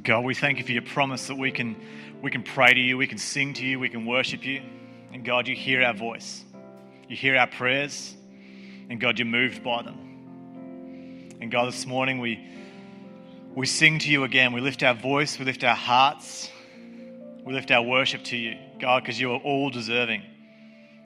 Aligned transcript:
God, 0.00 0.24
we 0.24 0.34
thank 0.34 0.58
you 0.58 0.64
for 0.64 0.72
your 0.72 0.82
promise 0.82 1.26
that 1.26 1.36
we 1.36 1.50
can, 1.50 1.76
we 2.22 2.30
can 2.30 2.42
pray 2.42 2.72
to 2.72 2.80
you, 2.80 2.96
we 2.96 3.06
can 3.06 3.18
sing 3.18 3.52
to 3.54 3.64
you, 3.64 3.78
we 3.78 3.90
can 3.90 4.06
worship 4.06 4.44
you. 4.44 4.62
And 5.12 5.22
God, 5.22 5.46
you 5.46 5.54
hear 5.54 5.82
our 5.82 5.92
voice. 5.92 6.42
You 7.08 7.16
hear 7.16 7.36
our 7.36 7.46
prayers. 7.46 8.14
And 8.88 8.98
God, 8.98 9.18
you're 9.18 9.26
moved 9.26 9.62
by 9.62 9.82
them. 9.82 11.36
And 11.42 11.50
God, 11.50 11.68
this 11.68 11.86
morning 11.86 12.20
we, 12.20 12.42
we 13.54 13.66
sing 13.66 13.98
to 13.98 14.10
you 14.10 14.24
again. 14.24 14.54
We 14.54 14.62
lift 14.62 14.82
our 14.82 14.94
voice, 14.94 15.38
we 15.38 15.44
lift 15.44 15.62
our 15.62 15.74
hearts, 15.74 16.50
we 17.44 17.52
lift 17.52 17.70
our 17.70 17.82
worship 17.82 18.24
to 18.24 18.36
you, 18.36 18.56
God, 18.80 19.02
because 19.02 19.20
you 19.20 19.32
are 19.32 19.40
all 19.40 19.68
deserving 19.68 20.22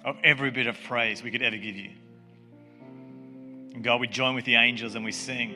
of 0.04 0.16
every 0.22 0.52
bit 0.52 0.68
of 0.68 0.80
praise 0.84 1.24
we 1.24 1.32
could 1.32 1.42
ever 1.42 1.56
give 1.56 1.74
you. 1.74 1.90
And 3.74 3.82
God, 3.82 4.00
we 4.00 4.06
join 4.06 4.36
with 4.36 4.44
the 4.44 4.54
angels 4.54 4.94
and 4.94 5.04
we 5.04 5.12
sing 5.12 5.54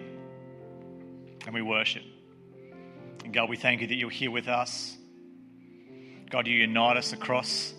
and 1.46 1.54
we 1.54 1.62
worship. 1.62 2.02
And 3.24 3.34
God, 3.34 3.48
we 3.48 3.56
thank 3.56 3.80
you 3.80 3.86
that 3.86 3.94
you're 3.94 4.10
here 4.10 4.30
with 4.30 4.48
us. 4.48 4.96
God, 6.30 6.46
you 6.46 6.54
unite 6.54 6.96
us 6.96 7.12
across 7.12 7.74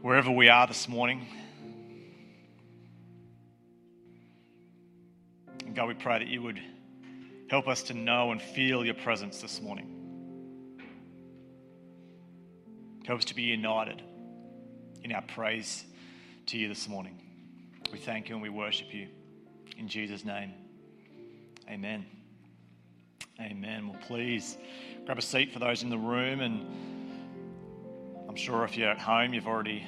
wherever 0.00 0.30
we 0.30 0.48
are 0.48 0.66
this 0.66 0.88
morning. 0.88 1.26
And 5.66 5.74
God, 5.74 5.88
we 5.88 5.94
pray 5.94 6.18
that 6.18 6.28
you 6.28 6.42
would 6.42 6.60
help 7.48 7.68
us 7.68 7.82
to 7.84 7.94
know 7.94 8.30
and 8.30 8.40
feel 8.40 8.84
your 8.84 8.94
presence 8.94 9.40
this 9.40 9.60
morning. 9.60 9.88
Help 13.06 13.18
us 13.18 13.24
to 13.26 13.34
be 13.34 13.42
united 13.42 14.02
in 15.02 15.12
our 15.12 15.22
praise 15.22 15.84
to 16.46 16.56
you 16.56 16.68
this 16.68 16.88
morning. 16.88 17.18
We 17.92 17.98
thank 17.98 18.28
you 18.28 18.36
and 18.36 18.42
we 18.42 18.48
worship 18.48 18.94
you. 18.94 19.08
In 19.76 19.88
Jesus' 19.88 20.24
name, 20.24 20.52
amen. 21.68 22.21
Amen. 23.40 23.88
Well, 23.88 23.98
please 24.02 24.58
grab 25.06 25.16
a 25.16 25.22
seat 25.22 25.52
for 25.52 25.58
those 25.58 25.82
in 25.82 25.88
the 25.88 25.96
room. 25.96 26.40
And 26.40 26.66
I'm 28.28 28.36
sure 28.36 28.62
if 28.64 28.76
you're 28.76 28.90
at 28.90 28.98
home, 28.98 29.32
you've 29.32 29.46
already 29.46 29.86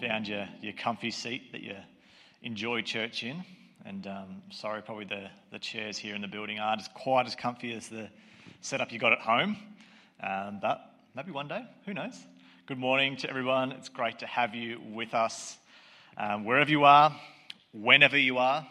found 0.00 0.26
your, 0.26 0.48
your 0.62 0.72
comfy 0.72 1.10
seat 1.10 1.52
that 1.52 1.60
you 1.60 1.76
enjoy 2.42 2.80
church 2.80 3.24
in. 3.24 3.44
And 3.84 4.06
um, 4.06 4.42
sorry, 4.50 4.80
probably 4.80 5.04
the, 5.04 5.28
the 5.52 5.58
chairs 5.58 5.98
here 5.98 6.14
in 6.14 6.22
the 6.22 6.28
building 6.28 6.58
aren't 6.58 6.80
as 6.80 6.88
quite 6.94 7.26
as 7.26 7.34
comfy 7.34 7.74
as 7.74 7.88
the 7.88 8.08
setup 8.62 8.90
you 8.90 8.98
got 8.98 9.12
at 9.12 9.20
home. 9.20 9.56
Um, 10.22 10.60
but 10.62 10.80
maybe 11.14 11.32
one 11.32 11.46
day, 11.46 11.64
who 11.84 11.92
knows? 11.92 12.14
Good 12.64 12.78
morning 12.78 13.16
to 13.18 13.28
everyone. 13.28 13.70
It's 13.72 13.90
great 13.90 14.18
to 14.20 14.26
have 14.26 14.54
you 14.54 14.80
with 14.92 15.12
us 15.12 15.58
um, 16.16 16.46
wherever 16.46 16.70
you 16.70 16.84
are, 16.84 17.14
whenever 17.72 18.16
you 18.16 18.38
are. 18.38 18.66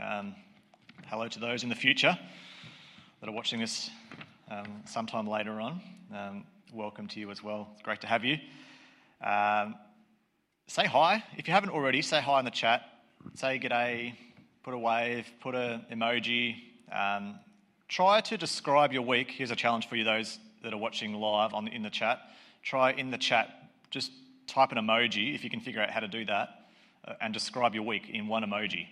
Um, 0.00 0.34
hello 1.06 1.26
to 1.28 1.40
those 1.40 1.62
in 1.62 1.70
the 1.70 1.74
future 1.74 2.18
that 3.24 3.30
are 3.30 3.34
watching 3.34 3.58
this 3.58 3.88
um, 4.50 4.82
sometime 4.84 5.26
later 5.26 5.58
on. 5.58 5.80
Um, 6.14 6.44
welcome 6.74 7.08
to 7.08 7.18
you 7.18 7.30
as 7.30 7.42
well. 7.42 7.70
It's 7.72 7.80
great 7.80 8.02
to 8.02 8.06
have 8.06 8.22
you. 8.22 8.36
Um, 9.22 9.76
say 10.66 10.84
hi. 10.84 11.24
If 11.38 11.48
you 11.48 11.54
haven't 11.54 11.70
already, 11.70 12.02
say 12.02 12.20
hi 12.20 12.38
in 12.38 12.44
the 12.44 12.50
chat. 12.50 12.82
Say 13.34 13.58
g'day, 13.58 14.12
put 14.62 14.74
a 14.74 14.78
wave, 14.78 15.26
put 15.40 15.54
an 15.54 15.86
emoji. 15.90 16.56
Um, 16.92 17.36
try 17.88 18.20
to 18.20 18.36
describe 18.36 18.92
your 18.92 19.00
week. 19.00 19.30
Here's 19.30 19.50
a 19.50 19.56
challenge 19.56 19.88
for 19.88 19.96
you, 19.96 20.04
those 20.04 20.38
that 20.62 20.74
are 20.74 20.78
watching 20.78 21.14
live 21.14 21.54
on, 21.54 21.66
in 21.68 21.82
the 21.82 21.88
chat. 21.88 22.18
Try 22.62 22.92
in 22.92 23.10
the 23.10 23.16
chat, 23.16 23.48
just 23.88 24.12
type 24.46 24.70
an 24.70 24.76
emoji 24.76 25.34
if 25.34 25.42
you 25.42 25.48
can 25.48 25.60
figure 25.60 25.80
out 25.80 25.88
how 25.88 26.00
to 26.00 26.08
do 26.08 26.26
that, 26.26 26.66
uh, 27.08 27.14
and 27.22 27.32
describe 27.32 27.74
your 27.74 27.84
week 27.84 28.10
in 28.10 28.28
one 28.28 28.42
emoji. 28.42 28.86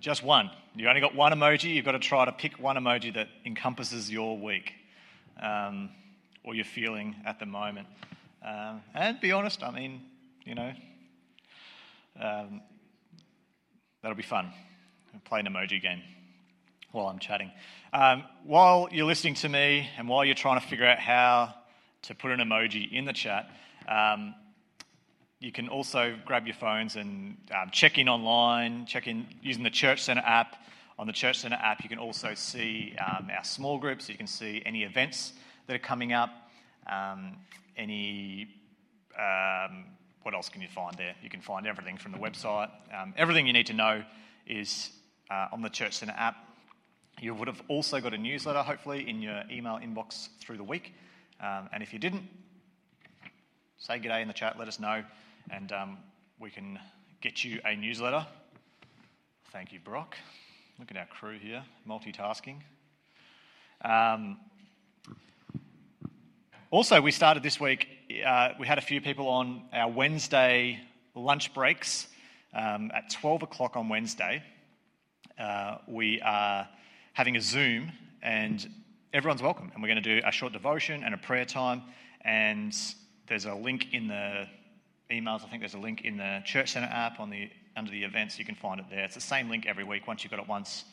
Just 0.00 0.22
one. 0.22 0.50
You 0.74 0.88
only 0.88 1.00
got 1.00 1.14
one 1.14 1.32
emoji. 1.32 1.74
You've 1.74 1.84
got 1.84 1.92
to 1.92 1.98
try 1.98 2.24
to 2.24 2.32
pick 2.32 2.58
one 2.58 2.76
emoji 2.76 3.14
that 3.14 3.28
encompasses 3.44 4.10
your 4.10 4.38
week 4.38 4.72
um, 5.40 5.90
or 6.44 6.54
you're 6.54 6.64
feeling 6.64 7.16
at 7.24 7.38
the 7.38 7.46
moment. 7.46 7.88
Um, 8.44 8.82
and 8.94 9.20
be 9.20 9.32
honest, 9.32 9.62
I 9.62 9.70
mean, 9.70 10.02
you 10.44 10.54
know, 10.54 10.72
um, 12.20 12.60
that'll 14.02 14.16
be 14.16 14.22
fun. 14.22 14.52
Play 15.24 15.40
an 15.40 15.46
emoji 15.46 15.80
game 15.80 16.02
while 16.92 17.06
I'm 17.06 17.18
chatting. 17.18 17.50
Um, 17.92 18.24
while 18.44 18.88
you're 18.92 19.06
listening 19.06 19.34
to 19.36 19.48
me 19.48 19.88
and 19.96 20.08
while 20.08 20.24
you're 20.24 20.34
trying 20.34 20.60
to 20.60 20.66
figure 20.66 20.86
out 20.86 20.98
how 20.98 21.54
to 22.02 22.14
put 22.14 22.30
an 22.30 22.40
emoji 22.40 22.92
in 22.92 23.06
the 23.06 23.12
chat, 23.12 23.50
um, 23.88 24.34
you 25.46 25.52
can 25.52 25.68
also 25.68 26.16
grab 26.24 26.44
your 26.44 26.56
phones 26.56 26.96
and 26.96 27.36
um, 27.54 27.70
check 27.70 27.98
in 27.98 28.08
online, 28.08 28.84
check 28.84 29.06
in 29.06 29.28
using 29.42 29.62
the 29.62 29.70
Church 29.70 30.02
Centre 30.02 30.24
app. 30.26 30.56
On 30.98 31.06
the 31.06 31.12
Church 31.12 31.38
Centre 31.38 31.58
app, 31.62 31.84
you 31.84 31.88
can 31.88 32.00
also 32.00 32.34
see 32.34 32.96
um, 32.98 33.28
our 33.30 33.44
small 33.44 33.78
groups, 33.78 34.08
you 34.08 34.16
can 34.16 34.26
see 34.26 34.60
any 34.66 34.82
events 34.82 35.34
that 35.68 35.76
are 35.76 35.78
coming 35.78 36.12
up, 36.12 36.30
um, 36.90 37.36
any. 37.76 38.48
Um, 39.16 39.84
what 40.22 40.34
else 40.34 40.48
can 40.48 40.62
you 40.62 40.68
find 40.68 40.96
there? 40.98 41.14
You 41.22 41.30
can 41.30 41.40
find 41.40 41.64
everything 41.64 41.96
from 41.96 42.10
the 42.10 42.18
website. 42.18 42.70
Um, 42.92 43.14
everything 43.16 43.46
you 43.46 43.52
need 43.52 43.68
to 43.68 43.72
know 43.72 44.02
is 44.48 44.90
uh, 45.30 45.46
on 45.52 45.62
the 45.62 45.70
Church 45.70 45.92
Centre 45.92 46.14
app. 46.18 46.34
You 47.20 47.34
would 47.34 47.46
have 47.46 47.62
also 47.68 48.00
got 48.00 48.14
a 48.14 48.18
newsletter, 48.18 48.64
hopefully, 48.64 49.08
in 49.08 49.22
your 49.22 49.44
email 49.48 49.78
inbox 49.80 50.28
through 50.40 50.56
the 50.56 50.64
week. 50.64 50.92
Um, 51.40 51.68
and 51.72 51.84
if 51.84 51.92
you 51.92 52.00
didn't, 52.00 52.24
say 53.78 54.00
g'day 54.00 54.22
in 54.22 54.26
the 54.26 54.34
chat, 54.34 54.58
let 54.58 54.66
us 54.66 54.80
know 54.80 55.04
and 55.50 55.72
um, 55.72 55.98
we 56.38 56.50
can 56.50 56.78
get 57.20 57.44
you 57.44 57.60
a 57.64 57.76
newsletter. 57.76 58.26
Thank 59.52 59.72
you, 59.72 59.80
Brock. 59.80 60.16
Look 60.78 60.90
at 60.90 60.96
our 60.96 61.06
crew 61.06 61.38
here, 61.38 61.64
multitasking. 61.88 62.60
Um, 63.82 64.38
also, 66.70 67.00
we 67.00 67.10
started 67.10 67.42
this 67.42 67.60
week, 67.60 67.88
uh, 68.24 68.50
we 68.58 68.66
had 68.66 68.78
a 68.78 68.82
few 68.82 69.00
people 69.00 69.28
on 69.28 69.62
our 69.72 69.90
Wednesday 69.90 70.80
lunch 71.14 71.54
breaks 71.54 72.08
um, 72.52 72.90
at 72.94 73.10
12 73.10 73.42
o'clock 73.42 73.76
on 73.76 73.88
Wednesday. 73.88 74.42
Uh, 75.38 75.78
we 75.86 76.20
are 76.22 76.68
having 77.12 77.36
a 77.36 77.40
Zoom, 77.40 77.92
and 78.22 78.68
everyone's 79.12 79.42
welcome. 79.42 79.70
And 79.72 79.82
we're 79.82 79.88
going 79.88 80.02
to 80.02 80.20
do 80.20 80.26
a 80.26 80.32
short 80.32 80.52
devotion 80.52 81.04
and 81.04 81.14
a 81.14 81.18
prayer 81.18 81.44
time. 81.44 81.82
And 82.22 82.76
there's 83.28 83.44
a 83.44 83.54
link 83.54 83.92
in 83.92 84.08
the 84.08 84.46
emails. 85.10 85.44
I 85.44 85.48
think 85.48 85.62
there's 85.62 85.74
a 85.74 85.78
link 85.78 86.02
in 86.04 86.16
the 86.16 86.42
Church 86.44 86.72
Centre 86.72 86.88
app 86.90 87.20
on 87.20 87.30
the 87.30 87.50
under 87.76 87.90
the 87.90 88.04
events. 88.04 88.38
You 88.38 88.44
can 88.44 88.54
find 88.54 88.80
it 88.80 88.86
there. 88.90 89.04
It's 89.04 89.14
the 89.14 89.20
same 89.20 89.50
link 89.50 89.66
every 89.66 89.84
week. 89.84 90.06
Once 90.06 90.24
you've 90.24 90.30
got 90.30 90.40
it 90.40 90.48
once, 90.48 90.84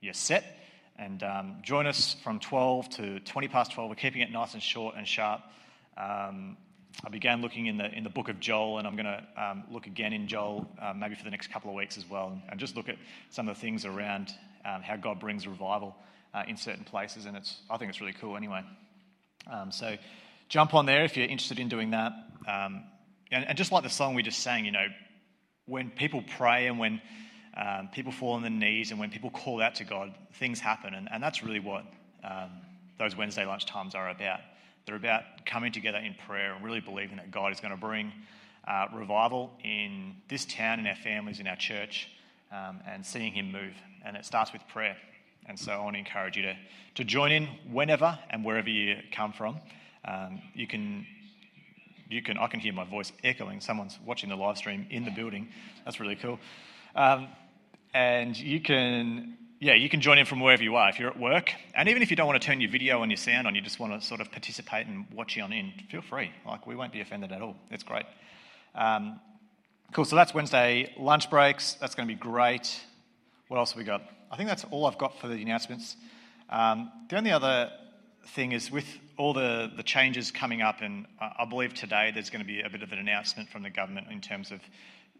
you're 0.00 0.14
set. 0.14 0.44
And 0.98 1.22
um, 1.22 1.56
join 1.62 1.86
us 1.86 2.16
from 2.24 2.40
12 2.40 2.88
to 2.90 3.20
20 3.20 3.48
past 3.48 3.72
12. 3.72 3.90
We're 3.90 3.96
keeping 3.96 4.22
it 4.22 4.30
nice 4.30 4.54
and 4.54 4.62
short 4.62 4.94
and 4.96 5.06
sharp. 5.06 5.42
Um, 5.96 6.56
I 7.04 7.10
began 7.10 7.42
looking 7.42 7.66
in 7.66 7.76
the 7.76 7.90
in 7.94 8.04
the 8.04 8.10
book 8.10 8.30
of 8.30 8.40
Joel, 8.40 8.78
and 8.78 8.86
I'm 8.86 8.96
going 8.96 9.06
to 9.06 9.22
um, 9.36 9.64
look 9.70 9.86
again 9.86 10.14
in 10.14 10.28
Joel 10.28 10.66
uh, 10.80 10.94
maybe 10.94 11.14
for 11.14 11.24
the 11.24 11.30
next 11.30 11.48
couple 11.48 11.70
of 11.70 11.76
weeks 11.76 11.98
as 11.98 12.08
well, 12.08 12.40
and, 12.50 12.58
just 12.58 12.74
look 12.74 12.88
at 12.88 12.96
some 13.28 13.48
of 13.48 13.54
the 13.54 13.60
things 13.60 13.84
around 13.84 14.32
um, 14.64 14.80
how 14.80 14.96
God 14.96 15.20
brings 15.20 15.46
revival 15.46 15.94
uh, 16.32 16.44
in 16.48 16.56
certain 16.56 16.84
places. 16.84 17.26
And 17.26 17.36
it's 17.36 17.60
I 17.68 17.76
think 17.76 17.90
it's 17.90 18.00
really 18.00 18.14
cool 18.14 18.36
anyway. 18.36 18.62
Um, 19.50 19.70
so 19.70 19.96
jump 20.48 20.72
on 20.72 20.86
there 20.86 21.04
if 21.04 21.16
you're 21.16 21.26
interested 21.26 21.58
in 21.58 21.68
doing 21.68 21.90
that. 21.90 22.12
And, 23.30 23.44
and, 23.46 23.58
just 23.58 23.72
like 23.72 23.82
the 23.82 23.90
song 23.90 24.14
we 24.14 24.22
just 24.22 24.40
sang, 24.40 24.64
you 24.64 24.72
know, 24.72 24.86
when 25.66 25.90
people 25.90 26.22
pray 26.36 26.68
and 26.68 26.78
when 26.78 27.00
um, 27.56 27.88
people 27.92 28.12
fall 28.12 28.34
on 28.34 28.42
their 28.42 28.50
knees 28.50 28.90
and 28.90 29.00
when 29.00 29.10
people 29.10 29.30
call 29.30 29.60
out 29.60 29.74
to 29.76 29.84
God, 29.84 30.14
things 30.34 30.60
happen. 30.60 30.94
And, 30.94 31.08
and 31.10 31.22
that's 31.22 31.42
really 31.42 31.60
what 31.60 31.84
um, 32.22 32.50
those 32.98 33.16
Wednesday 33.16 33.44
lunch 33.44 33.66
times 33.66 33.94
are 33.94 34.10
about. 34.10 34.40
They're 34.86 34.96
about 34.96 35.24
coming 35.44 35.72
together 35.72 35.98
in 35.98 36.14
prayer 36.26 36.54
and 36.54 36.64
really 36.64 36.80
believing 36.80 37.16
that 37.16 37.30
God 37.30 37.52
is 37.52 37.60
going 37.60 37.72
to 37.72 37.80
bring 37.80 38.12
uh, 38.68 38.86
revival 38.94 39.50
in 39.64 40.16
this 40.28 40.44
town, 40.44 40.78
in 40.80 40.86
our 40.86 40.96
families, 40.96 41.40
in 41.40 41.46
our 41.46 41.56
church, 41.56 42.08
um, 42.52 42.80
and 42.86 43.04
seeing 43.04 43.32
Him 43.32 43.50
move. 43.50 43.74
And 44.04 44.16
it 44.16 44.24
starts 44.24 44.52
with 44.52 44.62
prayer. 44.68 44.96
And 45.48 45.58
so 45.58 45.72
I 45.72 45.82
want 45.82 45.94
to 45.94 45.98
encourage 45.98 46.36
you 46.36 46.42
to, 46.42 46.56
to 46.96 47.04
join 47.04 47.32
in 47.32 47.48
whenever 47.70 48.18
and 48.30 48.44
wherever 48.44 48.68
you 48.68 48.96
come 49.12 49.32
from. 49.32 49.58
Um, 50.04 50.40
you 50.54 50.66
can 50.66 51.06
you 52.08 52.22
can, 52.22 52.38
I 52.38 52.46
can 52.46 52.60
hear 52.60 52.72
my 52.72 52.84
voice 52.84 53.12
echoing. 53.24 53.60
Someone's 53.60 53.98
watching 54.04 54.28
the 54.28 54.36
live 54.36 54.56
stream 54.56 54.86
in 54.90 55.04
the 55.04 55.10
building. 55.10 55.48
That's 55.84 56.00
really 56.00 56.16
cool. 56.16 56.38
Um, 56.94 57.28
and 57.94 58.36
you 58.36 58.60
can, 58.60 59.36
yeah, 59.60 59.74
you 59.74 59.88
can 59.88 60.00
join 60.00 60.18
in 60.18 60.26
from 60.26 60.40
wherever 60.40 60.62
you 60.62 60.76
are. 60.76 60.88
If 60.88 60.98
you're 60.98 61.10
at 61.10 61.18
work, 61.18 61.52
and 61.74 61.88
even 61.88 62.02
if 62.02 62.10
you 62.10 62.16
don't 62.16 62.26
want 62.26 62.40
to 62.40 62.46
turn 62.46 62.60
your 62.60 62.70
video 62.70 63.02
and 63.02 63.10
your 63.10 63.16
sound 63.16 63.46
on, 63.46 63.54
you 63.54 63.60
just 63.60 63.80
want 63.80 63.98
to 63.98 64.06
sort 64.06 64.20
of 64.20 64.30
participate 64.30 64.86
and 64.86 65.06
watch 65.12 65.36
you 65.36 65.42
on 65.42 65.52
in, 65.52 65.72
feel 65.90 66.02
free. 66.02 66.30
Like, 66.46 66.66
we 66.66 66.76
won't 66.76 66.92
be 66.92 67.00
offended 67.00 67.32
at 67.32 67.42
all. 67.42 67.56
It's 67.70 67.82
great. 67.82 68.04
Um, 68.74 69.20
cool. 69.92 70.04
So 70.04 70.16
that's 70.16 70.34
Wednesday 70.34 70.94
lunch 70.98 71.30
breaks. 71.30 71.74
That's 71.74 71.94
going 71.94 72.08
to 72.08 72.14
be 72.14 72.20
great. 72.20 72.80
What 73.48 73.58
else 73.58 73.72
have 73.72 73.78
we 73.78 73.84
got? 73.84 74.02
I 74.30 74.36
think 74.36 74.48
that's 74.48 74.64
all 74.70 74.86
I've 74.86 74.98
got 74.98 75.18
for 75.20 75.28
the 75.28 75.40
announcements. 75.40 75.96
Um, 76.50 76.90
the 77.08 77.16
only 77.16 77.30
other 77.30 77.70
thing 78.34 78.52
is 78.52 78.70
with 78.70 78.86
all 79.16 79.32
the, 79.32 79.70
the 79.76 79.82
changes 79.82 80.30
coming 80.30 80.62
up, 80.62 80.82
and 80.82 81.06
I 81.20 81.44
believe 81.44 81.74
today 81.74 82.10
there's 82.12 82.30
going 82.30 82.42
to 82.42 82.46
be 82.46 82.60
a 82.60 82.70
bit 82.70 82.82
of 82.82 82.92
an 82.92 82.98
announcement 82.98 83.48
from 83.48 83.62
the 83.62 83.70
government 83.70 84.08
in 84.10 84.20
terms 84.20 84.50
of 84.50 84.60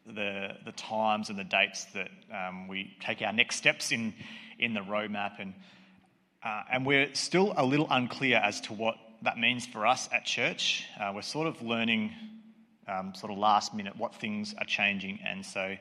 the, 0.07 0.57
the 0.65 0.73
times 0.73 1.31
and 1.31 1.39
the 1.39 1.45
dates 1.45 1.87
that 1.95 2.11
um, 2.33 2.69
we 2.69 2.97
take 3.01 3.23
our 3.23 3.33
next 3.33 3.57
steps 3.57 3.93
in, 3.93 4.15
in 4.59 4.75
the 4.75 4.81
roadmap. 4.81 5.41
And 5.41 5.55
Uh, 6.45 6.63
and 6.71 6.87
we're 6.87 7.13
still 7.15 7.53
a 7.57 7.65
little 7.65 7.89
unclear 7.91 8.39
as 8.39 8.61
to 8.61 8.73
what 8.73 8.97
that 9.23 9.37
means 9.37 9.67
for 9.67 9.85
us 9.85 10.09
at 10.13 10.25
church. 10.25 10.85
Uh, 11.01 11.11
we're 11.13 11.23
sort 11.23 11.49
of 11.49 11.61
learning, 11.61 12.13
um, 12.87 13.15
sort 13.15 13.33
of 13.33 13.39
last 13.39 13.75
minute, 13.75 13.97
what 13.97 14.15
things 14.15 14.55
are 14.55 14.67
changing. 14.67 15.19
And 15.27 15.45
so 15.45 15.77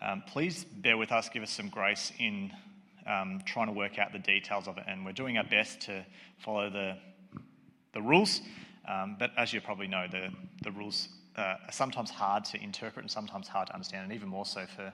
um, 0.00 0.22
please 0.26 0.64
bear 0.64 0.96
with 0.96 1.12
us, 1.12 1.28
give 1.28 1.44
us 1.44 1.50
some 1.50 1.68
grace 1.68 2.12
in 2.18 2.50
um, 3.06 3.40
trying 3.44 3.66
to 3.66 3.72
work 3.72 3.98
out 3.98 4.12
the 4.12 4.18
details 4.18 4.68
of 4.68 4.78
it. 4.78 4.84
And 4.86 5.04
we're 5.04 5.12
doing 5.12 5.38
our 5.38 5.44
best 5.44 5.80
to 5.82 6.04
follow 6.38 6.70
the, 6.70 6.96
the 7.92 8.02
rules. 8.02 8.40
Um, 8.88 9.16
but 9.18 9.30
as 9.36 9.52
you 9.52 9.60
probably 9.60 9.86
know, 9.86 10.06
the, 10.10 10.30
the 10.62 10.72
rules 10.72 11.08
uh, 11.36 11.56
are 11.66 11.72
sometimes 11.72 12.10
hard 12.10 12.44
to 12.46 12.62
interpret 12.62 13.04
and 13.04 13.10
sometimes 13.10 13.48
hard 13.48 13.68
to 13.68 13.74
understand, 13.74 14.04
and 14.04 14.12
even 14.12 14.28
more 14.28 14.44
so 14.44 14.66
for, 14.66 14.92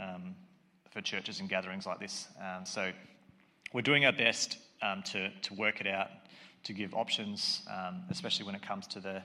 um, 0.00 0.34
for 0.90 1.00
churches 1.00 1.40
and 1.40 1.48
gatherings 1.48 1.86
like 1.86 2.00
this. 2.00 2.28
Um, 2.40 2.64
so 2.64 2.90
we're 3.72 3.82
doing 3.82 4.06
our 4.06 4.12
best 4.12 4.58
um, 4.80 5.02
to, 5.02 5.30
to 5.42 5.54
work 5.54 5.80
it 5.80 5.86
out, 5.86 6.08
to 6.64 6.72
give 6.72 6.94
options, 6.94 7.62
um, 7.70 8.02
especially 8.10 8.46
when 8.46 8.54
it 8.54 8.62
comes 8.62 8.86
to 8.88 9.00
the, 9.00 9.22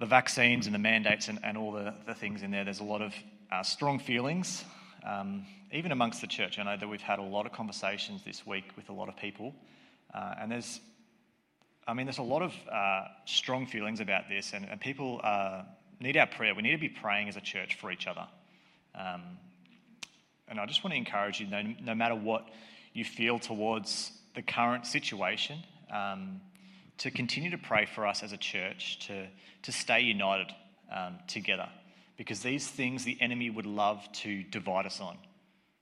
the 0.00 0.06
vaccines 0.06 0.66
and 0.66 0.74
the 0.74 0.78
mandates 0.78 1.28
and, 1.28 1.38
and 1.44 1.58
all 1.58 1.72
the, 1.72 1.94
the 2.06 2.14
things 2.14 2.42
in 2.42 2.50
there. 2.50 2.64
There's 2.64 2.80
a 2.80 2.84
lot 2.84 3.02
of 3.02 3.14
uh, 3.50 3.62
strong 3.62 3.98
feelings, 3.98 4.64
um, 5.04 5.46
even 5.72 5.92
amongst 5.92 6.20
the 6.20 6.26
church. 6.26 6.58
I 6.58 6.62
know 6.62 6.76
that 6.76 6.88
we've 6.88 7.00
had 7.00 7.18
a 7.18 7.22
lot 7.22 7.46
of 7.46 7.52
conversations 7.52 8.22
this 8.24 8.46
week 8.46 8.64
with 8.76 8.88
a 8.88 8.92
lot 8.92 9.08
of 9.08 9.16
people, 9.16 9.54
uh, 10.14 10.34
and 10.40 10.52
there's, 10.52 10.80
I 11.86 11.94
mean, 11.94 12.06
there's 12.06 12.18
a 12.18 12.22
lot 12.22 12.42
of 12.42 12.52
uh, 12.70 13.04
strong 13.24 13.66
feelings 13.66 14.00
about 14.00 14.28
this, 14.28 14.52
and, 14.52 14.66
and 14.68 14.80
people 14.80 15.20
uh, 15.22 15.62
need 16.00 16.16
our 16.16 16.26
prayer. 16.26 16.54
We 16.54 16.62
need 16.62 16.72
to 16.72 16.78
be 16.78 16.88
praying 16.88 17.28
as 17.28 17.36
a 17.36 17.40
church 17.40 17.76
for 17.80 17.90
each 17.90 18.06
other. 18.06 18.26
Um, 18.94 19.22
and 20.48 20.60
I 20.60 20.66
just 20.66 20.84
want 20.84 20.92
to 20.92 20.98
encourage 20.98 21.40
you, 21.40 21.46
no, 21.46 21.62
no 21.82 21.94
matter 21.94 22.14
what 22.14 22.48
you 22.92 23.04
feel 23.04 23.38
towards 23.38 24.12
the 24.34 24.42
current 24.42 24.86
situation, 24.86 25.58
um, 25.90 26.40
to 26.98 27.10
continue 27.10 27.50
to 27.50 27.58
pray 27.58 27.86
for 27.86 28.06
us 28.06 28.22
as 28.22 28.32
a 28.32 28.36
church 28.36 28.98
to, 29.06 29.26
to 29.62 29.72
stay 29.72 30.00
united 30.00 30.52
um, 30.94 31.18
together. 31.26 31.68
Because 32.22 32.40
these 32.40 32.68
things 32.68 33.02
the 33.02 33.20
enemy 33.20 33.50
would 33.50 33.66
love 33.66 34.00
to 34.12 34.44
divide 34.44 34.86
us 34.86 35.00
on. 35.00 35.18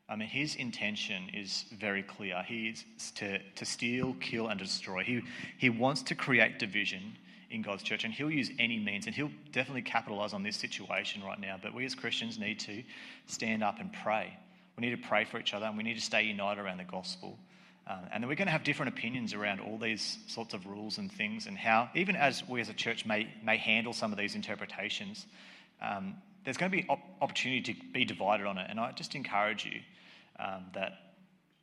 I 0.08 0.16
mean, 0.16 0.26
his 0.26 0.54
intention 0.54 1.28
is 1.34 1.66
very 1.70 2.02
clear. 2.02 2.42
He 2.48 2.68
is 2.68 2.82
to, 3.16 3.40
to 3.56 3.66
steal, 3.66 4.16
kill, 4.20 4.48
and 4.48 4.58
destroy. 4.58 5.04
He, 5.04 5.20
he 5.58 5.68
wants 5.68 6.02
to 6.04 6.14
create 6.14 6.58
division 6.58 7.18
in 7.50 7.60
God's 7.60 7.82
church, 7.82 8.04
and 8.04 8.14
he'll 8.14 8.30
use 8.30 8.48
any 8.58 8.78
means, 8.78 9.04
and 9.04 9.14
he'll 9.14 9.30
definitely 9.52 9.82
capitalize 9.82 10.32
on 10.32 10.42
this 10.42 10.56
situation 10.56 11.22
right 11.22 11.38
now. 11.38 11.58
But 11.62 11.74
we 11.74 11.84
as 11.84 11.94
Christians 11.94 12.38
need 12.38 12.58
to 12.60 12.84
stand 13.26 13.62
up 13.62 13.78
and 13.78 13.92
pray. 13.92 14.32
We 14.78 14.88
need 14.88 14.98
to 14.98 15.08
pray 15.08 15.26
for 15.26 15.38
each 15.38 15.52
other, 15.52 15.66
and 15.66 15.76
we 15.76 15.82
need 15.82 15.96
to 15.96 16.00
stay 16.00 16.22
united 16.22 16.58
around 16.58 16.78
the 16.78 16.84
gospel. 16.84 17.38
Um, 17.86 17.98
and 18.14 18.22
then 18.22 18.28
we're 18.28 18.36
going 18.36 18.46
to 18.46 18.52
have 18.52 18.64
different 18.64 18.96
opinions 18.96 19.34
around 19.34 19.60
all 19.60 19.76
these 19.76 20.16
sorts 20.26 20.54
of 20.54 20.64
rules 20.64 20.96
and 20.96 21.12
things, 21.12 21.46
and 21.46 21.58
how, 21.58 21.90
even 21.94 22.16
as 22.16 22.42
we 22.48 22.62
as 22.62 22.70
a 22.70 22.74
church 22.74 23.04
may, 23.04 23.28
may 23.44 23.58
handle 23.58 23.92
some 23.92 24.10
of 24.10 24.16
these 24.16 24.34
interpretations, 24.34 25.26
um, 25.82 26.14
there's 26.44 26.56
going 26.56 26.70
to 26.70 26.76
be 26.76 26.86
op- 26.88 26.98
opportunity 27.20 27.74
to 27.74 27.80
be 27.92 28.04
divided 28.04 28.46
on 28.46 28.58
it. 28.58 28.66
And 28.70 28.80
I 28.80 28.92
just 28.92 29.14
encourage 29.14 29.64
you 29.64 29.80
um, 30.38 30.66
that 30.74 30.92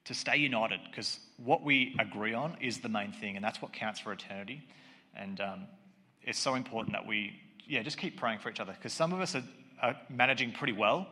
to 0.05 0.13
stay 0.13 0.37
united, 0.37 0.79
because 0.89 1.19
what 1.37 1.63
we 1.63 1.95
agree 1.99 2.33
on 2.33 2.57
is 2.61 2.79
the 2.79 2.89
main 2.89 3.11
thing, 3.11 3.35
and 3.35 3.43
that's 3.43 3.61
what 3.61 3.73
counts 3.73 3.99
for 3.99 4.13
eternity. 4.13 4.61
And 5.15 5.41
um, 5.41 5.67
it's 6.21 6.39
so 6.39 6.55
important 6.55 6.93
that 6.93 7.05
we, 7.05 7.33
yeah, 7.67 7.83
just 7.83 7.97
keep 7.97 8.17
praying 8.17 8.39
for 8.39 8.49
each 8.49 8.59
other, 8.59 8.73
because 8.73 8.93
some 8.93 9.11
of 9.11 9.19
us 9.19 9.35
are, 9.35 9.43
are 9.81 9.95
managing 10.09 10.51
pretty 10.53 10.73
well 10.73 11.07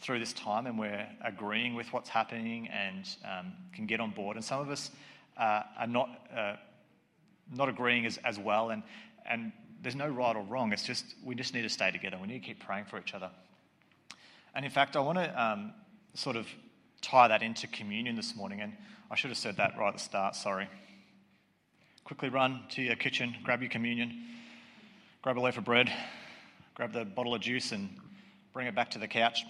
through 0.00 0.18
this 0.18 0.32
time 0.32 0.66
and 0.66 0.78
we're 0.78 1.06
agreeing 1.22 1.74
with 1.74 1.92
what's 1.92 2.08
happening 2.08 2.68
and 2.68 3.06
um, 3.24 3.52
can 3.74 3.86
get 3.86 4.00
on 4.00 4.10
board. 4.10 4.36
And 4.36 4.44
some 4.44 4.60
of 4.60 4.70
us 4.70 4.90
uh, 5.36 5.62
are 5.78 5.86
not, 5.86 6.08
uh, 6.34 6.56
not 7.54 7.68
agreeing 7.68 8.06
as, 8.06 8.18
as 8.24 8.38
well. 8.38 8.70
And, 8.70 8.82
and 9.28 9.52
there's 9.82 9.96
no 9.96 10.08
right 10.08 10.36
or 10.36 10.42
wrong. 10.42 10.72
It's 10.72 10.82
just, 10.82 11.04
we 11.24 11.34
just 11.34 11.54
need 11.54 11.62
to 11.62 11.68
stay 11.68 11.90
together. 11.90 12.18
We 12.20 12.28
need 12.28 12.40
to 12.40 12.46
keep 12.46 12.60
praying 12.60 12.84
for 12.84 12.98
each 12.98 13.14
other. 13.14 13.30
And 14.54 14.64
in 14.64 14.70
fact, 14.70 14.96
I 14.96 15.00
want 15.00 15.18
to 15.18 15.42
um, 15.42 15.72
sort 16.14 16.36
of 16.36 16.46
tie 17.00 17.28
that 17.28 17.42
into 17.42 17.66
communion 17.66 18.16
this 18.16 18.36
morning. 18.36 18.60
And 18.60 18.72
I 19.10 19.14
should 19.14 19.30
have 19.30 19.38
said 19.38 19.56
that 19.56 19.76
right 19.78 19.88
at 19.88 19.94
the 19.94 20.00
start, 20.00 20.36
sorry. 20.36 20.68
Quickly 22.04 22.28
run 22.28 22.62
to 22.70 22.82
your 22.82 22.96
kitchen, 22.96 23.34
grab 23.42 23.62
your 23.62 23.70
communion, 23.70 24.24
grab 25.22 25.38
a 25.38 25.40
loaf 25.40 25.56
of 25.56 25.64
bread, 25.64 25.92
grab 26.74 26.92
the 26.92 27.04
bottle 27.04 27.34
of 27.34 27.40
juice, 27.40 27.72
and 27.72 27.88
bring 28.52 28.66
it 28.66 28.74
back 28.74 28.90
to 28.90 28.98
the 28.98 29.08
couch. 29.08 29.44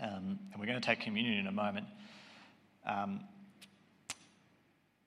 Um, 0.00 0.38
and 0.52 0.60
we're 0.60 0.66
going 0.66 0.80
to 0.80 0.86
take 0.86 1.00
communion 1.00 1.38
in 1.38 1.46
a 1.46 1.52
moment. 1.52 1.86
Um, 2.86 3.20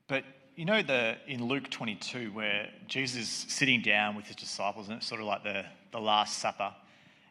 but 0.07 0.23
you 0.59 0.65
know, 0.65 0.81
the, 0.81 1.15
in 1.25 1.45
Luke 1.45 1.69
22, 1.69 2.33
where 2.33 2.67
Jesus 2.85 3.21
is 3.21 3.45
sitting 3.47 3.81
down 3.81 4.17
with 4.17 4.25
his 4.25 4.35
disciples, 4.35 4.89
and 4.89 4.97
it's 4.97 5.07
sort 5.07 5.21
of 5.21 5.27
like 5.27 5.41
the, 5.41 5.63
the 5.93 6.01
Last 6.01 6.39
Supper, 6.39 6.75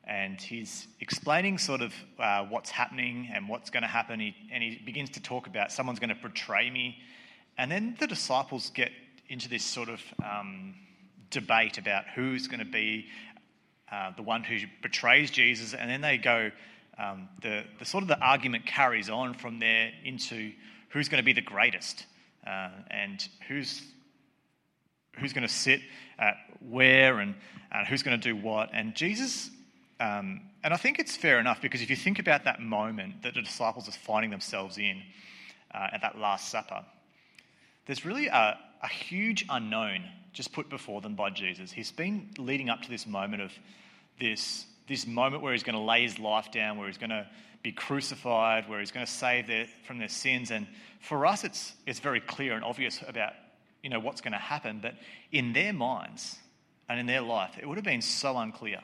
and 0.05 0.41
he's 0.41 0.87
explaining 1.01 1.59
sort 1.59 1.83
of 1.83 1.93
uh, 2.19 2.47
what's 2.47 2.71
happening 2.71 3.29
and 3.35 3.47
what's 3.47 3.69
going 3.69 3.83
to 3.83 3.87
happen. 3.87 4.19
He, 4.19 4.35
and 4.51 4.63
he 4.63 4.81
begins 4.83 5.11
to 5.11 5.23
talk 5.23 5.47
about 5.47 5.71
someone's 5.71 5.99
going 5.99 6.09
to 6.09 6.15
betray 6.15 6.71
me. 6.71 7.01
And 7.59 7.71
then 7.71 7.99
the 8.01 8.07
disciples 8.07 8.71
get 8.71 8.93
into 9.29 9.51
this 9.51 9.63
sort 9.63 9.91
of 9.91 10.01
um, 10.25 10.75
debate 11.31 11.77
about 11.77 12.05
who's 12.15 12.49
going 12.49 12.61
to 12.61 12.65
be 12.65 13.09
uh, 13.93 14.13
the 14.17 14.23
one 14.23 14.43
who 14.43 14.57
betrays 14.81 15.31
Jesus. 15.31 15.75
And 15.75 15.91
then 15.91 16.01
they 16.01 16.17
go, 16.17 16.51
um, 16.99 17.29
the, 17.43 17.65
the 17.79 17.85
sort 17.85 18.01
of 18.01 18.09
the 18.09 18.19
argument 18.21 18.65
carries 18.65 19.11
on 19.11 19.35
from 19.35 19.59
there 19.59 19.91
into 20.03 20.53
who's 20.89 21.11
going 21.11 21.21
to 21.21 21.27
be 21.27 21.35
the 21.35 21.43
greatest 21.43 22.07
uh, 22.49 22.71
and 22.91 23.29
who's 23.47 23.83
who's 25.19 25.33
going 25.33 25.47
to 25.47 25.53
sit 25.53 25.81
at 26.19 26.37
where 26.61 27.19
and 27.19 27.35
uh, 27.73 27.85
who's 27.85 28.03
going 28.03 28.19
to 28.19 28.29
do 28.29 28.37
what. 28.37 28.71
And 28.73 28.95
Jesus, 28.95 29.50
um, 30.00 30.43
and 30.62 30.73
I 30.73 30.77
think 30.77 30.99
it's 30.99 31.17
fair 31.17 31.41
enough 31.41 31.61
because 31.61 31.83
if 31.83 31.91
you 31.91 31.97
think 31.97 32.19
about 32.19 32.45
that 32.45 32.61
moment 32.61 33.23
that 33.23 33.35
the 33.35 33.43
disciples 33.43 33.89
are 33.89 33.93
finding 33.93 34.31
themselves 34.31 34.79
in 34.79 35.03
uh, 35.75 35.89
at 35.93 36.03
that 36.03 36.19
Last 36.19 36.50
Supper, 36.50 36.85
there's 37.87 38.05
really 38.05 38.29
a, 38.29 38.59
a 38.83 38.89
huge 38.89 39.45
unknown 39.49 40.05
just 40.33 40.53
put 40.53 40.71
before 40.71 41.00
them 41.00 41.15
by 41.15 41.31
Jesus. 41.31 41.73
He's 41.73 41.91
been 41.91 42.31
leading 42.39 42.69
up 42.69 42.83
to 42.83 42.91
this 42.91 43.06
moment 43.06 43.43
of 43.43 43.53
this 44.21 44.67
this 44.87 45.06
moment 45.06 45.43
where 45.43 45.53
he's 45.53 45.62
going 45.62 45.75
to 45.75 45.83
lay 45.83 46.03
his 46.03 46.19
life 46.19 46.50
down, 46.50 46.79
where 46.79 46.87
he's 46.87 46.97
going 46.97 47.11
to 47.11 47.27
be 47.63 47.73
crucified, 47.73 48.69
where 48.69 48.81
he's 48.81 48.93
going 48.93 49.07
to 49.07 49.13
save 49.13 49.47
them 49.47 49.67
from 49.87 49.99
their 49.99 50.09
sins. 50.09 50.51
And 50.51 50.67
for 51.01 51.27
us, 51.27 51.45
it's, 51.45 51.73
it's 51.87 52.01
very 52.01 52.21
clear 52.21 52.55
and 52.55 52.65
obvious 52.65 53.00
about 53.07 53.33
you 53.83 53.91
know, 53.91 54.00
what's 54.00 54.21
going 54.21 54.33
to 54.33 54.38
happen. 54.38 54.81
But 54.83 54.95
in 55.33 55.53
their 55.53 55.73
minds 55.73 56.37
and 56.88 56.99
in 56.99 57.07
their 57.07 57.21
life, 57.21 57.57
it 57.61 57.67
would 57.67 57.77
have 57.77 57.85
been 57.85 58.03
so 58.03 58.37
unclear. 58.37 58.81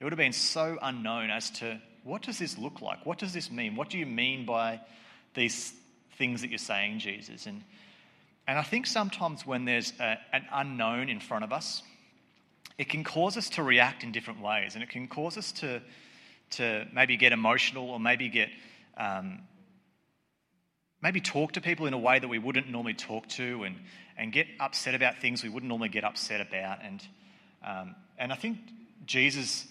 It 0.00 0.04
would 0.04 0.12
have 0.12 0.18
been 0.18 0.32
so 0.32 0.78
unknown 0.80 1.30
as 1.30 1.50
to 1.50 1.80
what 2.04 2.22
does 2.22 2.38
this 2.38 2.56
look 2.56 2.80
like? 2.80 3.04
What 3.04 3.18
does 3.18 3.32
this 3.32 3.50
mean? 3.50 3.76
What 3.76 3.90
do 3.90 3.98
you 3.98 4.06
mean 4.06 4.46
by 4.46 4.80
these 5.34 5.74
things 6.16 6.40
that 6.40 6.48
you're 6.50 6.58
saying, 6.58 7.00
Jesus? 7.00 7.46
And, 7.46 7.62
and 8.46 8.58
I 8.58 8.62
think 8.62 8.86
sometimes 8.86 9.46
when 9.46 9.64
there's 9.64 9.92
a, 10.00 10.18
an 10.32 10.46
unknown 10.52 11.08
in 11.08 11.20
front 11.20 11.44
of 11.44 11.52
us, 11.52 11.82
it 12.78 12.88
can 12.88 13.02
cause 13.02 13.36
us 13.36 13.50
to 13.50 13.62
react 13.62 14.04
in 14.04 14.12
different 14.12 14.40
ways, 14.40 14.74
and 14.74 14.82
it 14.82 14.88
can 14.88 15.08
cause 15.08 15.36
us 15.36 15.52
to, 15.52 15.82
to 16.50 16.86
maybe 16.92 17.16
get 17.16 17.32
emotional 17.32 17.90
or 17.90 18.00
maybe 18.00 18.28
get 18.28 18.48
um, 18.96 19.40
maybe 21.02 21.20
talk 21.20 21.52
to 21.52 21.60
people 21.60 21.86
in 21.86 21.94
a 21.94 21.98
way 21.98 22.18
that 22.18 22.28
we 22.28 22.38
wouldn't 22.38 22.68
normally 22.68 22.94
talk 22.94 23.28
to, 23.28 23.64
and 23.64 23.76
and 24.16 24.32
get 24.32 24.46
upset 24.58 24.94
about 24.94 25.18
things 25.18 25.42
we 25.42 25.48
wouldn't 25.48 25.68
normally 25.68 25.88
get 25.88 26.04
upset 26.04 26.40
about, 26.40 26.78
and 26.82 27.06
um, 27.64 27.94
and 28.18 28.32
I 28.32 28.36
think 28.36 28.58
Jesus 29.06 29.66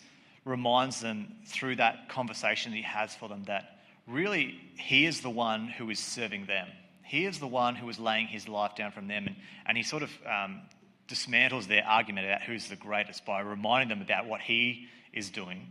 reminds 0.46 1.02
them 1.02 1.36
through 1.46 1.76
that 1.76 2.10
conversation 2.10 2.72
that 2.72 2.78
he 2.78 2.84
has 2.84 3.14
for 3.14 3.28
them 3.28 3.44
that 3.46 3.80
really 4.08 4.58
he 4.78 5.06
is 5.06 5.22
the 5.22 5.30
one 5.30 5.68
who 5.68 5.90
is 5.90 6.00
serving 6.00 6.46
them. 6.46 6.68
He 7.04 7.26
is 7.26 7.40
the 7.40 7.48
one 7.48 7.76
who 7.76 7.88
is 7.90 8.00
laying 8.00 8.28
his 8.28 8.48
life 8.48 8.76
down 8.76 8.92
from 8.92 9.08
them, 9.08 9.28
and, 9.28 9.36
and 9.66 9.78
he 9.78 9.84
sort 9.84 10.04
of 10.04 10.12
um, 10.26 10.62
dismantles 11.08 11.68
their 11.68 11.86
argument 11.86 12.28
about 12.28 12.42
who's 12.42 12.68
the 12.68 12.76
greatest 12.76 13.26
by 13.26 13.42
reminding 13.42 13.90
them 13.90 14.02
about 14.02 14.28
what 14.28 14.42
he 14.42 14.88
is 15.14 15.30
doing 15.30 15.68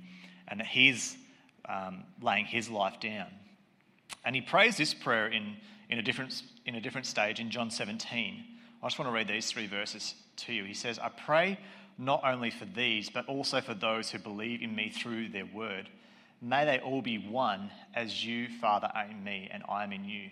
and 0.48 0.60
that 0.60 0.66
he's 0.66 1.16
um, 1.68 2.04
laying 2.22 2.44
his 2.44 2.68
life 2.68 3.00
down. 3.00 3.26
And 4.24 4.34
he 4.34 4.40
prays 4.40 4.76
this 4.76 4.94
prayer 4.94 5.28
in, 5.28 5.56
in, 5.88 5.98
a 5.98 6.02
different, 6.02 6.42
in 6.64 6.74
a 6.74 6.80
different 6.80 7.06
stage 7.06 7.40
in 7.40 7.50
John 7.50 7.70
17. 7.70 8.44
I 8.82 8.86
just 8.86 8.98
want 8.98 9.08
to 9.08 9.12
read 9.12 9.28
these 9.28 9.50
three 9.50 9.66
verses 9.66 10.14
to 10.36 10.52
you. 10.52 10.64
He 10.64 10.74
says, 10.74 10.98
I 10.98 11.08
pray 11.08 11.58
not 11.98 12.22
only 12.24 12.50
for 12.50 12.66
these, 12.66 13.08
but 13.08 13.26
also 13.26 13.60
for 13.60 13.74
those 13.74 14.10
who 14.10 14.18
believe 14.18 14.62
in 14.62 14.74
me 14.74 14.90
through 14.90 15.28
their 15.28 15.46
word. 15.46 15.88
May 16.42 16.64
they 16.64 16.78
all 16.78 17.02
be 17.02 17.18
one, 17.18 17.70
as 17.94 18.24
you, 18.24 18.48
Father, 18.60 18.90
are 18.94 19.06
in 19.06 19.24
me 19.24 19.48
and 19.50 19.62
I 19.68 19.84
am 19.84 19.92
in 19.92 20.04
you. 20.04 20.28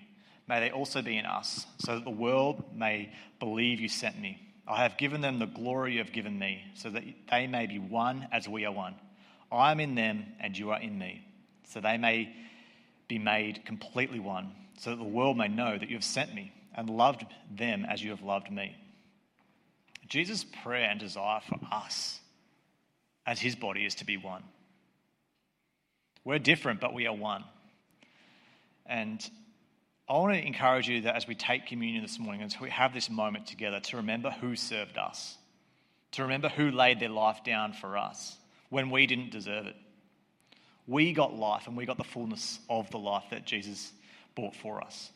May 0.46 0.60
they 0.60 0.70
also 0.70 1.00
be 1.00 1.16
in 1.16 1.24
us, 1.24 1.66
so 1.78 1.94
that 1.94 2.04
the 2.04 2.10
world 2.10 2.62
may 2.76 3.10
believe 3.40 3.80
you 3.80 3.88
sent 3.88 4.20
me. 4.20 4.40
I 4.68 4.82
have 4.82 4.98
given 4.98 5.22
them 5.22 5.38
the 5.38 5.46
glory 5.46 5.94
you 5.94 5.98
have 5.98 6.12
given 6.12 6.38
me, 6.38 6.62
so 6.74 6.90
that 6.90 7.02
they 7.30 7.46
may 7.46 7.66
be 7.66 7.78
one 7.78 8.28
as 8.30 8.46
we 8.46 8.66
are 8.66 8.72
one. 8.72 8.94
I 9.52 9.70
am 9.70 9.80
in 9.80 9.94
them, 9.94 10.24
and 10.40 10.56
you 10.56 10.70
are 10.70 10.80
in 10.80 10.98
me, 10.98 11.26
so 11.68 11.80
they 11.80 11.96
may 11.96 12.34
be 13.08 13.18
made 13.18 13.64
completely 13.64 14.18
one, 14.18 14.52
so 14.78 14.90
that 14.90 14.96
the 14.96 15.04
world 15.04 15.36
may 15.36 15.48
know 15.48 15.78
that 15.78 15.88
you 15.88 15.96
have 15.96 16.04
sent 16.04 16.34
me 16.34 16.52
and 16.74 16.90
loved 16.90 17.24
them 17.50 17.84
as 17.84 18.02
you 18.02 18.10
have 18.10 18.22
loved 18.22 18.50
me. 18.50 18.76
Jesus' 20.08 20.44
prayer 20.62 20.88
and 20.90 21.00
desire 21.00 21.40
for 21.48 21.58
us 21.72 22.20
as 23.26 23.40
his 23.40 23.56
body 23.56 23.86
is 23.86 23.94
to 23.96 24.04
be 24.04 24.16
one. 24.16 24.42
We're 26.24 26.38
different, 26.38 26.80
but 26.80 26.94
we 26.94 27.06
are 27.06 27.14
one. 27.14 27.44
And 28.86 29.28
I 30.08 30.14
want 30.14 30.34
to 30.34 30.46
encourage 30.46 30.88
you 30.88 31.02
that 31.02 31.16
as 31.16 31.26
we 31.26 31.34
take 31.34 31.66
communion 31.66 32.02
this 32.02 32.18
morning, 32.18 32.42
as 32.42 32.60
we 32.60 32.70
have 32.70 32.92
this 32.92 33.08
moment 33.08 33.46
together, 33.46 33.80
to 33.80 33.96
remember 33.98 34.30
who 34.30 34.56
served 34.56 34.98
us, 34.98 35.36
to 36.12 36.22
remember 36.22 36.48
who 36.48 36.70
laid 36.70 37.00
their 37.00 37.08
life 37.08 37.42
down 37.44 37.72
for 37.72 37.96
us 37.96 38.36
when 38.74 38.90
we 38.90 39.06
didn't 39.06 39.30
deserve 39.30 39.66
it. 39.66 39.76
We 40.88 41.12
got 41.12 41.32
life 41.32 41.68
and 41.68 41.76
we 41.76 41.86
got 41.86 41.96
the 41.96 42.02
fullness 42.02 42.58
of 42.68 42.90
the 42.90 42.98
life 42.98 43.22
that 43.30 43.46
Jesus 43.46 43.92
bought 44.34 44.56
for 44.56 44.82
us. 44.82 45.12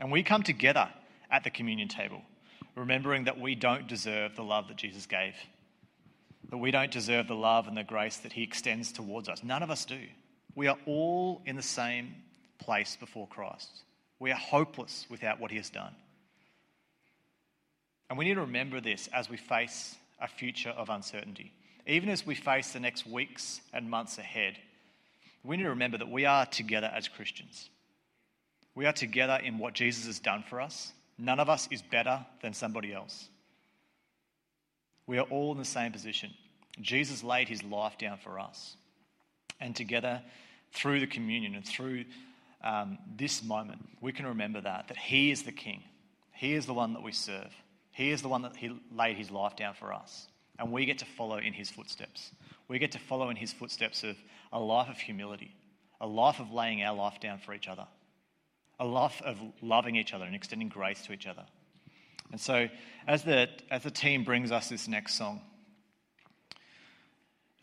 And 0.00 0.10
we 0.10 0.22
come 0.22 0.42
together 0.42 0.88
at 1.30 1.44
the 1.44 1.50
communion 1.50 1.88
table, 1.88 2.22
remembering 2.74 3.24
that 3.24 3.38
we 3.38 3.56
don't 3.56 3.86
deserve 3.86 4.36
the 4.36 4.42
love 4.42 4.68
that 4.68 4.78
Jesus 4.78 5.04
gave, 5.04 5.34
that 6.48 6.56
we 6.56 6.70
don't 6.70 6.90
deserve 6.90 7.28
the 7.28 7.34
love 7.34 7.68
and 7.68 7.76
the 7.76 7.84
grace 7.84 8.16
that 8.18 8.32
he 8.32 8.42
extends 8.42 8.90
towards 8.90 9.28
us. 9.28 9.44
None 9.44 9.62
of 9.62 9.70
us 9.70 9.84
do. 9.84 10.00
We 10.54 10.66
are 10.66 10.78
all 10.86 11.42
in 11.44 11.56
the 11.56 11.62
same 11.62 12.14
place 12.58 12.96
before 12.96 13.28
Christ. 13.28 13.68
We 14.18 14.32
are 14.32 14.38
hopeless 14.38 15.04
without 15.10 15.40
what 15.40 15.50
he 15.50 15.58
has 15.58 15.68
done. 15.68 15.94
And 18.08 18.18
we 18.18 18.24
need 18.24 18.36
to 18.36 18.40
remember 18.40 18.80
this 18.80 19.10
as 19.12 19.28
we 19.28 19.36
face 19.36 19.94
a 20.18 20.26
future 20.26 20.70
of 20.70 20.88
uncertainty. 20.88 21.52
Even 21.86 22.08
as 22.08 22.26
we 22.26 22.34
face 22.34 22.72
the 22.72 22.80
next 22.80 23.06
weeks 23.06 23.60
and 23.72 23.88
months 23.88 24.18
ahead, 24.18 24.56
we 25.44 25.56
need 25.56 25.62
to 25.62 25.70
remember 25.70 25.98
that 25.98 26.10
we 26.10 26.24
are 26.24 26.44
together 26.44 26.90
as 26.92 27.08
Christians. 27.08 27.70
We 28.74 28.86
are 28.86 28.92
together 28.92 29.38
in 29.42 29.58
what 29.58 29.74
Jesus 29.74 30.06
has 30.06 30.18
done 30.18 30.44
for 30.48 30.60
us. 30.60 30.92
None 31.18 31.40
of 31.40 31.48
us 31.48 31.68
is 31.70 31.82
better 31.82 32.26
than 32.42 32.52
somebody 32.52 32.92
else. 32.92 33.28
We 35.06 35.18
are 35.18 35.26
all 35.30 35.52
in 35.52 35.58
the 35.58 35.64
same 35.64 35.92
position. 35.92 36.34
Jesus 36.80 37.22
laid 37.22 37.48
his 37.48 37.62
life 37.62 37.96
down 37.96 38.18
for 38.18 38.38
us. 38.38 38.76
And 39.60 39.74
together, 39.74 40.20
through 40.72 41.00
the 41.00 41.06
communion 41.06 41.54
and 41.54 41.64
through 41.64 42.04
um, 42.62 42.98
this 43.16 43.42
moment, 43.42 43.88
we 44.00 44.12
can 44.12 44.26
remember 44.26 44.60
that, 44.60 44.88
that 44.88 44.98
He 44.98 45.30
is 45.30 45.44
the 45.44 45.52
King. 45.52 45.82
He 46.32 46.54
is 46.54 46.66
the 46.66 46.74
one 46.74 46.92
that 46.92 47.02
we 47.02 47.12
serve. 47.12 47.54
He 47.92 48.10
is 48.10 48.20
the 48.20 48.28
one 48.28 48.42
that 48.42 48.56
He 48.56 48.70
laid 48.94 49.16
His 49.16 49.30
life 49.30 49.56
down 49.56 49.74
for 49.74 49.94
us. 49.94 50.28
And 50.58 50.72
we 50.72 50.86
get 50.86 50.98
to 50.98 51.04
follow 51.04 51.36
in 51.36 51.52
His 51.52 51.70
footsteps. 51.70 52.32
We 52.68 52.78
get 52.78 52.92
to 52.92 52.98
follow 52.98 53.30
in 53.30 53.36
His 53.36 53.52
footsteps 53.52 54.02
of 54.02 54.16
a 54.52 54.58
life 54.58 54.88
of 54.88 54.98
humility, 54.98 55.54
a 56.00 56.06
life 56.06 56.40
of 56.40 56.52
laying 56.52 56.82
our 56.82 56.94
life 56.94 57.20
down 57.20 57.38
for 57.38 57.54
each 57.54 57.68
other, 57.68 57.86
a 58.80 58.86
life 58.86 59.20
of 59.24 59.38
loving 59.60 59.96
each 59.96 60.12
other 60.12 60.24
and 60.24 60.34
extending 60.34 60.68
grace 60.68 61.02
to 61.02 61.12
each 61.12 61.26
other. 61.26 61.44
And 62.32 62.40
so, 62.40 62.68
as 63.06 63.22
the, 63.22 63.48
as 63.70 63.82
the 63.82 63.90
team 63.90 64.24
brings 64.24 64.50
us 64.50 64.68
this 64.68 64.88
next 64.88 65.14
song, 65.14 65.40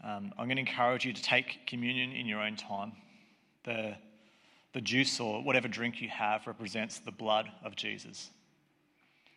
um, 0.03 0.33
I'm 0.37 0.47
going 0.47 0.57
to 0.57 0.61
encourage 0.61 1.05
you 1.05 1.13
to 1.13 1.21
take 1.21 1.65
communion 1.67 2.11
in 2.11 2.25
your 2.25 2.41
own 2.41 2.55
time. 2.55 2.93
The 3.65 3.95
the 4.73 4.81
juice 4.81 5.19
or 5.19 5.41
whatever 5.43 5.67
drink 5.67 6.01
you 6.01 6.09
have 6.09 6.45
represents 6.47 6.99
the 6.99 7.11
blood 7.11 7.49
of 7.63 7.75
Jesus. 7.75 8.29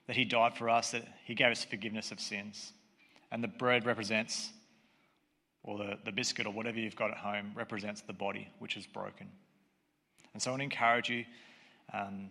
That 0.06 0.16
he 0.16 0.24
died 0.24 0.56
for 0.56 0.70
us, 0.70 0.92
that 0.92 1.06
he 1.24 1.34
gave 1.34 1.50
us 1.50 1.64
forgiveness 1.64 2.10
of 2.10 2.20
sins. 2.20 2.72
And 3.32 3.42
the 3.42 3.48
bread 3.48 3.86
represents, 3.86 4.50
or 5.62 5.78
the, 5.78 5.98
the 6.04 6.12
biscuit 6.12 6.46
or 6.46 6.52
whatever 6.52 6.78
you've 6.78 6.96
got 6.96 7.10
at 7.10 7.16
home, 7.16 7.52
represents 7.54 8.00
the 8.02 8.12
body 8.12 8.48
which 8.58 8.76
is 8.76 8.86
broken. 8.86 9.28
And 10.32 10.42
so 10.42 10.50
I 10.50 10.52
want 10.52 10.60
to 10.60 10.64
encourage 10.64 11.08
you 11.08 11.24
um, 11.92 12.30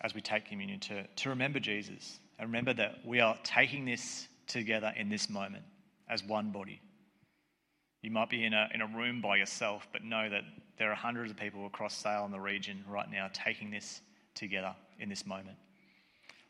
as 0.00 0.14
we 0.14 0.20
take 0.20 0.46
communion 0.46 0.80
to, 0.80 1.06
to 1.06 1.28
remember 1.28 1.60
Jesus 1.60 2.20
and 2.38 2.48
remember 2.48 2.72
that 2.74 3.00
we 3.04 3.20
are 3.20 3.36
taking 3.44 3.84
this 3.84 4.28
together 4.46 4.92
in 4.96 5.08
this 5.08 5.28
moment 5.28 5.64
as 6.08 6.24
one 6.24 6.50
body. 6.50 6.80
You 8.02 8.10
might 8.10 8.30
be 8.30 8.44
in 8.44 8.54
a, 8.54 8.68
in 8.72 8.80
a 8.80 8.86
room 8.86 9.20
by 9.20 9.36
yourself, 9.36 9.86
but 9.92 10.02
know 10.02 10.30
that 10.30 10.42
there 10.78 10.90
are 10.90 10.94
hundreds 10.94 11.30
of 11.30 11.36
people 11.36 11.66
across 11.66 11.94
Sale 11.94 12.24
and 12.24 12.32
the 12.32 12.40
region 12.40 12.82
right 12.88 13.10
now 13.10 13.28
taking 13.32 13.70
this 13.70 14.00
together 14.34 14.74
in 14.98 15.08
this 15.08 15.26
moment. 15.26 15.58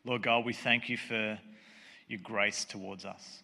Lord 0.05 0.23
God, 0.23 0.45
we 0.45 0.53
thank 0.53 0.89
you 0.89 0.97
for 0.97 1.39
your 2.07 2.21
grace 2.23 2.65
towards 2.65 3.05
us. 3.05 3.43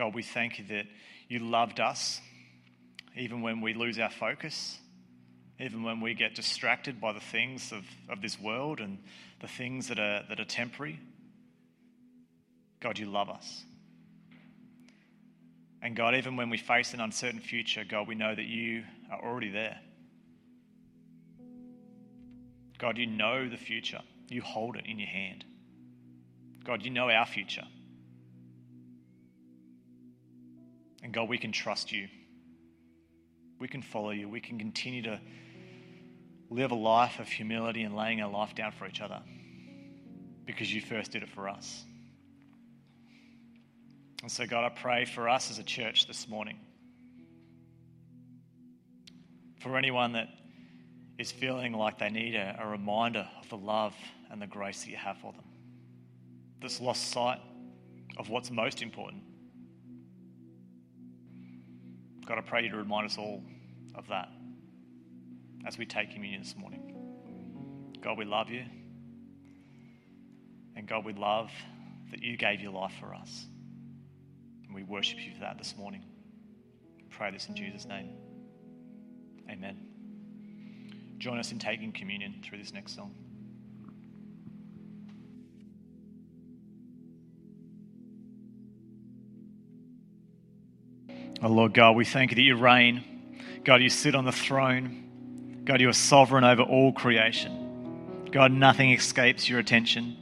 God, 0.00 0.14
we 0.14 0.22
thank 0.22 0.58
you 0.58 0.64
that 0.68 0.86
you 1.28 1.40
loved 1.40 1.78
us 1.78 2.22
even 3.14 3.42
when 3.42 3.60
we 3.60 3.74
lose 3.74 3.98
our 3.98 4.08
focus, 4.08 4.78
even 5.58 5.82
when 5.82 6.00
we 6.00 6.14
get 6.14 6.34
distracted 6.34 7.02
by 7.02 7.12
the 7.12 7.20
things 7.20 7.70
of, 7.70 7.84
of 8.08 8.22
this 8.22 8.40
world 8.40 8.80
and 8.80 8.96
the 9.40 9.46
things 9.46 9.88
that 9.88 9.98
are, 9.98 10.22
that 10.30 10.40
are 10.40 10.46
temporary. 10.46 10.98
God, 12.80 12.98
you 12.98 13.10
love 13.10 13.28
us. 13.28 13.62
And 15.82 15.94
God, 15.94 16.14
even 16.14 16.34
when 16.34 16.48
we 16.48 16.56
face 16.56 16.94
an 16.94 17.00
uncertain 17.00 17.40
future, 17.40 17.84
God, 17.86 18.08
we 18.08 18.14
know 18.14 18.34
that 18.34 18.46
you 18.46 18.84
are 19.12 19.22
already 19.22 19.50
there. 19.50 19.80
God, 22.78 22.96
you 22.96 23.06
know 23.06 23.50
the 23.50 23.58
future, 23.58 24.00
you 24.30 24.40
hold 24.40 24.76
it 24.76 24.86
in 24.86 24.98
your 24.98 25.10
hand. 25.10 25.44
God, 26.64 26.82
you 26.86 26.90
know 26.90 27.10
our 27.10 27.26
future. 27.26 27.66
And 31.02 31.12
God, 31.12 31.28
we 31.28 31.38
can 31.38 31.52
trust 31.52 31.92
you. 31.92 32.08
We 33.58 33.68
can 33.68 33.82
follow 33.82 34.10
you. 34.10 34.28
We 34.28 34.40
can 34.40 34.58
continue 34.58 35.02
to 35.02 35.20
live 36.50 36.72
a 36.72 36.76
life 36.76 37.20
of 37.20 37.28
humility 37.28 37.82
and 37.82 37.94
laying 37.94 38.20
our 38.20 38.30
life 38.30 38.54
down 38.54 38.72
for 38.72 38.86
each 38.86 39.00
other 39.00 39.20
because 40.44 40.72
you 40.72 40.80
first 40.80 41.12
did 41.12 41.22
it 41.22 41.28
for 41.28 41.48
us. 41.48 41.84
And 44.22 44.30
so, 44.30 44.46
God, 44.46 44.64
I 44.64 44.68
pray 44.68 45.04
for 45.04 45.28
us 45.28 45.50
as 45.50 45.58
a 45.58 45.62
church 45.62 46.06
this 46.06 46.28
morning. 46.28 46.58
For 49.60 49.76
anyone 49.76 50.12
that 50.12 50.28
is 51.18 51.30
feeling 51.30 51.72
like 51.72 51.98
they 51.98 52.10
need 52.10 52.34
a, 52.34 52.58
a, 52.60 52.66
reminder 52.66 53.28
of 53.40 53.48
the 53.50 53.56
love 53.56 53.94
and 54.30 54.40
the 54.40 54.46
grace 54.46 54.84
that 54.84 54.90
you 54.90 54.96
have 54.96 55.18
for 55.18 55.32
them, 55.32 55.44
that's 56.60 56.80
lost 56.80 57.10
sight 57.10 57.40
of 58.18 58.28
what's 58.28 58.50
most 58.50 58.82
important. 58.82 59.22
God, 62.30 62.38
I 62.38 62.42
pray 62.42 62.62
you 62.62 62.68
to 62.68 62.76
remind 62.76 63.06
us 63.06 63.18
all 63.18 63.42
of 63.96 64.06
that 64.06 64.28
as 65.66 65.76
we 65.76 65.84
take 65.84 66.12
communion 66.12 66.42
this 66.42 66.54
morning. 66.56 67.96
God, 68.00 68.16
we 68.16 68.24
love 68.24 68.50
you. 68.50 68.62
And 70.76 70.86
God, 70.86 71.04
we 71.04 71.12
love 71.12 71.50
that 72.12 72.22
you 72.22 72.36
gave 72.36 72.60
your 72.60 72.70
life 72.70 72.92
for 73.00 73.12
us. 73.16 73.46
And 74.64 74.76
we 74.76 74.84
worship 74.84 75.18
you 75.18 75.32
for 75.34 75.40
that 75.40 75.58
this 75.58 75.74
morning. 75.76 76.04
Pray 77.10 77.32
this 77.32 77.48
in 77.48 77.56
Jesus' 77.56 77.84
name. 77.84 78.10
Amen. 79.50 79.88
Join 81.18 81.40
us 81.40 81.50
in 81.50 81.58
taking 81.58 81.90
communion 81.90 82.44
through 82.44 82.58
this 82.58 82.72
next 82.72 82.94
song. 82.94 83.12
Oh 91.42 91.48
Lord 91.48 91.72
God, 91.72 91.96
we 91.96 92.04
thank 92.04 92.32
you 92.32 92.34
that 92.34 92.42
you 92.42 92.56
reign. 92.56 93.02
God, 93.64 93.82
you 93.82 93.88
sit 93.88 94.14
on 94.14 94.26
the 94.26 94.32
throne. 94.32 95.62
God, 95.64 95.80
you 95.80 95.88
are 95.88 95.94
sovereign 95.94 96.44
over 96.44 96.62
all 96.62 96.92
creation. 96.92 98.26
God, 98.30 98.52
nothing 98.52 98.92
escapes 98.92 99.48
your 99.48 99.58
attention. 99.58 100.16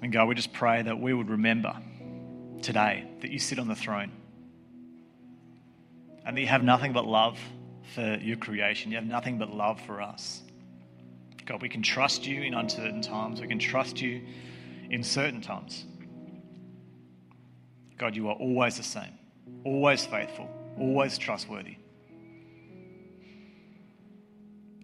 And 0.00 0.12
God, 0.12 0.28
we 0.28 0.34
just 0.34 0.52
pray 0.54 0.80
that 0.80 0.98
we 0.98 1.12
would 1.12 1.28
remember 1.28 1.76
today 2.62 3.04
that 3.20 3.30
you 3.30 3.38
sit 3.38 3.58
on 3.58 3.68
the 3.68 3.74
throne 3.74 4.12
and 6.24 6.36
that 6.36 6.40
you 6.40 6.46
have 6.46 6.62
nothing 6.62 6.94
but 6.94 7.06
love 7.06 7.38
for 7.94 8.18
your 8.22 8.36
creation. 8.36 8.92
You 8.92 8.96
have 8.96 9.06
nothing 9.06 9.36
but 9.36 9.50
love 9.50 9.78
for 9.82 10.00
us. 10.00 10.42
God, 11.44 11.60
we 11.60 11.68
can 11.68 11.82
trust 11.82 12.26
you 12.26 12.42
in 12.42 12.54
uncertain 12.54 13.02
times. 13.02 13.40
We 13.40 13.46
can 13.46 13.58
trust 13.58 14.00
you 14.00 14.22
in 14.90 15.02
certain 15.02 15.40
times. 15.40 15.84
God, 17.98 18.14
you 18.14 18.28
are 18.28 18.34
always 18.34 18.76
the 18.76 18.82
same, 18.82 19.12
always 19.64 20.04
faithful, 20.04 20.48
always 20.78 21.18
trustworthy. 21.18 21.76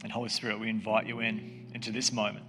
And 0.02 0.10
Holy 0.10 0.30
Spirit, 0.30 0.58
we 0.58 0.68
invite 0.68 1.06
you 1.06 1.20
in 1.20 1.70
into 1.74 1.92
this 1.92 2.12
moment 2.12 2.44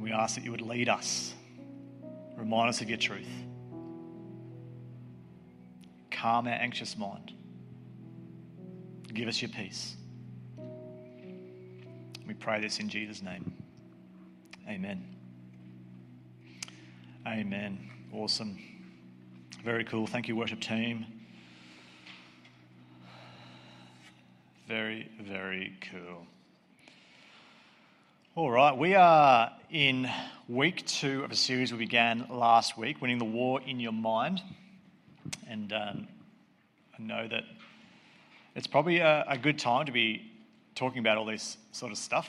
And 0.00 0.08
we 0.08 0.12
ask 0.12 0.34
that 0.36 0.44
you 0.44 0.50
would 0.50 0.62
lead 0.62 0.88
us, 0.88 1.34
remind 2.34 2.70
us 2.70 2.80
of 2.80 2.88
your 2.88 2.96
truth, 2.96 3.28
calm 6.10 6.46
our 6.46 6.54
anxious 6.54 6.96
mind, 6.96 7.34
give 9.12 9.28
us 9.28 9.42
your 9.42 9.50
peace. 9.50 9.96
We 12.26 12.32
pray 12.32 12.62
this 12.62 12.78
in 12.78 12.88
Jesus' 12.88 13.20
name. 13.20 13.52
Amen. 14.70 15.04
Amen. 17.26 17.90
Awesome. 18.12 18.56
Very 19.64 19.82
cool. 19.82 20.06
Thank 20.06 20.28
you, 20.28 20.36
worship 20.36 20.60
team. 20.60 21.06
Very, 24.68 25.10
very 25.20 25.76
cool. 25.90 26.24
All 28.36 28.48
right, 28.48 28.78
we 28.78 28.94
are 28.94 29.50
in 29.72 30.08
week 30.48 30.86
two 30.86 31.24
of 31.24 31.32
a 31.32 31.36
series 31.36 31.72
we 31.72 31.78
began 31.78 32.26
last 32.30 32.78
week, 32.78 33.02
Winning 33.02 33.18
the 33.18 33.24
War 33.24 33.60
in 33.66 33.80
Your 33.80 33.90
Mind. 33.90 34.40
And 35.48 35.72
um, 35.72 36.06
I 36.96 37.02
know 37.02 37.26
that 37.26 37.42
it's 38.54 38.68
probably 38.68 38.98
a, 38.98 39.24
a, 39.26 39.36
good 39.36 39.58
time 39.58 39.86
to 39.86 39.92
be 39.92 40.30
talking 40.76 41.00
about 41.00 41.18
all 41.18 41.24
this 41.24 41.56
sort 41.72 41.90
of 41.90 41.98
stuff. 41.98 42.28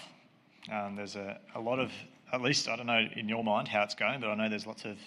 Um, 0.71 0.95
there's 0.95 1.15
a, 1.15 1.39
a, 1.53 1.59
lot 1.59 1.77
of, 1.77 1.91
at 2.31 2.41
least 2.41 2.69
I 2.69 2.75
don't 2.75 2.87
know 2.87 3.05
in 3.15 3.27
your 3.27 3.43
mind 3.43 3.67
how 3.67 3.83
it's 3.83 3.95
going, 3.95 4.21
but 4.21 4.29
I 4.29 4.35
know 4.35 4.49
there's 4.49 4.67
lots 4.67 4.85
of 4.85 4.97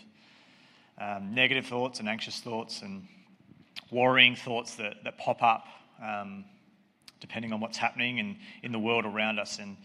um, 0.99 1.35
negative 1.35 1.67
thoughts 1.67 2.01
and 2.01 2.09
anxious 2.09 2.41
thoughts 2.41 2.83
and 2.83 3.07
worrying 3.91 4.37
thoughts 4.37 4.75
that, 4.77 5.03
that 5.05 5.19
pop 5.19 5.43
up 5.43 5.67
um, 6.03 6.45
depending 7.21 7.53
on 7.53 7.61
what's 7.61 7.79
happening 7.79 8.19
in, 8.19 8.37
in 8.63 8.73
the 8.73 8.79
world 8.79 9.07
around 9.07 9.39
us. 9.39 9.59
And 9.59 9.77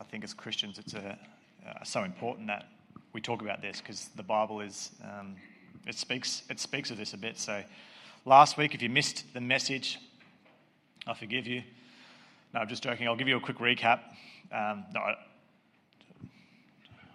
I 0.00 0.04
think 0.04 0.22
as 0.22 0.32
Christians, 0.32 0.78
it's 0.78 0.94
a, 0.94 1.18
uh, 1.66 1.82
so 1.82 2.04
important 2.04 2.46
that 2.46 2.68
we 3.12 3.20
talk 3.20 3.42
about 3.42 3.60
this 3.60 3.80
because 3.80 4.08
the 4.16 4.22
Bible 4.22 4.60
is 4.60 4.90
um, 5.02 5.36
it 5.86 5.96
speaks 5.96 6.42
it 6.48 6.58
speaks 6.58 6.90
of 6.90 6.96
this 6.96 7.14
a 7.14 7.16
bit. 7.16 7.38
So 7.38 7.62
last 8.24 8.56
week, 8.56 8.74
if 8.74 8.82
you 8.82 8.88
missed 8.88 9.24
the 9.34 9.40
message, 9.40 9.98
I 11.06 11.14
forgive 11.14 11.46
you. 11.46 11.62
No, 12.52 12.60
I'm 12.60 12.68
just 12.68 12.82
joking. 12.82 13.06
I'll 13.06 13.16
give 13.16 13.28
you 13.28 13.36
a 13.36 13.40
quick 13.40 13.58
recap. 13.58 14.00
Um, 14.52 14.84
no, 14.92 15.14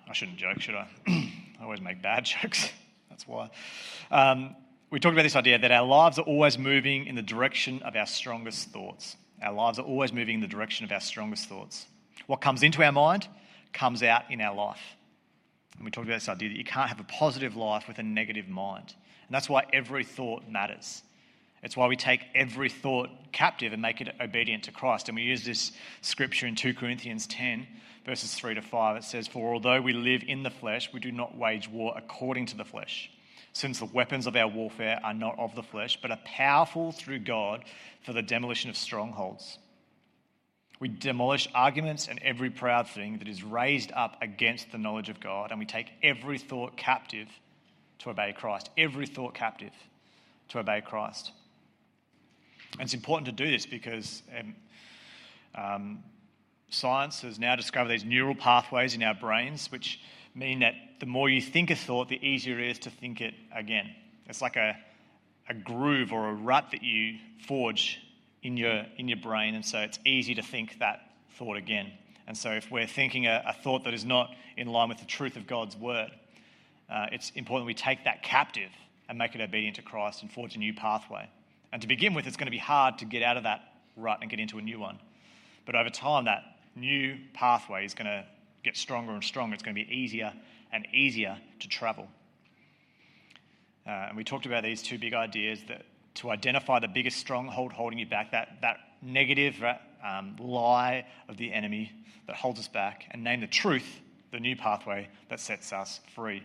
I, 0.09 0.13
shouldn't 0.13 0.37
joke, 0.37 0.59
should 0.59 0.75
I? 0.75 0.87
I 1.07 1.63
always 1.63 1.81
make 1.81 2.01
bad 2.01 2.25
jokes. 2.41 2.69
That's 3.09 3.27
why. 3.27 3.49
Um, 4.09 4.55
we 4.91 4.99
talked 4.99 5.13
about 5.13 5.23
this 5.23 5.35
idea 5.35 5.59
that 5.59 5.71
our 5.71 5.85
lives 5.85 6.17
are 6.17 6.23
always 6.23 6.57
moving 6.57 7.05
in 7.05 7.15
the 7.15 7.21
direction 7.21 7.81
of 7.83 7.95
our 7.95 8.07
strongest 8.07 8.69
thoughts. 8.69 9.15
Our 9.41 9.53
lives 9.53 9.77
are 9.77 9.85
always 9.85 10.11
moving 10.11 10.35
in 10.35 10.41
the 10.41 10.47
direction 10.47 10.83
of 10.83 10.91
our 10.91 10.99
strongest 10.99 11.47
thoughts. 11.47 11.85
What 12.25 12.41
comes 12.41 12.63
into 12.63 12.83
our 12.83 12.91
mind 12.91 13.27
comes 13.71 14.03
out 14.03 14.23
in 14.31 14.41
our 14.41 14.55
life. 14.55 14.81
And 15.75 15.85
we 15.85 15.91
talked 15.91 16.07
about 16.07 16.17
this 16.17 16.29
idea 16.29 16.49
that 16.49 16.57
you 16.57 16.65
can't 16.65 16.89
have 16.89 16.99
a 16.99 17.05
positive 17.05 17.55
life 17.55 17.87
with 17.87 17.99
a 17.99 18.03
negative 18.03 18.49
mind. 18.49 18.93
And 19.27 19.35
that's 19.35 19.49
why 19.49 19.65
every 19.71 20.03
thought 20.03 20.49
matters. 20.49 21.03
It's 21.61 21.77
why 21.77 21.87
we 21.87 21.95
take 21.95 22.21
every 22.33 22.69
thought 22.69 23.09
captive 23.31 23.73
and 23.73 23.81
make 23.81 24.01
it 24.01 24.09
obedient 24.19 24.63
to 24.63 24.71
Christ. 24.71 25.07
And 25.07 25.15
we 25.15 25.23
use 25.23 25.43
this 25.43 25.71
scripture 26.01 26.47
in 26.47 26.55
2 26.55 26.73
Corinthians 26.73 27.27
10, 27.27 27.67
verses 28.09 28.33
3 28.33 28.55
to 28.55 28.61
5. 28.63 28.97
It 28.97 29.03
says, 29.03 29.27
For 29.27 29.53
although 29.53 29.79
we 29.79 29.93
live 29.93 30.23
in 30.25 30.41
the 30.41 30.49
flesh, 30.49 30.89
we 30.91 30.99
do 30.99 31.11
not 31.11 31.37
wage 31.37 31.69
war 31.69 31.93
according 31.95 32.47
to 32.47 32.57
the 32.57 32.65
flesh, 32.65 33.11
since 33.53 33.77
the 33.77 33.85
weapons 33.85 34.25
of 34.25 34.35
our 34.35 34.47
warfare 34.47 34.99
are 35.03 35.13
not 35.13 35.37
of 35.37 35.53
the 35.53 35.61
flesh, 35.61 35.99
but 36.01 36.09
are 36.09 36.19
powerful 36.25 36.91
through 36.91 37.19
God 37.19 37.63
for 38.03 38.13
the 38.13 38.23
demolition 38.23 38.71
of 38.71 38.75
strongholds. 38.75 39.59
We 40.79 40.87
demolish 40.87 41.47
arguments 41.53 42.07
and 42.07 42.19
every 42.23 42.49
proud 42.49 42.87
thing 42.87 43.19
that 43.19 43.27
is 43.27 43.43
raised 43.43 43.91
up 43.91 44.17
against 44.23 44.71
the 44.71 44.79
knowledge 44.79 45.09
of 45.09 45.19
God, 45.19 45.51
and 45.51 45.59
we 45.59 45.67
take 45.67 45.91
every 46.01 46.39
thought 46.39 46.77
captive 46.77 47.27
to 47.99 48.09
obey 48.09 48.33
Christ. 48.35 48.71
Every 48.75 49.05
thought 49.05 49.35
captive 49.35 49.73
to 50.47 50.59
obey 50.59 50.81
Christ. 50.81 51.31
And 52.73 52.81
it's 52.81 52.95
important 52.95 53.27
to 53.27 53.43
do 53.43 53.51
this 53.51 53.67
because 53.67 54.23
um, 54.35 54.55
um, 55.53 56.03
science 56.69 57.21
has 57.21 57.39
now 57.39 57.55
discovered 57.55 57.89
these 57.89 58.05
neural 58.05 58.35
pathways 58.35 58.93
in 58.93 59.03
our 59.03 59.13
brains, 59.13 59.71
which 59.71 59.99
mean 60.35 60.59
that 60.59 60.73
the 60.99 61.05
more 61.05 61.29
you 61.29 61.41
think 61.41 61.71
a 61.71 61.75
thought, 61.75 62.09
the 62.09 62.23
easier 62.25 62.59
it 62.59 62.69
is 62.69 62.79
to 62.79 62.89
think 62.89 63.21
it 63.21 63.33
again. 63.55 63.89
It's 64.27 64.41
like 64.41 64.55
a, 64.55 64.77
a 65.47 65.53
groove 65.53 66.11
or 66.11 66.29
a 66.29 66.33
rut 66.33 66.71
that 66.71 66.83
you 66.83 67.17
forge 67.47 67.99
in 68.43 68.55
your, 68.57 68.85
in 68.97 69.07
your 69.07 69.17
brain, 69.17 69.55
and 69.55 69.65
so 69.65 69.79
it's 69.79 69.99
easy 70.05 70.35
to 70.35 70.41
think 70.41 70.79
that 70.79 71.01
thought 71.37 71.57
again. 71.57 71.91
And 72.27 72.37
so, 72.37 72.51
if 72.51 72.69
we're 72.69 72.85
thinking 72.85 73.25
a, 73.25 73.43
a 73.47 73.53
thought 73.53 73.83
that 73.85 73.93
is 73.93 74.05
not 74.05 74.29
in 74.55 74.67
line 74.67 74.87
with 74.87 74.99
the 74.99 75.05
truth 75.05 75.35
of 75.35 75.47
God's 75.47 75.75
word, 75.75 76.11
uh, 76.89 77.07
it's 77.11 77.31
important 77.31 77.65
we 77.65 77.73
take 77.73 78.03
that 78.03 78.21
captive 78.21 78.69
and 79.09 79.17
make 79.17 79.33
it 79.33 79.41
obedient 79.41 79.75
to 79.77 79.81
Christ 79.81 80.21
and 80.21 80.31
forge 80.31 80.55
a 80.55 80.59
new 80.59 80.73
pathway. 80.73 81.27
And 81.71 81.81
to 81.81 81.87
begin 81.87 82.13
with, 82.13 82.27
it's 82.27 82.37
going 82.37 82.47
to 82.47 82.51
be 82.51 82.57
hard 82.59 82.99
to 82.99 83.05
get 83.05 83.23
out 83.23 83.37
of 83.37 83.43
that 83.43 83.61
rut 83.97 84.19
and 84.21 84.29
get 84.29 84.39
into 84.39 84.59
a 84.59 84.61
new 84.61 84.79
one. 84.79 84.99
But 85.65 85.75
over 85.75 85.89
time, 85.89 86.25
that 86.25 86.43
new 86.75 87.17
pathway 87.33 87.85
is 87.85 87.93
going 87.93 88.07
to 88.07 88.25
get 88.63 88.77
stronger 88.77 89.13
and 89.13 89.23
stronger. 89.23 89.53
It's 89.53 89.63
going 89.63 89.75
to 89.75 89.85
be 89.85 89.93
easier 89.93 90.33
and 90.71 90.87
easier 90.93 91.37
to 91.59 91.67
travel. 91.67 92.07
Uh, 93.87 94.07
and 94.09 94.17
we 94.17 94.23
talked 94.23 94.45
about 94.45 94.63
these 94.63 94.81
two 94.81 94.97
big 94.97 95.13
ideas 95.13 95.59
that 95.67 95.83
to 96.15 96.29
identify 96.29 96.79
the 96.79 96.87
biggest 96.87 97.17
stronghold 97.17 97.71
holding 97.71 97.97
you 97.97 98.05
back, 98.05 98.31
that, 98.31 98.57
that 98.61 98.77
negative 99.01 99.55
um, 100.03 100.35
lie 100.37 101.05
of 101.27 101.37
the 101.37 101.53
enemy 101.53 101.91
that 102.27 102.35
holds 102.35 102.59
us 102.59 102.67
back, 102.67 103.05
and 103.11 103.23
name 103.23 103.39
the 103.39 103.47
truth, 103.47 104.01
the 104.31 104.39
new 104.39 104.55
pathway 104.55 105.07
that 105.29 105.39
sets 105.39 105.71
us 105.71 106.01
free, 106.13 106.43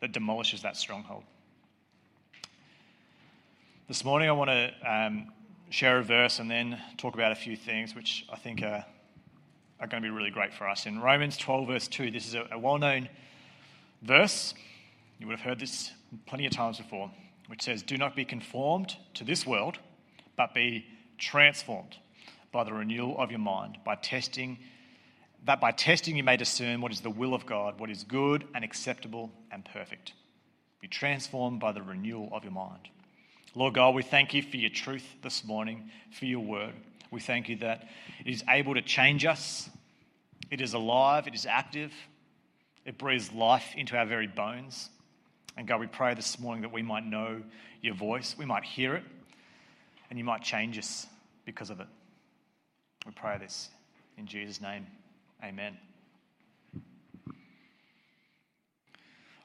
that 0.00 0.12
demolishes 0.12 0.62
that 0.62 0.76
stronghold. 0.76 1.24
This 3.88 4.04
morning, 4.04 4.28
I 4.28 4.32
want 4.32 4.50
to 4.50 4.72
um, 4.84 5.32
share 5.70 5.98
a 5.98 6.02
verse 6.02 6.38
and 6.38 6.50
then 6.50 6.80
talk 6.96 7.14
about 7.14 7.32
a 7.32 7.36
few 7.36 7.56
things 7.56 7.94
which 7.94 8.26
I 8.32 8.36
think 8.36 8.62
are, 8.62 8.84
are 9.80 9.86
going 9.86 10.02
to 10.02 10.08
be 10.08 10.14
really 10.14 10.30
great 10.30 10.54
for 10.54 10.68
us. 10.68 10.86
In 10.86 11.00
Romans 11.00 11.36
12, 11.36 11.68
verse 11.68 11.88
2, 11.88 12.10
this 12.10 12.26
is 12.26 12.34
a, 12.34 12.46
a 12.52 12.58
well 12.58 12.78
known 12.78 13.08
verse. 14.02 14.54
You 15.18 15.26
would 15.26 15.38
have 15.38 15.46
heard 15.46 15.60
this 15.60 15.90
plenty 16.26 16.46
of 16.46 16.52
times 16.52 16.78
before 16.78 17.10
which 17.48 17.62
says, 17.62 17.82
Do 17.82 17.96
not 17.96 18.16
be 18.16 18.24
conformed 18.24 18.96
to 19.14 19.24
this 19.24 19.46
world, 19.46 19.78
but 20.36 20.54
be 20.54 20.86
transformed 21.18 21.96
by 22.52 22.64
the 22.64 22.72
renewal 22.72 23.18
of 23.18 23.30
your 23.30 23.40
mind, 23.40 23.78
by 23.84 23.94
testing, 23.96 24.58
that 25.44 25.60
by 25.60 25.70
testing 25.70 26.16
you 26.16 26.24
may 26.24 26.36
discern 26.36 26.80
what 26.80 26.92
is 26.92 27.00
the 27.00 27.10
will 27.10 27.34
of 27.34 27.46
God, 27.46 27.78
what 27.78 27.90
is 27.90 28.04
good 28.04 28.46
and 28.54 28.64
acceptable 28.64 29.30
and 29.50 29.64
perfect. 29.64 30.12
Be 30.80 30.88
transformed 30.88 31.60
by 31.60 31.72
the 31.72 31.82
renewal 31.82 32.28
of 32.32 32.44
your 32.44 32.52
mind. 32.52 32.88
Lord 33.54 33.74
God, 33.74 33.94
we 33.94 34.02
thank 34.02 34.34
you 34.34 34.42
for 34.42 34.56
your 34.56 34.70
truth 34.70 35.06
this 35.22 35.44
morning, 35.44 35.90
for 36.10 36.26
your 36.26 36.40
word. 36.40 36.74
We 37.10 37.20
thank 37.20 37.48
you 37.48 37.56
that 37.56 37.88
it 38.24 38.32
is 38.32 38.44
able 38.48 38.74
to 38.74 38.82
change 38.82 39.24
us, 39.24 39.68
it 40.50 40.60
is 40.60 40.74
alive, 40.74 41.26
it 41.26 41.34
is 41.34 41.46
active, 41.46 41.92
it 42.84 42.98
breathes 42.98 43.32
life 43.32 43.74
into 43.76 43.96
our 43.96 44.06
very 44.06 44.26
bones. 44.26 44.90
And 45.56 45.66
God, 45.66 45.80
we 45.80 45.86
pray 45.86 46.14
this 46.14 46.38
morning 46.38 46.62
that 46.62 46.72
we 46.72 46.82
might 46.82 47.04
know 47.04 47.42
your 47.80 47.94
voice, 47.94 48.36
we 48.38 48.44
might 48.44 48.64
hear 48.64 48.94
it, 48.94 49.04
and 50.10 50.18
you 50.18 50.24
might 50.24 50.42
change 50.42 50.78
us 50.78 51.06
because 51.44 51.70
of 51.70 51.80
it. 51.80 51.86
We 53.06 53.12
pray 53.12 53.38
this 53.38 53.70
in 54.18 54.26
Jesus' 54.26 54.60
name. 54.60 54.86
Amen. 55.42 55.76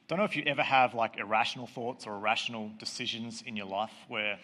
I 0.02 0.04
don't 0.08 0.18
know 0.18 0.24
if 0.24 0.36
you 0.36 0.42
ever 0.46 0.62
have 0.62 0.94
like 0.94 1.16
irrational 1.16 1.66
thoughts 1.66 2.06
or 2.06 2.14
irrational 2.14 2.70
decisions 2.78 3.42
in 3.46 3.56
your 3.56 3.66
life 3.66 3.92
where 4.08 4.38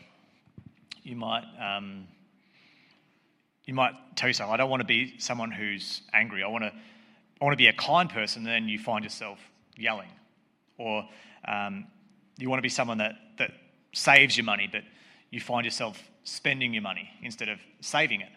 you 1.02 1.16
might 1.16 1.44
um, 1.60 2.06
you 3.68 3.74
might 3.74 3.92
tell 4.16 4.28
yourself, 4.28 4.50
"I 4.50 4.56
don't 4.56 4.70
want 4.70 4.80
to 4.80 4.86
be 4.86 5.18
someone 5.18 5.52
who's 5.52 6.00
angry. 6.12 6.42
I 6.42 6.48
want 6.48 6.64
to 6.64 6.72
I 7.40 7.44
want 7.44 7.52
to 7.52 7.58
be 7.58 7.68
a 7.68 7.72
kind 7.74 8.08
person." 8.10 8.44
And 8.44 8.46
then 8.46 8.68
you 8.68 8.78
find 8.78 9.04
yourself 9.04 9.38
yelling, 9.76 10.08
or 10.78 11.06
um, 11.46 11.86
you 12.38 12.48
want 12.48 12.58
to 12.58 12.62
be 12.62 12.68
someone 12.68 12.98
that, 12.98 13.16
that 13.38 13.50
saves 13.92 14.36
your 14.36 14.44
money, 14.44 14.68
but 14.70 14.82
you 15.30 15.40
find 15.40 15.64
yourself 15.64 16.00
spending 16.24 16.72
your 16.72 16.82
money 16.82 17.10
instead 17.22 17.48
of 17.48 17.58
saving 17.80 18.20
it. 18.20 18.30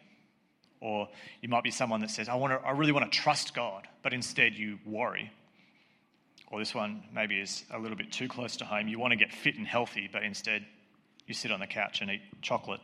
Or 0.82 1.08
you 1.42 1.50
might 1.50 1.64
be 1.64 1.72
someone 1.72 2.02
that 2.02 2.10
says, 2.10 2.28
I, 2.28 2.36
want 2.36 2.60
to, 2.60 2.68
I 2.68 2.72
really 2.72 2.92
want 2.92 3.10
to 3.12 3.18
trust 3.18 3.54
God, 3.54 3.88
but 4.02 4.14
instead 4.14 4.56
you 4.56 4.80
worry. 4.86 5.32
Or 6.50 6.60
this 6.60 6.74
one 6.74 7.04
maybe 7.14 7.40
is 7.40 7.64
a 7.72 7.80
little 7.80 7.96
bit 7.96 8.12
too 8.12 8.28
close 8.28 8.58
to 8.58 8.66
home. 8.66 8.88
You 8.88 8.98
want 9.00 9.12
to 9.12 9.18
get 9.18 9.32
fit 9.32 9.56
and 9.56 9.68
healthy, 9.68 10.10
but 10.12 10.24
instead 10.24 10.66
you 11.28 11.36
sit 11.36 11.52
on 11.52 11.60
the 11.60 11.68
couch 11.68 12.02
and 12.02 12.10
eat 12.10 12.22
chocolate. 12.42 12.82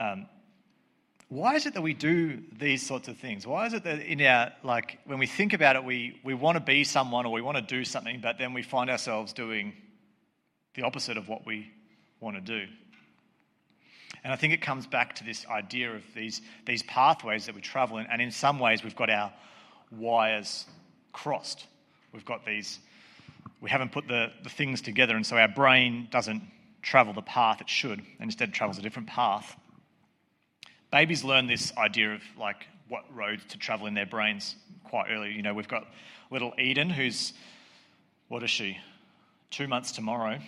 Um, 0.00 0.26
why 1.28 1.56
is 1.56 1.66
it 1.66 1.74
that 1.74 1.82
we 1.82 1.92
do 1.92 2.42
these 2.58 2.86
sorts 2.86 3.06
of 3.06 3.18
things? 3.18 3.46
Why 3.46 3.66
is 3.66 3.74
it 3.74 3.84
that 3.84 4.00
in 4.00 4.20
our, 4.22 4.52
like, 4.62 4.98
when 5.04 5.18
we 5.18 5.26
think 5.26 5.52
about 5.52 5.76
it, 5.76 5.84
we, 5.84 6.18
we 6.24 6.32
want 6.32 6.56
to 6.56 6.60
be 6.60 6.84
someone 6.84 7.26
or 7.26 7.32
we 7.32 7.42
want 7.42 7.56
to 7.58 7.62
do 7.62 7.84
something, 7.84 8.20
but 8.22 8.38
then 8.38 8.54
we 8.54 8.62
find 8.62 8.88
ourselves 8.88 9.34
doing 9.34 9.74
the 10.74 10.82
opposite 10.82 11.18
of 11.18 11.28
what 11.28 11.44
we 11.44 11.70
want 12.20 12.36
to 12.36 12.40
do? 12.40 12.66
And 14.24 14.32
I 14.32 14.36
think 14.36 14.54
it 14.54 14.62
comes 14.62 14.86
back 14.86 15.14
to 15.16 15.24
this 15.24 15.46
idea 15.48 15.94
of 15.94 16.02
these, 16.14 16.40
these 16.64 16.82
pathways 16.84 17.44
that 17.46 17.54
we 17.54 17.60
travel 17.60 17.98
in, 17.98 18.06
and 18.06 18.22
in 18.22 18.30
some 18.30 18.58
ways 18.58 18.82
we've 18.82 18.96
got 18.96 19.10
our 19.10 19.30
wires 19.90 20.64
crossed. 21.12 21.66
We've 22.12 22.24
got 22.24 22.46
these, 22.46 22.78
we 23.60 23.68
haven't 23.68 23.92
put 23.92 24.08
the, 24.08 24.32
the 24.42 24.50
things 24.50 24.80
together, 24.80 25.14
and 25.14 25.26
so 25.26 25.36
our 25.36 25.48
brain 25.48 26.08
doesn't 26.10 26.42
travel 26.80 27.12
the 27.12 27.22
path 27.22 27.60
it 27.60 27.68
should, 27.68 27.98
and 27.98 28.06
instead 28.20 28.54
travels 28.54 28.78
a 28.78 28.82
different 28.82 29.08
path. 29.08 29.56
Babies 30.90 31.22
learn 31.22 31.46
this 31.46 31.72
idea 31.76 32.14
of 32.14 32.22
like 32.38 32.66
what 32.88 33.04
roads 33.14 33.44
to 33.48 33.58
travel 33.58 33.86
in 33.86 33.94
their 33.94 34.06
brains 34.06 34.56
quite 34.84 35.10
early. 35.10 35.32
You 35.32 35.42
know, 35.42 35.52
we've 35.54 35.68
got 35.68 35.86
little 36.30 36.52
Eden, 36.58 36.88
who's, 36.88 37.34
what 38.28 38.42
is 38.42 38.50
she? 38.50 38.78
Two 39.50 39.68
months 39.68 39.92
tomorrow. 39.92 40.38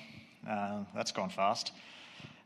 Uh, 0.49 0.85
that's 0.95 1.13
gone 1.13 1.31
fast. 1.31 1.73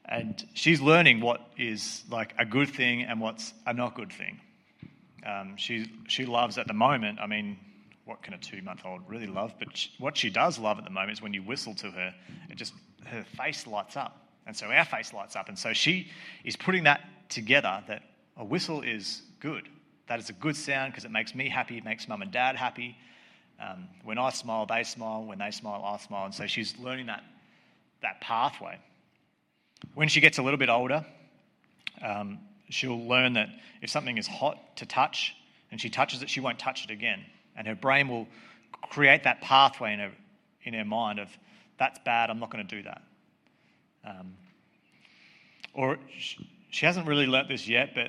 And 0.07 0.45
she's 0.55 0.81
learning 0.81 1.21
what 1.21 1.41
is 1.57 2.03
like 2.11 2.35
a 2.39 2.45
good 2.45 2.69
thing 2.69 3.03
and 3.03 3.21
what's 3.21 3.55
a 3.67 3.73
not 3.73 3.95
good 3.95 4.13
thing. 4.13 4.41
Um, 5.25 5.57
she, 5.57 5.91
she 6.09 6.27
loves 6.27 6.59
at 6.59 6.67
the 6.67 6.75
moment, 6.75 7.19
I 7.21 7.27
mean, 7.27 7.59
what 8.05 8.23
can 8.23 8.35
a 8.35 8.39
two 8.39 8.61
month 8.61 8.83
old 8.85 9.01
really 9.09 9.27
love? 9.27 9.55
But 9.59 9.75
she, 9.77 9.91
what 9.99 10.17
she 10.17 10.29
does 10.29 10.59
love 10.59 10.79
at 10.79 10.85
the 10.85 10.91
moment 10.91 11.13
is 11.13 11.23
when 11.23 11.33
you 11.33 11.43
whistle 11.43 11.75
to 11.77 11.91
her, 11.91 12.15
it 12.51 12.57
just, 12.57 12.75
her 13.07 13.25
face 13.37 13.67
lights 13.67 13.97
up. 13.97 14.21
And 14.47 14.55
so 14.55 14.67
our 14.67 14.85
face 14.85 15.15
lights 15.15 15.37
up. 15.37 15.49
And 15.49 15.59
so 15.59 15.73
she 15.73 16.09
is 16.45 16.55
putting 16.55 16.85
that 16.85 17.01
together 17.29 17.83
that 17.89 18.03
a 18.37 18.45
whistle 18.45 18.83
is 18.83 19.23
good. 19.41 19.69
That 20.09 20.19
is 20.19 20.31
a 20.31 20.33
good 20.35 20.57
sound 20.57 20.93
because 20.93 21.05
it 21.05 21.11
makes 21.11 21.35
me 21.35 21.49
happy, 21.49 21.79
it 21.79 21.85
makes 21.85 22.09
mum 22.09 22.23
and 22.23 22.31
dad 22.31 22.57
happy. 22.57 22.97
Um, 23.61 23.89
when 24.03 24.19
I 24.19 24.31
smile, 24.31 24.67
they 24.67 24.83
smile. 24.83 25.25
When 25.25 25.39
they 25.39 25.51
smile, 25.51 25.85
I 25.85 25.99
smile. 25.99 26.27
And 26.27 26.35
so 26.35 26.47
she's 26.47 26.77
learning 26.79 27.07
that, 27.07 27.23
that 28.03 28.21
pathway. 28.21 28.79
When 29.95 30.09
she 30.09 30.21
gets 30.21 30.39
a 30.39 30.43
little 30.43 30.59
bit 30.59 30.69
older, 30.69 31.05
um, 32.03 32.41
she'll 32.69 33.07
learn 33.07 33.35
that 33.35 33.49
if 33.81 33.91
something 33.91 34.19
is 34.19 34.27
hot 34.27 34.77
to 34.77 34.87
touch 34.87 35.35
and 35.71 35.81
she 35.81 35.89
touches 35.89 36.23
it, 36.23 36.31
she 36.31 36.41
won't 36.41 36.59
touch 36.59 36.85
it 36.85 36.91
again. 36.91 37.25
And 37.57 37.67
her 37.67 37.75
brain 37.75 38.09
will 38.09 38.27
create 38.91 39.25
that 39.25 39.41
pathway 39.41 39.93
in 39.93 40.01
her, 40.01 40.13
in 40.65 40.75
her 40.75 40.85
mind 40.85 41.21
of, 41.21 41.29
that's 41.79 41.99
bad, 42.05 42.31
I'm 42.31 42.41
not 42.41 42.51
going 42.51 42.67
to 42.67 42.77
do 42.77 42.83
that. 42.83 43.03
Um, 44.05 44.35
or 45.73 45.99
she 46.75 46.87
hasn't 46.87 47.07
really 47.07 47.27
learnt 47.27 47.47
this 47.47 47.69
yet, 47.69 47.95
but 47.95 48.09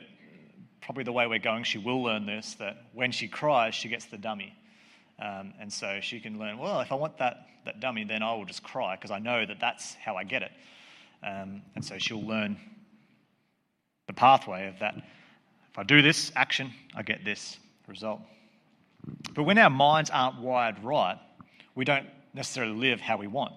probably 0.81 1.03
the 1.03 1.11
way 1.11 1.27
we're 1.27 1.37
going, 1.37 1.63
she 1.63 1.77
will 1.77 2.01
learn 2.01 2.25
this 2.25 2.55
that 2.55 2.77
when 2.93 3.11
she 3.11 3.27
cries, 3.27 3.75
she 3.75 3.89
gets 3.89 4.05
the 4.05 4.17
dummy. 4.17 4.55
Um, 5.21 5.53
and 5.59 5.71
so 5.71 5.99
she 6.01 6.19
can 6.19 6.39
learn, 6.39 6.57
well, 6.57 6.81
if 6.81 6.91
I 6.91 6.95
want 6.95 7.19
that, 7.19 7.45
that 7.65 7.79
dummy, 7.79 8.05
then 8.05 8.23
I 8.23 8.33
will 8.33 8.45
just 8.45 8.63
cry 8.63 8.95
because 8.95 9.11
I 9.11 9.19
know 9.19 9.45
that 9.45 9.59
that's 9.59 9.93
how 9.93 10.15
I 10.15 10.23
get 10.23 10.41
it. 10.41 10.51
Um, 11.21 11.61
and 11.75 11.85
so 11.85 11.99
she'll 11.99 12.25
learn 12.25 12.57
the 14.07 14.13
pathway 14.13 14.67
of 14.67 14.79
that. 14.79 14.95
If 14.95 15.77
I 15.77 15.83
do 15.83 16.01
this 16.01 16.31
action, 16.35 16.71
I 16.95 17.03
get 17.03 17.23
this 17.23 17.57
result. 17.87 18.21
But 19.35 19.43
when 19.43 19.59
our 19.59 19.69
minds 19.69 20.09
aren't 20.09 20.39
wired 20.39 20.83
right, 20.83 21.19
we 21.75 21.85
don't 21.85 22.07
necessarily 22.33 22.75
live 22.75 22.99
how 22.99 23.17
we 23.17 23.27
want. 23.27 23.53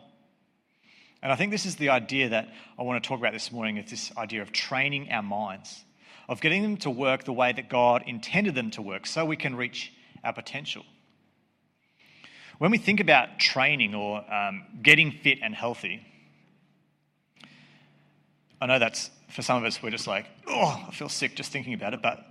And 1.23 1.33
I 1.33 1.37
think 1.37 1.51
this 1.51 1.67
is 1.67 1.77
the 1.77 1.89
idea 1.89 2.29
that 2.29 2.49
I 2.79 2.83
want 2.83 3.03
to 3.03 3.09
talk 3.09 3.19
about 3.19 3.33
this 3.33 3.51
morning 3.51 3.77
is 3.77 3.91
this 3.91 4.13
idea 4.17 4.43
of 4.43 4.53
training 4.53 5.11
our 5.11 5.23
minds, 5.23 5.85
of 6.29 6.41
getting 6.41 6.63
them 6.63 6.77
to 6.79 6.91
work 6.91 7.25
the 7.25 7.33
way 7.33 7.53
that 7.53 7.69
God 7.69 8.05
intended 8.07 8.55
them 8.55 8.71
to 8.73 8.83
work 8.83 9.07
so 9.07 9.25
we 9.25 9.37
can 9.37 9.57
reach 9.57 9.93
our 10.23 10.33
potential. 10.33 10.85
When 12.59 12.71
we 12.71 12.79
think 12.79 13.01
about 13.01 13.39
training 13.39 13.95
or 13.95 14.25
um, 14.33 14.65
getting 14.83 15.13
fit 15.13 15.39
and 15.43 15.55
healthy, 15.55 16.05
I 18.61 18.67
know 18.67 18.79
that's 18.79 19.11
for 19.29 19.43
some 19.43 19.59
of 19.59 19.65
us, 19.65 19.83
we're 19.83 19.91
just 19.91 20.07
like, 20.07 20.27
oh, 20.47 20.85
I 20.89 20.91
feel 20.93 21.09
sick 21.09 21.37
just 21.37 21.53
thinking 21.53 21.75
about 21.75 21.95
it, 21.95 22.03
but 22.03 22.25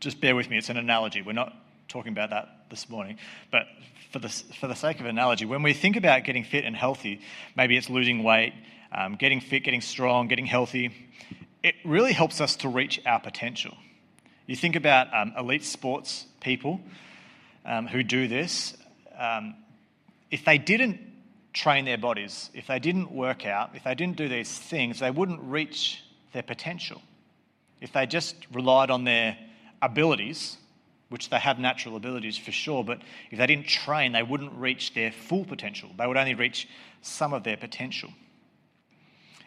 just 0.00 0.20
bear 0.20 0.36
with 0.36 0.50
me. 0.50 0.58
It's 0.58 0.68
an 0.68 0.76
analogy. 0.76 1.22
We're 1.22 1.32
not 1.32 1.54
talking 1.88 2.12
about 2.12 2.30
that 2.30 2.66
this 2.70 2.88
morning. 2.90 3.18
But 3.50 3.66
for 4.14 4.20
the, 4.20 4.28
for 4.28 4.68
the 4.68 4.76
sake 4.76 5.00
of 5.00 5.06
analogy, 5.06 5.44
when 5.44 5.64
we 5.64 5.72
think 5.72 5.96
about 5.96 6.22
getting 6.22 6.44
fit 6.44 6.64
and 6.64 6.76
healthy, 6.76 7.20
maybe 7.56 7.76
it's 7.76 7.90
losing 7.90 8.22
weight, 8.22 8.52
um, 8.92 9.16
getting 9.16 9.40
fit, 9.40 9.64
getting 9.64 9.80
strong, 9.80 10.28
getting 10.28 10.46
healthy, 10.46 10.94
it 11.64 11.74
really 11.84 12.12
helps 12.12 12.40
us 12.40 12.54
to 12.54 12.68
reach 12.68 13.02
our 13.06 13.18
potential. 13.18 13.76
You 14.46 14.54
think 14.54 14.76
about 14.76 15.12
um, 15.12 15.32
elite 15.36 15.64
sports 15.64 16.26
people 16.38 16.80
um, 17.64 17.88
who 17.88 18.04
do 18.04 18.28
this, 18.28 18.76
um, 19.18 19.56
if 20.30 20.44
they 20.44 20.58
didn't 20.58 21.00
train 21.52 21.84
their 21.84 21.98
bodies, 21.98 22.50
if 22.54 22.68
they 22.68 22.78
didn't 22.78 23.10
work 23.10 23.44
out, 23.44 23.70
if 23.74 23.82
they 23.82 23.96
didn't 23.96 24.16
do 24.16 24.28
these 24.28 24.56
things, 24.56 25.00
they 25.00 25.10
wouldn't 25.10 25.40
reach 25.42 26.04
their 26.32 26.44
potential. 26.44 27.02
If 27.80 27.92
they 27.92 28.06
just 28.06 28.36
relied 28.52 28.90
on 28.90 29.02
their 29.02 29.36
abilities, 29.82 30.56
which 31.14 31.30
they 31.30 31.38
have 31.38 31.60
natural 31.60 31.94
abilities 31.94 32.36
for 32.36 32.50
sure, 32.50 32.82
but 32.82 33.00
if 33.30 33.38
they 33.38 33.46
didn't 33.46 33.68
train, 33.68 34.10
they 34.10 34.24
wouldn't 34.24 34.52
reach 34.54 34.94
their 34.94 35.12
full 35.12 35.44
potential. 35.44 35.88
They 35.96 36.08
would 36.08 36.16
only 36.16 36.34
reach 36.34 36.68
some 37.02 37.32
of 37.32 37.44
their 37.44 37.56
potential. 37.56 38.10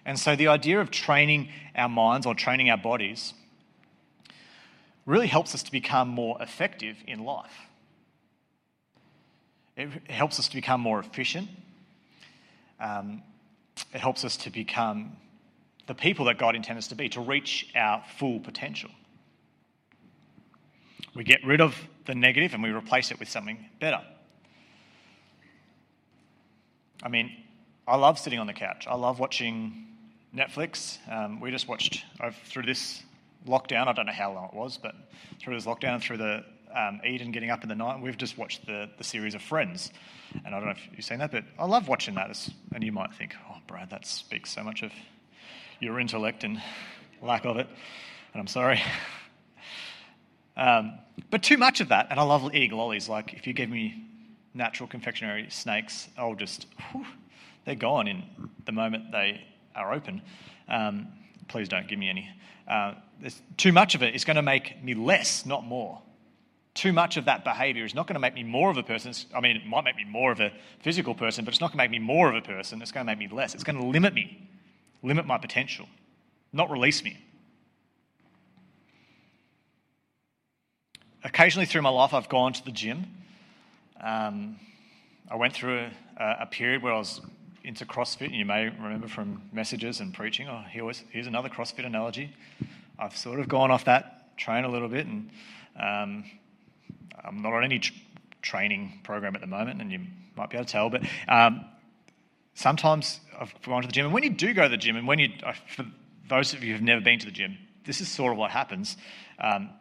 And 0.06 0.18
so 0.18 0.38
the 0.38 0.48
idea 0.48 0.80
of 0.80 0.92
training 0.92 1.50
our 1.76 1.90
minds 1.90 2.26
or 2.26 2.34
training 2.36 2.70
our 2.70 2.78
bodies 2.78 3.34
really 5.06 5.28
helps 5.28 5.54
us 5.54 5.62
to 5.64 5.70
become 5.74 6.08
more 6.08 6.42
effective 6.42 6.96
in 7.06 7.26
life. 7.26 7.58
It 9.76 9.90
helps 10.10 10.40
us 10.40 10.48
to 10.48 10.56
become 10.56 10.80
more 10.80 11.02
efficient. 11.02 11.50
Um, 12.80 13.24
it 13.94 14.00
helps 14.00 14.24
us 14.24 14.38
to 14.38 14.50
become 14.50 15.18
the 15.86 15.96
people 15.96 16.28
that 16.28 16.38
God 16.38 16.56
intends 16.56 16.86
us 16.86 16.88
to 16.88 16.96
be, 16.96 17.10
to 17.10 17.20
reach 17.20 17.68
our 17.76 18.06
full 18.18 18.40
potential. 18.40 18.90
We 21.18 21.24
get 21.24 21.44
rid 21.44 21.62
of 21.62 21.76
the 22.06 22.14
negative 22.14 22.54
and 22.54 22.62
we 22.62 22.70
replace 22.70 23.10
it 23.10 23.18
with 23.18 23.28
something 23.28 23.58
better. 23.80 24.00
I 27.02 27.10
mean, 27.10 27.36
I 27.88 27.96
love 27.96 28.20
sitting 28.20 28.38
on 28.38 28.46
the 28.46 28.54
couch. 28.54 28.86
I 28.88 28.94
love 28.94 29.20
watching 29.20 29.88
Netflix. 30.36 31.00
Um, 31.12 31.40
we 31.40 31.50
just 31.50 31.68
watched 31.68 32.06
uh, 32.20 32.30
through 32.46 32.68
this 32.68 33.02
lockdown. 33.48 33.88
I 33.88 33.94
don't 33.94 34.06
know 34.06 34.12
how 34.12 34.32
long 34.32 34.50
it 34.50 34.54
was, 34.54 34.78
but 34.78 34.94
through 35.40 35.56
this 35.56 35.66
lockdown, 35.66 36.00
through 36.00 36.18
the 36.18 36.46
um, 36.76 37.02
Eden 37.04 37.32
getting 37.32 37.50
up 37.50 37.64
in 37.64 37.70
the 37.70 37.76
night, 37.76 38.00
we've 38.00 38.16
just 38.16 38.38
watched 38.38 38.68
the, 38.68 38.88
the 39.00 39.04
series 39.04 39.34
of 39.34 39.42
Friends. 39.42 39.92
And 40.46 40.54
I 40.54 40.60
don't 40.60 40.66
know 40.66 40.76
if 40.76 40.88
you've 40.96 41.04
seen 41.04 41.18
that, 41.18 41.32
but 41.32 41.46
I 41.58 41.66
love 41.66 41.88
watching 41.88 42.14
that. 42.14 42.48
And 42.76 42.84
you 42.84 42.92
might 42.92 43.12
think, 43.16 43.34
oh, 43.50 43.58
Brad, 43.66 43.90
that 43.90 44.06
speaks 44.06 44.52
so 44.52 44.64
much 44.64 44.84
of 44.84 44.92
your 45.80 46.00
intellect 46.00 46.44
and 46.44 46.62
lack 47.24 47.44
of 47.46 47.58
it. 47.58 47.68
And 48.34 48.40
I'm 48.40 48.48
sorry. 48.48 48.80
Um, 50.58 51.00
but 51.30 51.44
too 51.44 51.58
much 51.58 51.80
of 51.82 51.90
that, 51.90 52.08
and 52.10 52.20
I 52.20 52.24
love 52.24 52.54
eating 52.54 52.72
lollies. 52.72 53.08
Like 53.08 53.34
if 53.34 53.48
you 53.48 53.54
give 53.54 53.70
me 53.70 54.04
natural 54.54 54.90
confectionery 54.90 55.48
snakes, 55.50 56.10
I'll 56.18 56.36
just, 56.36 56.66
whew, 56.92 57.06
they're 57.66 57.76
gone 57.76 58.08
in 58.08 58.24
the 58.66 58.72
moment 58.72 59.12
they 59.12 59.42
are 59.76 59.94
open. 59.94 60.22
Um, 60.68 61.08
please 61.48 61.70
don't 61.70 61.88
give 61.88 62.00
me 62.00 62.10
any. 62.10 62.30
Uh, 62.68 62.96
too 63.56 63.72
much 63.72 63.96
of 63.96 64.04
it 64.04 64.16
is 64.16 64.26
going 64.26 64.36
to 64.36 64.42
make 64.42 64.84
me 64.84 64.94
less, 64.94 65.46
not 65.46 65.64
more. 65.64 66.02
Too 66.74 66.94
much 66.94 67.18
of 67.18 67.26
that 67.26 67.44
behavior 67.44 67.86
is 67.86 67.96
not 67.96 68.06
going 68.06 68.16
to 68.16 68.20
make 68.20 68.34
me 68.34 68.44
more 68.44 68.70
of 68.70 68.78
a 68.78 68.84
person. 68.84 69.14
I 69.34 69.40
mean, 69.40 69.56
it 69.56 69.66
might 69.66 69.84
make 69.84 69.96
me 69.96 70.06
more 70.06 70.32
of 70.32 70.40
a 70.40 70.52
physical 70.82 71.16
person, 71.16 71.46
but 71.46 71.54
it's 71.54 71.62
not 71.62 71.72
going 71.72 71.78
to 71.80 71.84
make 71.84 71.92
me 71.92 72.00
more 72.00 72.30
of 72.30 72.36
a 72.36 72.42
person. 72.42 72.82
It's 72.82 72.92
going 72.92 73.06
to 73.06 73.12
make 73.12 73.18
me 73.18 73.34
less. 73.36 73.56
It's 73.56 73.64
going 73.64 73.80
to 73.80 73.86
limit 73.86 74.14
me, 74.14 74.48
limit 75.02 75.26
my 75.26 75.38
potential, 75.38 75.88
not 76.54 76.70
release 76.70 77.04
me. 77.04 77.18
Occasionally 81.28 81.66
through 81.66 81.82
my 81.82 81.90
life, 81.90 82.14
I've 82.14 82.30
gone 82.30 82.54
to 82.54 82.64
the 82.64 82.72
gym. 82.72 83.06
Um, 84.02 84.58
I 85.30 85.36
went 85.36 85.54
through 85.54 85.90
a, 86.18 86.38
a, 86.42 86.46
period 86.46 86.82
where 86.82 86.94
I 86.94 86.98
was 86.98 87.20
into 87.64 87.86
CrossFit, 87.86 88.28
and 88.28 88.36
you 88.36 88.46
may 88.46 88.70
remember 88.70 89.08
from 89.08 89.42
messages 89.52 90.00
and 90.00 90.14
preaching. 90.14 90.48
Oh, 90.48 90.64
here 90.72 90.86
was, 90.86 91.04
here's 91.12 91.28
another 91.28 91.50
CrossFit 91.50 91.86
analogy. 91.86 92.34
I've 92.98 93.16
sort 93.16 93.40
of 93.40 93.50
gone 93.50 93.72
off 93.72 93.86
that 93.86 94.38
train 94.38 94.64
a 94.64 94.70
little 94.70 94.88
bit, 94.88 95.06
and 95.06 95.30
um, 95.78 96.24
I'm 97.24 97.42
not 97.42 97.54
on 97.54 97.66
any 97.66 97.80
tr- 97.80 97.94
training 98.42 99.02
program 99.04 99.36
at 99.36 99.42
the 99.42 99.48
moment, 99.48 99.82
and 99.82 99.92
you 99.92 100.00
might 100.38 100.50
be 100.50 100.58
able 100.58 100.66
to 100.66 100.72
tell, 100.72 100.90
but 100.90 101.02
um, 101.28 101.66
sometimes 102.54 103.20
I've 103.38 103.54
gone 103.64 103.82
to 103.82 103.88
the 103.88 103.94
gym. 103.94 104.06
And 104.06 104.14
when 104.14 104.24
you 104.24 104.30
do 104.30 104.54
go 104.54 104.64
to 104.64 104.70
the 104.70 104.78
gym, 104.78 104.96
and 104.96 105.06
when 105.06 105.20
you, 105.20 105.30
for 105.68 105.86
those 106.30 106.54
of 106.54 106.64
you 106.64 106.74
who've 106.74 106.82
never 106.82 107.02
been 107.02 107.20
to 107.20 107.26
the 107.26 107.32
gym, 107.32 107.58
this 107.86 108.00
is 108.00 108.08
sort 108.08 108.32
of 108.32 108.38
what 108.38 108.52
happens. 108.52 108.96
Um, 109.40 109.72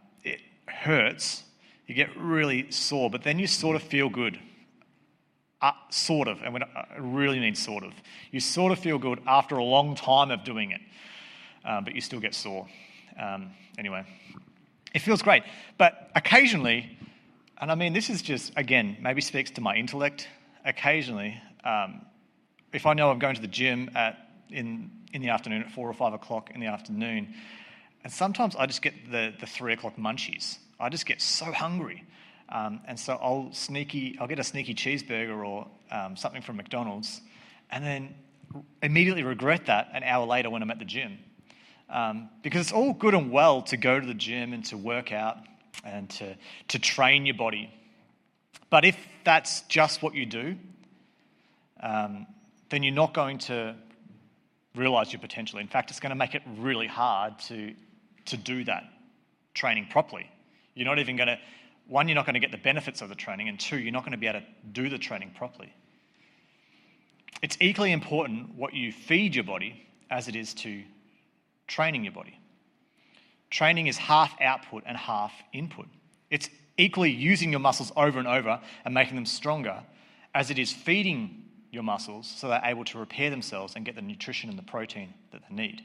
hurts, 0.68 1.44
you 1.86 1.94
get 1.94 2.16
really 2.16 2.70
sore, 2.70 3.10
but 3.10 3.22
then 3.22 3.38
you 3.38 3.46
sort 3.46 3.76
of 3.76 3.82
feel 3.82 4.08
good. 4.08 4.38
Uh, 5.62 5.72
sort 5.88 6.28
of, 6.28 6.42
and 6.42 6.52
when 6.52 6.62
I 6.62 6.86
really 6.98 7.40
mean 7.40 7.54
sort 7.54 7.82
of. 7.82 7.94
You 8.30 8.40
sort 8.40 8.72
of 8.72 8.78
feel 8.78 8.98
good 8.98 9.20
after 9.26 9.56
a 9.56 9.64
long 9.64 9.94
time 9.94 10.30
of 10.30 10.44
doing 10.44 10.70
it, 10.70 10.80
um, 11.64 11.84
but 11.84 11.94
you 11.94 12.00
still 12.00 12.20
get 12.20 12.34
sore. 12.34 12.68
Um, 13.18 13.52
anyway, 13.78 14.04
it 14.94 15.00
feels 15.00 15.22
great. 15.22 15.44
But 15.78 16.10
occasionally, 16.14 16.98
and 17.58 17.72
I 17.72 17.74
mean, 17.74 17.94
this 17.94 18.10
is 18.10 18.20
just, 18.20 18.52
again, 18.56 18.98
maybe 19.00 19.22
speaks 19.22 19.50
to 19.52 19.60
my 19.62 19.76
intellect. 19.76 20.28
Occasionally, 20.64 21.40
um, 21.64 22.04
if 22.72 22.84
I 22.84 22.92
know 22.92 23.10
I'm 23.10 23.18
going 23.18 23.34
to 23.36 23.40
the 23.40 23.48
gym 23.48 23.90
at, 23.94 24.18
in, 24.50 24.90
in 25.12 25.22
the 25.22 25.30
afternoon 25.30 25.62
at 25.62 25.70
four 25.70 25.88
or 25.88 25.94
five 25.94 26.12
o'clock 26.12 26.50
in 26.54 26.60
the 26.60 26.66
afternoon, 26.66 27.34
and 28.06 28.12
sometimes 28.12 28.54
I 28.54 28.66
just 28.66 28.82
get 28.82 29.10
the, 29.10 29.34
the 29.40 29.46
three 29.46 29.72
o'clock 29.72 29.96
munchies. 29.96 30.58
I 30.78 30.90
just 30.90 31.06
get 31.06 31.20
so 31.20 31.46
hungry. 31.46 32.04
Um, 32.48 32.80
and 32.86 32.96
so 32.96 33.18
I'll 33.20 33.48
sneaky, 33.52 34.16
I'll 34.20 34.28
get 34.28 34.38
a 34.38 34.44
sneaky 34.44 34.76
cheeseburger 34.76 35.44
or 35.44 35.66
um, 35.90 36.16
something 36.16 36.40
from 36.40 36.54
McDonald's, 36.54 37.20
and 37.68 37.84
then 37.84 38.14
immediately 38.80 39.24
regret 39.24 39.66
that 39.66 39.88
an 39.92 40.04
hour 40.04 40.24
later 40.24 40.50
when 40.50 40.62
I'm 40.62 40.70
at 40.70 40.78
the 40.78 40.84
gym. 40.84 41.18
Um, 41.90 42.30
because 42.44 42.60
it's 42.60 42.72
all 42.72 42.92
good 42.92 43.12
and 43.12 43.32
well 43.32 43.62
to 43.62 43.76
go 43.76 43.98
to 43.98 44.06
the 44.06 44.14
gym 44.14 44.52
and 44.52 44.64
to 44.66 44.76
work 44.76 45.10
out 45.10 45.38
and 45.84 46.08
to, 46.10 46.36
to 46.68 46.78
train 46.78 47.26
your 47.26 47.34
body. 47.34 47.74
But 48.70 48.84
if 48.84 48.96
that's 49.24 49.62
just 49.62 50.00
what 50.00 50.14
you 50.14 50.26
do, 50.26 50.54
um, 51.80 52.28
then 52.68 52.84
you're 52.84 52.94
not 52.94 53.14
going 53.14 53.38
to 53.38 53.74
realize 54.76 55.12
your 55.12 55.20
potential. 55.20 55.58
In 55.58 55.66
fact, 55.66 55.90
it's 55.90 55.98
going 55.98 56.10
to 56.10 56.14
make 56.16 56.36
it 56.36 56.42
really 56.56 56.86
hard 56.86 57.40
to, 57.48 57.74
to 58.26 58.36
do 58.36 58.64
that 58.64 58.84
training 59.54 59.86
properly. 59.90 60.30
You're 60.74 60.86
not 60.86 60.98
even 60.98 61.16
going 61.16 61.28
to, 61.28 61.38
one, 61.86 62.08
you're 62.08 62.14
not 62.14 62.26
going 62.26 62.34
to 62.34 62.40
get 62.40 62.52
the 62.52 62.58
benefits 62.58 63.00
of 63.00 63.08
the 63.08 63.14
training, 63.14 63.48
and 63.48 63.58
two, 63.58 63.78
you're 63.78 63.92
not 63.92 64.02
going 64.02 64.12
to 64.12 64.18
be 64.18 64.26
able 64.26 64.40
to 64.40 64.46
do 64.72 64.88
the 64.88 64.98
training 64.98 65.32
properly. 65.36 65.72
It's 67.42 67.56
equally 67.60 67.92
important 67.92 68.54
what 68.54 68.74
you 68.74 68.92
feed 68.92 69.34
your 69.34 69.44
body 69.44 69.86
as 70.10 70.28
it 70.28 70.36
is 70.36 70.54
to 70.54 70.82
training 71.66 72.04
your 72.04 72.12
body. 72.12 72.38
Training 73.50 73.86
is 73.86 73.96
half 73.96 74.34
output 74.40 74.84
and 74.86 74.96
half 74.96 75.32
input. 75.52 75.86
It's 76.30 76.48
equally 76.78 77.10
using 77.10 77.50
your 77.50 77.60
muscles 77.60 77.92
over 77.96 78.18
and 78.18 78.28
over 78.28 78.60
and 78.84 78.94
making 78.94 79.14
them 79.14 79.26
stronger 79.26 79.82
as 80.34 80.50
it 80.50 80.58
is 80.58 80.72
feeding 80.72 81.44
your 81.70 81.82
muscles 81.82 82.32
so 82.36 82.48
they're 82.48 82.60
able 82.64 82.84
to 82.84 82.98
repair 82.98 83.30
themselves 83.30 83.74
and 83.76 83.84
get 83.84 83.94
the 83.94 84.02
nutrition 84.02 84.50
and 84.50 84.58
the 84.58 84.62
protein 84.62 85.14
that 85.32 85.42
they 85.48 85.54
need. 85.54 85.82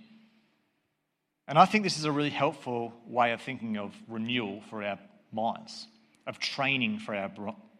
And 1.51 1.59
I 1.59 1.65
think 1.65 1.83
this 1.83 1.97
is 1.97 2.05
a 2.05 2.11
really 2.13 2.29
helpful 2.29 2.93
way 3.05 3.33
of 3.33 3.41
thinking 3.41 3.77
of 3.77 3.93
renewal 4.07 4.61
for 4.69 4.81
our 4.85 4.97
minds, 5.33 5.85
of 6.25 6.39
training 6.39 6.99
for 6.99 7.13
our, 7.13 7.29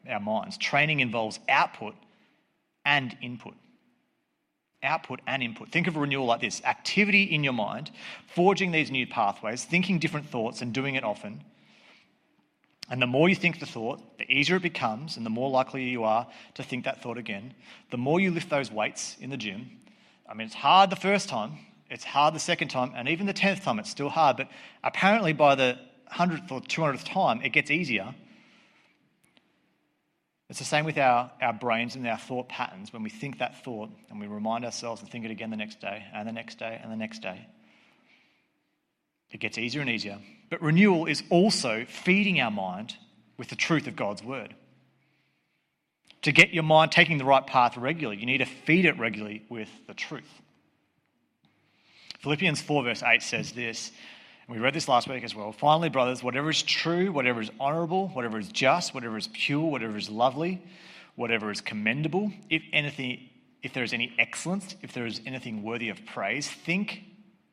our 0.09 0.19
minds. 0.19 0.57
Training 0.57 0.99
involves 0.99 1.39
output 1.47 1.95
and 2.83 3.15
input. 3.21 3.53
Output 4.83 5.21
and 5.25 5.41
input. 5.41 5.69
Think 5.71 5.87
of 5.87 5.95
renewal 5.95 6.25
like 6.25 6.41
this 6.41 6.61
activity 6.65 7.23
in 7.23 7.45
your 7.45 7.53
mind, 7.53 7.91
forging 8.35 8.73
these 8.73 8.91
new 8.91 9.07
pathways, 9.07 9.63
thinking 9.63 9.99
different 9.99 10.27
thoughts 10.27 10.61
and 10.61 10.73
doing 10.73 10.95
it 10.95 11.05
often. 11.05 11.41
And 12.89 13.01
the 13.01 13.07
more 13.07 13.29
you 13.29 13.35
think 13.35 13.61
the 13.61 13.65
thought, 13.65 14.17
the 14.17 14.29
easier 14.29 14.57
it 14.57 14.63
becomes, 14.63 15.15
and 15.15 15.25
the 15.25 15.29
more 15.29 15.49
likely 15.49 15.85
you 15.85 16.03
are 16.03 16.27
to 16.55 16.63
think 16.63 16.83
that 16.83 17.01
thought 17.01 17.17
again. 17.17 17.53
The 17.89 17.97
more 17.97 18.19
you 18.19 18.31
lift 18.31 18.49
those 18.49 18.69
weights 18.69 19.15
in 19.21 19.29
the 19.29 19.37
gym. 19.37 19.79
I 20.29 20.33
mean, 20.33 20.47
it's 20.47 20.55
hard 20.55 20.89
the 20.89 20.97
first 20.97 21.29
time, 21.29 21.57
it's 21.91 22.05
hard 22.05 22.33
the 22.33 22.39
second 22.39 22.69
time, 22.69 22.93
and 22.95 23.09
even 23.09 23.27
the 23.27 23.33
10th 23.33 23.63
time, 23.63 23.77
it's 23.77 23.89
still 23.89 24.07
hard. 24.07 24.37
But 24.37 24.49
apparently, 24.81 25.33
by 25.33 25.55
the 25.55 25.77
100th 26.09 26.49
or 26.49 26.61
200th 26.61 27.03
time, 27.03 27.41
it 27.41 27.49
gets 27.49 27.69
easier. 27.69 28.15
It's 30.49 30.59
the 30.59 30.65
same 30.65 30.85
with 30.85 30.97
our, 30.97 31.29
our 31.41 31.51
brains 31.51 31.95
and 31.95 32.07
our 32.07 32.17
thought 32.17 32.47
patterns. 32.47 32.93
When 32.93 33.03
we 33.03 33.09
think 33.09 33.39
that 33.39 33.63
thought 33.63 33.89
and 34.09 34.21
we 34.21 34.27
remind 34.27 34.63
ourselves 34.63 35.01
and 35.01 35.11
think 35.11 35.25
it 35.25 35.31
again 35.31 35.49
the 35.49 35.57
next 35.57 35.81
day, 35.81 36.05
and 36.13 36.27
the 36.27 36.31
next 36.31 36.59
day, 36.59 36.79
and 36.81 36.89
the 36.91 36.95
next 36.95 37.21
day, 37.21 37.45
it 39.31 39.41
gets 39.41 39.57
easier 39.57 39.81
and 39.81 39.89
easier. 39.89 40.17
But 40.49 40.61
renewal 40.61 41.07
is 41.07 41.23
also 41.29 41.85
feeding 41.85 42.39
our 42.39 42.51
mind 42.51 42.95
with 43.37 43.49
the 43.49 43.55
truth 43.57 43.87
of 43.87 43.97
God's 43.97 44.23
word. 44.23 44.55
To 46.21 46.31
get 46.31 46.53
your 46.53 46.63
mind 46.63 46.93
taking 46.93 47.17
the 47.17 47.25
right 47.25 47.45
path 47.45 47.75
regularly, 47.75 48.19
you 48.19 48.25
need 48.25 48.37
to 48.37 48.45
feed 48.45 48.85
it 48.85 48.97
regularly 48.97 49.43
with 49.49 49.69
the 49.87 49.93
truth. 49.93 50.41
Philippians 52.21 52.61
4, 52.61 52.83
verse 52.83 53.01
8 53.01 53.23
says 53.23 53.51
this, 53.51 53.91
and 54.47 54.55
we 54.55 54.61
read 54.61 54.75
this 54.75 54.87
last 54.87 55.07
week 55.07 55.23
as 55.23 55.33
well. 55.33 55.51
Finally, 55.51 55.89
brothers, 55.89 56.21
whatever 56.21 56.51
is 56.51 56.61
true, 56.61 57.11
whatever 57.11 57.41
is 57.41 57.49
honorable, 57.59 58.09
whatever 58.09 58.37
is 58.37 58.47
just, 58.49 58.93
whatever 58.93 59.17
is 59.17 59.27
pure, 59.33 59.71
whatever 59.71 59.97
is 59.97 60.07
lovely, 60.07 60.61
whatever 61.15 61.49
is 61.49 61.61
commendable, 61.61 62.31
if 62.47 62.61
anything, 62.73 63.27
if 63.63 63.73
there 63.73 63.83
is 63.83 63.91
any 63.91 64.13
excellence, 64.19 64.75
if 64.83 64.93
there 64.93 65.07
is 65.07 65.19
anything 65.25 65.63
worthy 65.63 65.89
of 65.89 66.05
praise, 66.05 66.47
think 66.47 67.01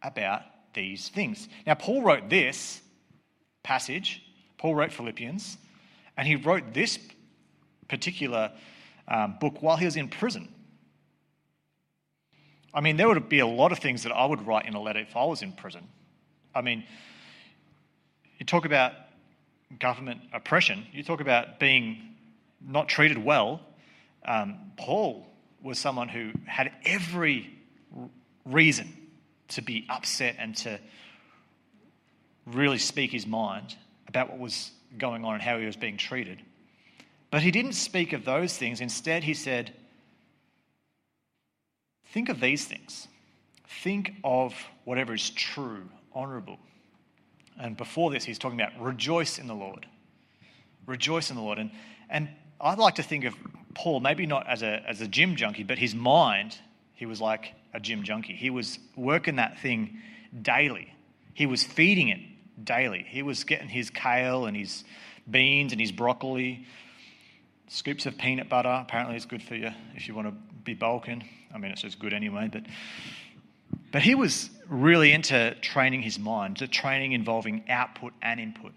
about 0.03 0.43
these 0.75 1.09
things. 1.09 1.49
Now, 1.67 1.75
Paul 1.75 2.03
wrote 2.03 2.29
this 2.29 2.83
passage, 3.63 4.23
Paul 4.59 4.75
wrote 4.75 4.93
Philippians, 4.93 5.57
and 6.19 6.29
he 6.29 6.37
wrote 6.37 6.75
this 6.75 6.99
particular 7.89 8.53
um, 9.09 9.39
book 9.41 9.63
while 9.63 9.79
he 9.79 9.87
was 9.87 9.97
in 9.97 10.09
prison. 10.09 10.47
I 12.75 12.81
mean, 12.81 12.97
there 12.97 13.09
would 13.09 13.29
be 13.29 13.39
a 13.39 13.47
lot 13.47 13.73
of 13.73 13.79
things 13.79 14.03
that 14.03 14.13
I 14.13 14.25
would 14.25 14.47
write 14.47 14.67
in 14.67 14.75
a 14.75 14.81
letter 14.81 15.01
if 15.01 15.17
I 15.17 15.25
was 15.25 15.43
in 15.43 15.53
prison. 15.53 15.83
I 16.55 16.61
mean, 16.61 16.85
you 18.39 18.47
talk 18.47 18.65
about 18.65 18.93
government 19.79 20.21
oppression, 20.33 20.87
you 20.93 21.03
talk 21.03 21.21
about 21.21 21.59
being 21.59 22.15
not 22.61 22.89
treated 22.89 23.23
well. 23.23 23.61
Um, 24.25 24.73
Paul 24.77 25.27
was 25.63 25.79
someone 25.79 26.09
who 26.09 26.33
had 26.47 26.73
every 26.85 27.51
reason 28.45 28.93
to 29.49 29.63
be 29.63 29.87
upset 29.89 30.37
and 30.39 30.57
to 30.57 30.79
really 32.47 32.79
speak 32.79 33.11
his 33.11 33.27
mind 33.27 33.77
about 34.07 34.31
what 34.31 34.39
was 34.39 34.71
going 34.97 35.25
on 35.25 35.35
and 35.35 35.43
how 35.43 35.59
he 35.59 35.67
was 35.67 35.77
being 35.77 35.97
treated. 35.97 36.41
But 37.31 37.43
he 37.43 37.51
didn't 37.51 37.73
speak 37.73 38.13
of 38.13 38.25
those 38.25 38.57
things. 38.57 38.81
Instead, 38.81 39.25
he 39.25 39.35
said, 39.35 39.73
Think 42.13 42.29
of 42.29 42.41
these 42.41 42.65
things. 42.65 43.09
Think 43.83 44.15
of 44.25 44.55
whatever 44.85 45.15
is 45.15 45.31
true, 45.31 45.89
honorable. 46.13 46.59
And 47.61 47.77
before 47.77 48.11
this, 48.11 48.25
he's 48.25 48.39
talking 48.39 48.61
about 48.61 48.81
rejoice 48.81 49.39
in 49.39 49.47
the 49.47 49.55
Lord. 49.55 49.87
Rejoice 50.87 51.31
in 51.31 51.37
the 51.37 51.43
Lord. 51.43 51.59
And, 51.59 51.71
and 52.09 52.29
I'd 52.61 52.79
like 52.79 52.97
to 52.97 53.03
think 53.03 53.25
of 53.25 53.35
Paul, 53.75 54.01
maybe 54.01 54.27
not 54.27 54.47
as 54.49 54.63
a, 54.63 54.83
as 54.89 55.01
a 55.01 55.09
gym 55.09 55.37
junkie, 55.37 55.65
but 55.65 55.79
his 55.79 55.95
mind, 55.95 56.57
he 56.95 57.07
was 57.07 57.21
like 57.21 57.55
a 57.75 57.81
gym 57.81 58.03
junkie. 58.05 58.35
He 58.35 58.51
was 58.51 58.79
working 58.97 59.37
that 59.37 59.59
thing 59.61 59.99
daily, 60.43 60.93
he 61.35 61.47
was 61.47 61.63
feeding 61.63 62.09
it 62.09 62.21
daily. 62.65 63.07
He 63.09 63.23
was 63.23 63.45
getting 63.45 63.69
his 63.69 63.91
kale 63.91 64.47
and 64.47 64.57
his 64.57 64.85
beans 65.31 65.73
and 65.73 65.81
his 65.81 65.93
broccoli, 65.93 66.67
scoops 67.69 68.07
of 68.07 68.19
peanut 68.19 68.49
butter. 68.49 68.69
Apparently, 68.69 69.17
it's 69.17 69.27
good 69.27 69.43
for 69.43 69.55
you 69.55 69.71
if 69.95 70.09
you 70.09 70.15
want 70.15 70.29
to 70.29 70.35
be 70.65 70.75
bulking. 70.75 71.25
I 71.55 71.59
mean, 71.59 71.73
it's 71.73 71.83
just 71.83 71.99
good 71.99 72.13
anyway, 72.13 72.49
but. 72.51 72.63
But 73.91 74.03
he 74.03 74.15
was 74.15 74.51
really 74.67 75.13
into 75.13 75.55
training 75.61 76.03
his 76.03 76.19
mind, 76.19 76.59
to 76.59 76.69
training 76.69 77.13
involving 77.13 77.65
output 77.69 78.13
and 78.21 78.39
input. 78.39 78.73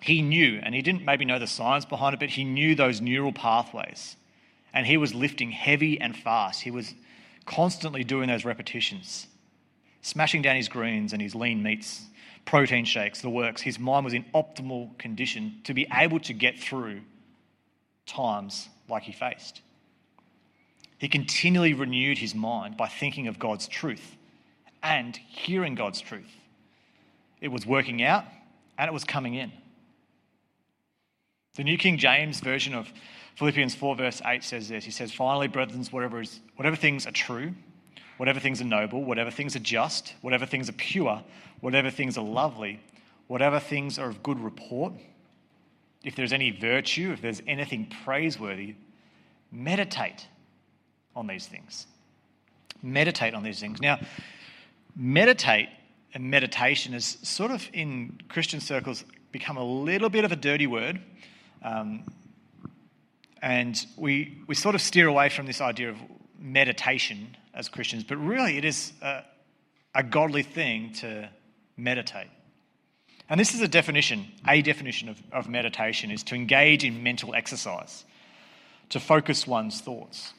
He 0.00 0.22
knew, 0.22 0.60
and 0.62 0.74
he 0.74 0.82
didn't 0.82 1.04
maybe 1.04 1.24
know 1.24 1.38
the 1.38 1.46
science 1.46 1.84
behind 1.84 2.14
it, 2.14 2.20
but 2.20 2.30
he 2.30 2.44
knew 2.44 2.74
those 2.74 3.00
neural 3.00 3.32
pathways. 3.32 4.16
And 4.72 4.86
he 4.86 4.96
was 4.96 5.14
lifting 5.14 5.50
heavy 5.50 6.00
and 6.00 6.16
fast. 6.16 6.62
He 6.62 6.70
was 6.70 6.94
constantly 7.46 8.04
doing 8.04 8.28
those 8.28 8.44
repetitions, 8.44 9.26
smashing 10.02 10.42
down 10.42 10.56
his 10.56 10.68
greens 10.68 11.12
and 11.12 11.20
his 11.20 11.34
lean 11.34 11.62
meats, 11.62 12.04
protein 12.44 12.84
shakes, 12.84 13.20
the 13.20 13.30
works. 13.30 13.62
His 13.62 13.78
mind 13.78 14.04
was 14.04 14.14
in 14.14 14.24
optimal 14.34 14.96
condition 14.98 15.60
to 15.64 15.74
be 15.74 15.86
able 15.92 16.20
to 16.20 16.32
get 16.32 16.58
through 16.58 17.00
times 18.06 18.68
like 18.88 19.02
he 19.02 19.12
faced. 19.12 19.60
He 20.98 21.08
continually 21.08 21.74
renewed 21.74 22.18
his 22.18 22.34
mind 22.34 22.76
by 22.76 22.88
thinking 22.88 23.28
of 23.28 23.38
God's 23.38 23.68
truth 23.68 24.16
and 24.82 25.16
hearing 25.16 25.74
God's 25.74 26.00
truth. 26.00 26.36
It 27.40 27.48
was 27.48 27.64
working 27.64 28.02
out 28.02 28.24
and 28.76 28.88
it 28.88 28.92
was 28.92 29.04
coming 29.04 29.34
in. 29.34 29.52
The 31.54 31.64
New 31.64 31.78
King 31.78 31.98
James 31.98 32.40
Version 32.40 32.74
of 32.74 32.92
Philippians 33.36 33.74
4, 33.74 33.96
verse 33.96 34.22
8 34.24 34.42
says 34.42 34.68
this 34.68 34.84
He 34.84 34.90
says, 34.90 35.12
Finally, 35.12 35.48
brethren, 35.48 35.84
whatever, 35.90 36.20
is, 36.20 36.40
whatever 36.56 36.76
things 36.76 37.06
are 37.06 37.12
true, 37.12 37.54
whatever 38.16 38.40
things 38.40 38.60
are 38.60 38.64
noble, 38.64 39.04
whatever 39.04 39.30
things 39.30 39.54
are 39.54 39.60
just, 39.60 40.14
whatever 40.20 40.46
things 40.46 40.68
are 40.68 40.72
pure, 40.72 41.22
whatever 41.60 41.90
things 41.90 42.18
are 42.18 42.24
lovely, 42.24 42.80
whatever 43.28 43.60
things 43.60 43.98
are 43.98 44.08
of 44.08 44.22
good 44.22 44.40
report, 44.40 44.92
if 46.04 46.16
there's 46.16 46.32
any 46.32 46.50
virtue, 46.50 47.12
if 47.12 47.20
there's 47.20 47.42
anything 47.46 47.92
praiseworthy, 48.04 48.74
meditate 49.52 50.26
on 51.18 51.26
these 51.26 51.46
things. 51.46 51.86
Meditate 52.82 53.34
on 53.34 53.42
these 53.42 53.60
things. 53.60 53.80
Now, 53.80 53.98
meditate 54.96 55.68
and 56.14 56.30
meditation 56.30 56.94
is 56.94 57.18
sort 57.22 57.50
of 57.50 57.68
in 57.72 58.18
Christian 58.28 58.60
circles 58.60 59.04
become 59.32 59.56
a 59.56 59.64
little 59.64 60.08
bit 60.08 60.24
of 60.24 60.32
a 60.32 60.36
dirty 60.36 60.66
word. 60.66 61.00
Um, 61.62 62.04
and 63.42 63.84
we, 63.96 64.38
we 64.46 64.54
sort 64.54 64.74
of 64.74 64.80
steer 64.80 65.06
away 65.06 65.28
from 65.28 65.46
this 65.46 65.60
idea 65.60 65.90
of 65.90 65.96
meditation 66.38 67.36
as 67.52 67.68
Christians, 67.68 68.04
but 68.04 68.16
really 68.16 68.56
it 68.56 68.64
is 68.64 68.92
a, 69.02 69.22
a 69.94 70.02
godly 70.02 70.42
thing 70.42 70.92
to 70.94 71.28
meditate. 71.76 72.28
And 73.28 73.38
this 73.38 73.54
is 73.54 73.60
a 73.60 73.68
definition, 73.68 74.26
a 74.46 74.62
definition 74.62 75.08
of, 75.08 75.22
of 75.32 75.48
meditation 75.48 76.10
is 76.10 76.22
to 76.24 76.34
engage 76.34 76.84
in 76.84 77.02
mental 77.02 77.34
exercise, 77.34 78.04
to 78.88 79.00
focus 79.00 79.46
one's 79.46 79.80
thoughts. 79.80 80.32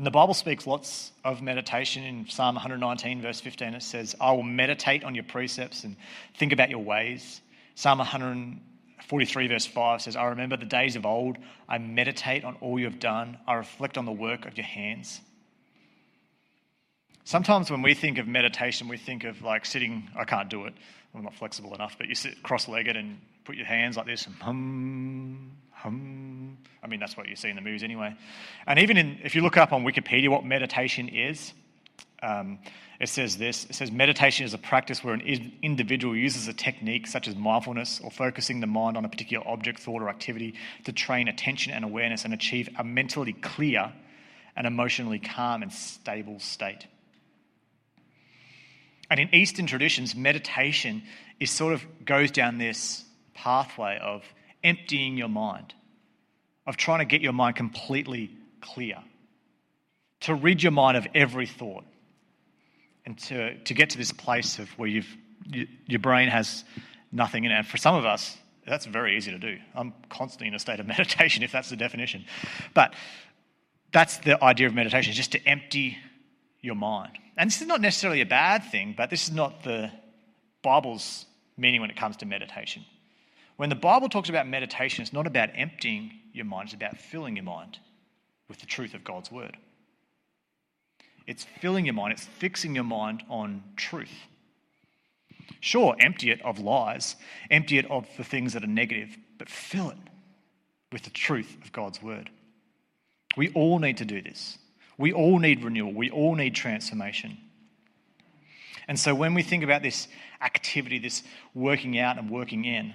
And 0.00 0.06
the 0.06 0.10
Bible 0.10 0.32
speaks 0.32 0.66
lots 0.66 1.12
of 1.26 1.42
meditation. 1.42 2.04
In 2.04 2.26
Psalm 2.26 2.54
119, 2.54 3.20
verse 3.20 3.38
15, 3.38 3.74
it 3.74 3.82
says, 3.82 4.16
I 4.18 4.32
will 4.32 4.42
meditate 4.42 5.04
on 5.04 5.14
your 5.14 5.24
precepts 5.24 5.84
and 5.84 5.94
think 6.38 6.54
about 6.54 6.70
your 6.70 6.78
ways. 6.78 7.42
Psalm 7.74 7.98
143, 7.98 9.48
verse 9.48 9.66
5 9.66 10.00
says, 10.00 10.16
I 10.16 10.28
remember 10.28 10.56
the 10.56 10.64
days 10.64 10.96
of 10.96 11.04
old. 11.04 11.36
I 11.68 11.76
meditate 11.76 12.44
on 12.44 12.56
all 12.62 12.78
you 12.78 12.86
have 12.86 12.98
done. 12.98 13.36
I 13.46 13.56
reflect 13.56 13.98
on 13.98 14.06
the 14.06 14.10
work 14.10 14.46
of 14.46 14.56
your 14.56 14.64
hands. 14.64 15.20
Sometimes 17.24 17.70
when 17.70 17.82
we 17.82 17.92
think 17.92 18.16
of 18.16 18.26
meditation, 18.26 18.88
we 18.88 18.96
think 18.96 19.24
of 19.24 19.42
like 19.42 19.66
sitting, 19.66 20.08
I 20.18 20.24
can't 20.24 20.48
do 20.48 20.64
it, 20.64 20.72
I'm 21.14 21.24
not 21.24 21.34
flexible 21.34 21.74
enough, 21.74 21.98
but 21.98 22.08
you 22.08 22.14
sit 22.14 22.42
cross 22.42 22.68
legged 22.68 22.96
and 22.96 23.20
put 23.44 23.54
your 23.54 23.66
hands 23.66 23.98
like 23.98 24.06
this 24.06 24.26
and 24.26 24.34
hum, 24.36 25.50
hum. 25.82 26.58
I 26.82 26.86
mean, 26.86 27.00
that's 27.00 27.16
what 27.16 27.28
you 27.28 27.36
see 27.36 27.48
in 27.48 27.56
the 27.56 27.62
movies 27.62 27.82
anyway. 27.82 28.14
And 28.66 28.78
even 28.78 28.96
in, 28.96 29.18
if 29.22 29.34
you 29.34 29.42
look 29.42 29.56
up 29.56 29.72
on 29.72 29.84
Wikipedia 29.84 30.28
what 30.28 30.44
meditation 30.44 31.08
is, 31.08 31.52
um, 32.22 32.58
it 33.00 33.08
says 33.08 33.38
this 33.38 33.64
it 33.64 33.74
says 33.74 33.90
meditation 33.90 34.44
is 34.44 34.52
a 34.52 34.58
practice 34.58 35.02
where 35.02 35.14
an 35.14 35.22
individual 35.62 36.14
uses 36.14 36.48
a 36.48 36.52
technique 36.52 37.06
such 37.06 37.26
as 37.26 37.34
mindfulness 37.34 38.00
or 38.04 38.10
focusing 38.10 38.60
the 38.60 38.66
mind 38.66 38.96
on 38.96 39.04
a 39.04 39.08
particular 39.08 39.46
object 39.48 39.80
thought 39.80 40.02
or 40.02 40.10
activity 40.10 40.54
to 40.84 40.92
train 40.92 41.28
attention 41.28 41.72
and 41.72 41.84
awareness 41.84 42.26
and 42.26 42.34
achieve 42.34 42.68
a 42.78 42.84
mentally 42.84 43.32
clear 43.32 43.90
and 44.54 44.66
emotionally 44.66 45.18
calm 45.18 45.62
and 45.62 45.72
stable 45.72 46.38
state 46.38 46.86
and 49.10 49.18
in 49.18 49.34
eastern 49.34 49.66
traditions 49.66 50.14
meditation 50.14 51.02
is 51.38 51.50
sort 51.50 51.72
of 51.72 51.82
goes 52.04 52.30
down 52.30 52.58
this 52.58 53.04
pathway 53.32 53.98
of 53.98 54.22
emptying 54.62 55.16
your 55.16 55.28
mind 55.28 55.74
of 56.66 56.76
trying 56.76 57.00
to 57.00 57.04
get 57.04 57.20
your 57.20 57.32
mind 57.32 57.56
completely 57.56 58.30
clear 58.60 58.96
to 60.20 60.34
rid 60.34 60.62
your 60.62 60.72
mind 60.72 60.96
of 60.96 61.06
every 61.14 61.46
thought 61.46 61.84
and 63.06 63.18
to, 63.18 63.58
to 63.58 63.74
get 63.74 63.90
to 63.90 63.98
this 63.98 64.12
place 64.12 64.58
of 64.58 64.68
where 64.78 64.88
you've, 64.88 65.16
you, 65.46 65.66
your 65.86 65.98
brain 65.98 66.28
has 66.28 66.64
nothing 67.10 67.44
in 67.44 67.50
it. 67.50 67.56
And 67.56 67.66
for 67.66 67.78
some 67.78 67.94
of 67.94 68.04
us, 68.04 68.36
that's 68.66 68.86
very 68.86 69.16
easy 69.16 69.30
to 69.30 69.38
do. 69.38 69.58
I'm 69.74 69.94
constantly 70.08 70.48
in 70.48 70.54
a 70.54 70.58
state 70.58 70.80
of 70.80 70.86
meditation, 70.98 71.42
if 71.42 71.52
that's 71.52 71.70
the 71.70 71.76
definition. 71.76 72.24
But 72.74 72.94
that's 73.92 74.18
the 74.18 74.42
idea 74.42 74.66
of 74.66 74.74
meditation, 74.74 75.12
just 75.12 75.32
to 75.32 75.44
empty 75.46 75.98
your 76.60 76.74
mind. 76.74 77.18
And 77.36 77.50
this 77.50 77.60
is 77.60 77.66
not 77.66 77.80
necessarily 77.80 78.20
a 78.20 78.26
bad 78.26 78.64
thing, 78.64 78.94
but 78.96 79.08
this 79.10 79.24
is 79.24 79.34
not 79.34 79.64
the 79.64 79.90
Bible's 80.62 81.24
meaning 81.56 81.80
when 81.80 81.90
it 81.90 81.96
comes 81.96 82.18
to 82.18 82.26
meditation. 82.26 82.84
When 83.60 83.68
the 83.68 83.76
Bible 83.76 84.08
talks 84.08 84.30
about 84.30 84.48
meditation, 84.48 85.02
it's 85.02 85.12
not 85.12 85.26
about 85.26 85.50
emptying 85.54 86.12
your 86.32 86.46
mind, 86.46 86.68
it's 86.68 86.74
about 86.74 86.96
filling 86.96 87.36
your 87.36 87.44
mind 87.44 87.78
with 88.48 88.58
the 88.58 88.64
truth 88.64 88.94
of 88.94 89.04
God's 89.04 89.30
word. 89.30 89.54
It's 91.26 91.44
filling 91.60 91.84
your 91.84 91.92
mind, 91.92 92.14
it's 92.14 92.24
fixing 92.24 92.74
your 92.74 92.84
mind 92.84 93.22
on 93.28 93.62
truth. 93.76 94.14
Sure, 95.60 95.94
empty 96.00 96.30
it 96.30 96.40
of 96.42 96.58
lies, 96.58 97.16
empty 97.50 97.76
it 97.76 97.84
of 97.90 98.06
the 98.16 98.24
things 98.24 98.54
that 98.54 98.64
are 98.64 98.66
negative, 98.66 99.14
but 99.36 99.50
fill 99.50 99.90
it 99.90 99.98
with 100.90 101.02
the 101.02 101.10
truth 101.10 101.58
of 101.62 101.70
God's 101.70 102.02
word. 102.02 102.30
We 103.36 103.50
all 103.50 103.78
need 103.78 103.98
to 103.98 104.06
do 104.06 104.22
this. 104.22 104.56
We 104.96 105.12
all 105.12 105.38
need 105.38 105.62
renewal. 105.62 105.92
We 105.92 106.08
all 106.08 106.34
need 106.34 106.54
transformation. 106.54 107.36
And 108.88 108.98
so 108.98 109.14
when 109.14 109.34
we 109.34 109.42
think 109.42 109.62
about 109.62 109.82
this 109.82 110.08
activity, 110.40 110.98
this 110.98 111.22
working 111.54 111.98
out 111.98 112.16
and 112.16 112.30
working 112.30 112.64
in, 112.64 112.94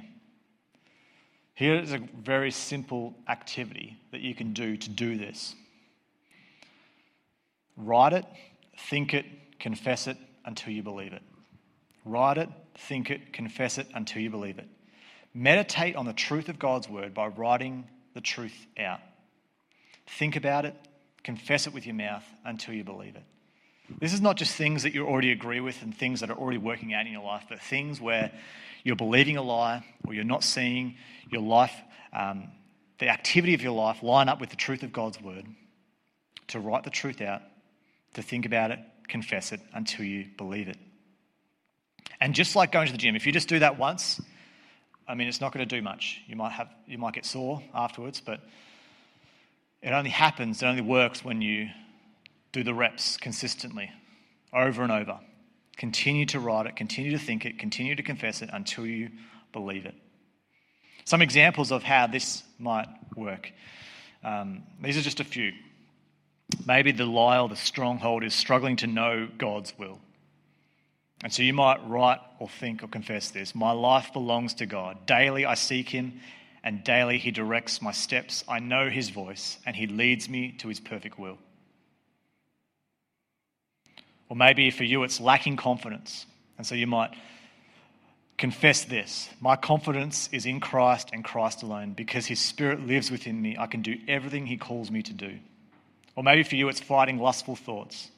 here 1.56 1.76
is 1.76 1.94
a 1.94 1.98
very 1.98 2.52
simple 2.52 3.16
activity 3.30 3.98
that 4.12 4.22
you 4.22 4.36
can 4.36 4.54
do 4.54 4.76
to 4.76 4.90
do 4.90 5.18
this. 5.18 5.56
Write 7.78 8.14
it, 8.14 8.26
think 8.78 9.14
it, 9.14 9.26
confess 9.60 10.08
it 10.08 10.18
until 10.46 10.74
you 10.74 10.84
believe 10.84 11.14
it. 11.14 11.24
Write 12.04 12.38
it, 12.38 12.50
think 12.78 13.10
it, 13.10 13.34
confess 13.34 13.78
it 13.78 13.88
until 13.94 14.22
you 14.22 14.30
believe 14.30 14.60
it. 14.60 14.68
Meditate 15.34 15.96
on 15.96 16.06
the 16.06 16.14
truth 16.14 16.50
of 16.50 16.60
God's 16.60 16.90
word 16.90 17.14
by 17.14 17.28
writing 17.28 17.86
the 18.14 18.22
truth 18.22 18.68
out. 18.78 19.00
Think 20.08 20.36
about 20.36 20.66
it, 20.66 20.76
confess 21.24 21.68
it 21.68 21.74
with 21.74 21.86
your 21.86 21.96
mouth 21.96 22.24
until 22.44 22.74
you 22.74 22.84
believe 22.84 23.16
it. 23.16 23.24
This 24.00 24.14
is 24.14 24.22
not 24.22 24.36
just 24.36 24.56
things 24.56 24.84
that 24.84 24.94
you 24.94 25.06
already 25.06 25.32
agree 25.32 25.60
with 25.60 25.82
and 25.82 25.96
things 25.96 26.22
that 26.22 26.30
are 26.30 26.38
already 26.38 26.58
working 26.58 26.94
out 26.94 27.06
in 27.06 27.12
your 27.12 27.24
life, 27.24 27.46
but 27.48 27.60
things 27.60 28.02
where 28.02 28.32
you're 28.84 28.96
believing 28.96 29.38
a 29.38 29.42
lie 29.42 29.84
or 30.06 30.14
you're 30.14 30.24
not 30.24 30.44
seeing 30.44 30.96
your 31.30 31.42
life, 31.42 31.74
um, 32.14 32.50
the 33.00 33.10
activity 33.10 33.54
of 33.54 33.62
your 33.62 33.74
life 33.74 34.02
line 34.02 34.30
up 34.30 34.40
with 34.40 34.50
the 34.50 34.56
truth 34.56 34.84
of 34.84 34.92
God's 34.92 35.22
word. 35.22 35.46
To 36.50 36.60
write 36.60 36.84
the 36.84 36.92
truth 36.92 37.22
out 37.22 37.42
to 38.14 38.22
think 38.22 38.46
about 38.46 38.72
it, 38.72 38.80
confess 39.08 39.52
it 39.52 39.60
until 39.74 40.06
you 40.06 40.26
believe 40.38 40.68
it. 40.68 40.78
And 42.20 42.34
just 42.34 42.56
like 42.56 42.72
going 42.72 42.88
to 42.88 42.92
the 42.92 42.98
gym, 42.98 43.16
if 43.16 43.26
you 43.26 43.32
just 43.32 43.50
do 43.50 43.60
that 43.60 43.78
once, 43.78 44.22
I 45.08 45.16
mean, 45.16 45.28
it's 45.28 45.42
not 45.42 45.54
going 45.54 45.68
to 45.68 45.76
do 45.76 45.82
much. 45.82 46.22
You 46.28 46.36
might, 46.36 46.54
have, 46.54 46.70
you 46.88 46.98
might 46.98 47.14
get 47.14 47.26
sore 47.26 47.62
afterwards, 47.74 48.22
but 48.22 48.42
it 49.82 49.92
only 49.92 50.10
happens, 50.10 50.64
it 50.64 50.66
only 50.66 50.82
works 50.82 51.24
when 51.24 51.42
you 51.42 51.70
do 52.56 52.64
the 52.64 52.74
reps 52.74 53.18
consistently, 53.18 53.92
over 54.54 54.82
and 54.82 54.90
over. 54.90 55.20
Continue 55.76 56.26
to 56.28 56.40
write 56.40 56.66
it, 56.66 56.78
continue 56.78 57.12
to 57.12 57.20
think 57.20 57.46
it, 57.46 57.60
continue 57.60 57.96
to 57.96 58.02
confess 58.02 58.42
it 58.42 58.50
until 58.54 58.86
you 58.86 59.10
believe 59.52 59.86
it. 59.86 59.94
Some 61.04 61.22
examples 61.22 61.74
of 61.74 61.84
how 61.84 62.08
this 62.08 62.44
might 62.58 62.88
work. 63.14 63.52
Um, 64.24 64.64
these 64.82 64.98
are 64.98 65.02
just 65.02 65.20
a 65.20 65.26
few. 65.26 65.52
Maybe 66.66 66.94
the 66.94 67.06
lie 67.06 67.40
or 67.40 67.50
the 67.50 67.58
stronghold 67.58 68.24
is 68.24 68.34
struggling 68.34 68.78
to 68.78 68.88
know 68.88 69.28
God's 69.38 69.78
will. 69.78 70.00
And 71.26 71.34
so 71.34 71.44
you 71.44 71.52
might 71.52 71.86
write 71.86 72.22
or 72.40 72.48
think 72.48 72.84
or 72.84 72.88
confess 72.88 73.32
this 73.32 73.54
My 73.54 73.74
life 73.74 74.14
belongs 74.14 74.54
to 74.56 74.66
God. 74.66 75.06
Daily 75.06 75.46
I 75.46 75.56
seek 75.56 75.90
Him, 75.90 76.22
and 76.64 76.86
daily 76.86 77.18
He 77.18 77.32
directs 77.32 77.82
my 77.82 77.92
steps. 77.92 78.46
I 78.48 78.60
know 78.60 78.90
His 78.90 79.10
voice, 79.10 79.58
and 79.66 79.76
He 79.76 79.88
leads 79.88 80.30
me 80.30 80.54
to 80.60 80.70
His 80.70 80.80
perfect 80.80 81.20
will. 81.20 81.38
Or 84.30 84.36
maybe 84.36 84.72
for 84.72 84.84
you 84.84 85.04
it's 85.04 85.20
lacking 85.20 85.58
confidence. 85.58 86.26
And 86.58 86.66
so 86.66 86.76
you 86.76 86.88
might 86.88 87.12
confess 88.38 88.84
this 88.86 89.30
My 89.40 89.56
confidence 89.56 90.30
is 90.32 90.46
in 90.46 90.60
Christ 90.60 91.10
and 91.14 91.24
Christ 91.24 91.64
alone. 91.64 91.94
Because 91.94 92.26
His 92.26 92.40
Spirit 92.40 92.86
lives 92.86 93.12
within 93.12 93.42
me, 93.42 93.56
I 93.58 93.68
can 93.68 93.82
do 93.82 93.98
everything 94.08 94.46
He 94.46 94.58
calls 94.58 94.92
me 94.92 95.02
to 95.04 95.14
do. 95.14 95.38
Or 96.16 96.24
maybe 96.24 96.44
for 96.44 96.56
you, 96.56 96.70
it's 96.70 96.80
fighting 96.80 97.20
lustful 97.20 97.56
thoughts. 97.56 98.10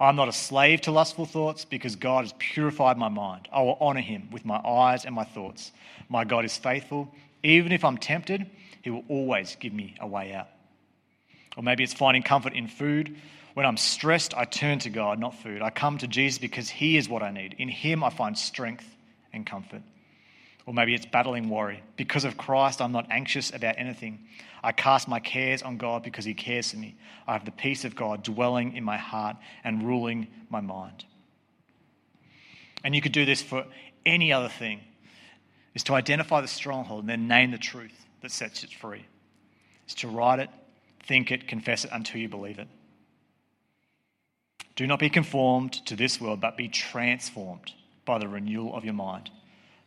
I'm 0.00 0.16
not 0.16 0.28
a 0.28 0.32
slave 0.32 0.80
to 0.82 0.90
lustful 0.90 1.24
thoughts 1.24 1.64
because 1.64 1.96
God 1.96 2.24
has 2.24 2.34
purified 2.38 2.98
my 2.98 3.08
mind. 3.08 3.48
I 3.52 3.62
will 3.62 3.78
honor 3.80 4.00
him 4.00 4.28
with 4.32 4.44
my 4.44 4.56
eyes 4.56 5.04
and 5.04 5.14
my 5.14 5.24
thoughts. 5.24 5.70
My 6.08 6.24
God 6.24 6.44
is 6.44 6.56
faithful. 6.56 7.12
Even 7.42 7.70
if 7.72 7.84
I'm 7.84 7.98
tempted, 7.98 8.50
he 8.82 8.90
will 8.90 9.04
always 9.08 9.56
give 9.60 9.72
me 9.72 9.94
a 10.00 10.06
way 10.06 10.32
out. 10.34 10.48
Or 11.56 11.62
maybe 11.62 11.84
it's 11.84 11.94
finding 11.94 12.22
comfort 12.22 12.54
in 12.54 12.66
food. 12.68 13.16
When 13.54 13.64
I'm 13.64 13.76
stressed, 13.76 14.34
I 14.34 14.44
turn 14.44 14.80
to 14.80 14.90
God, 14.90 15.18
not 15.18 15.34
food. 15.34 15.62
I 15.62 15.70
come 15.70 15.98
to 15.98 16.08
Jesus 16.08 16.38
because 16.38 16.68
he 16.68 16.96
is 16.96 17.08
what 17.08 17.22
I 17.22 17.30
need. 17.30 17.54
In 17.58 17.68
him, 17.68 18.02
I 18.02 18.10
find 18.10 18.36
strength 18.36 18.86
and 19.32 19.46
comfort. 19.46 19.82
Or 20.66 20.72
maybe 20.72 20.94
it's 20.94 21.06
battling 21.06 21.50
worry. 21.50 21.82
Because 21.96 22.24
of 22.24 22.36
Christ, 22.36 22.80
I'm 22.80 22.92
not 22.92 23.06
anxious 23.10 23.50
about 23.54 23.74
anything. 23.78 24.26
I 24.62 24.72
cast 24.72 25.08
my 25.08 25.20
cares 25.20 25.62
on 25.62 25.76
God 25.76 26.02
because 26.02 26.24
He 26.24 26.32
cares 26.32 26.70
for 26.70 26.78
me. 26.78 26.96
I 27.28 27.34
have 27.34 27.44
the 27.44 27.50
peace 27.50 27.84
of 27.84 27.94
God 27.94 28.22
dwelling 28.22 28.74
in 28.74 28.82
my 28.82 28.96
heart 28.96 29.36
and 29.62 29.86
ruling 29.86 30.28
my 30.48 30.60
mind. 30.60 31.04
And 32.82 32.94
you 32.94 33.02
could 33.02 33.12
do 33.12 33.26
this 33.26 33.42
for 33.42 33.66
any 34.06 34.32
other 34.32 34.48
thing, 34.48 34.80
is 35.74 35.84
to 35.84 35.94
identify 35.94 36.40
the 36.40 36.48
stronghold 36.48 37.00
and 37.00 37.08
then 37.08 37.28
name 37.28 37.50
the 37.50 37.58
truth 37.58 38.06
that 38.22 38.30
sets 38.30 38.64
it 38.64 38.72
free. 38.72 39.04
Is 39.86 39.94
to 39.96 40.08
write 40.08 40.38
it, 40.38 40.50
think 41.06 41.30
it, 41.30 41.48
confess 41.48 41.84
it 41.84 41.90
until 41.92 42.20
you 42.20 42.28
believe 42.28 42.58
it. 42.58 42.68
Do 44.76 44.86
not 44.86 44.98
be 44.98 45.10
conformed 45.10 45.72
to 45.86 45.96
this 45.96 46.20
world, 46.20 46.40
but 46.40 46.56
be 46.56 46.68
transformed 46.68 47.72
by 48.04 48.18
the 48.18 48.28
renewal 48.28 48.74
of 48.74 48.84
your 48.84 48.94
mind 48.94 49.30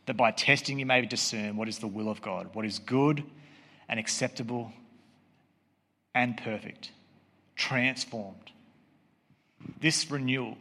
that 0.08 0.16
by 0.16 0.30
testing 0.30 0.78
you 0.78 0.86
may 0.86 1.02
discern 1.02 1.54
what 1.54 1.68
is 1.68 1.80
the 1.80 1.86
will 1.86 2.08
of 2.08 2.22
God, 2.22 2.48
what 2.54 2.64
is 2.64 2.78
good 2.78 3.22
and 3.90 4.00
acceptable 4.00 4.72
and 6.14 6.34
perfect, 6.38 6.92
transformed. 7.56 8.50
This 9.82 10.10
renewal, 10.10 10.56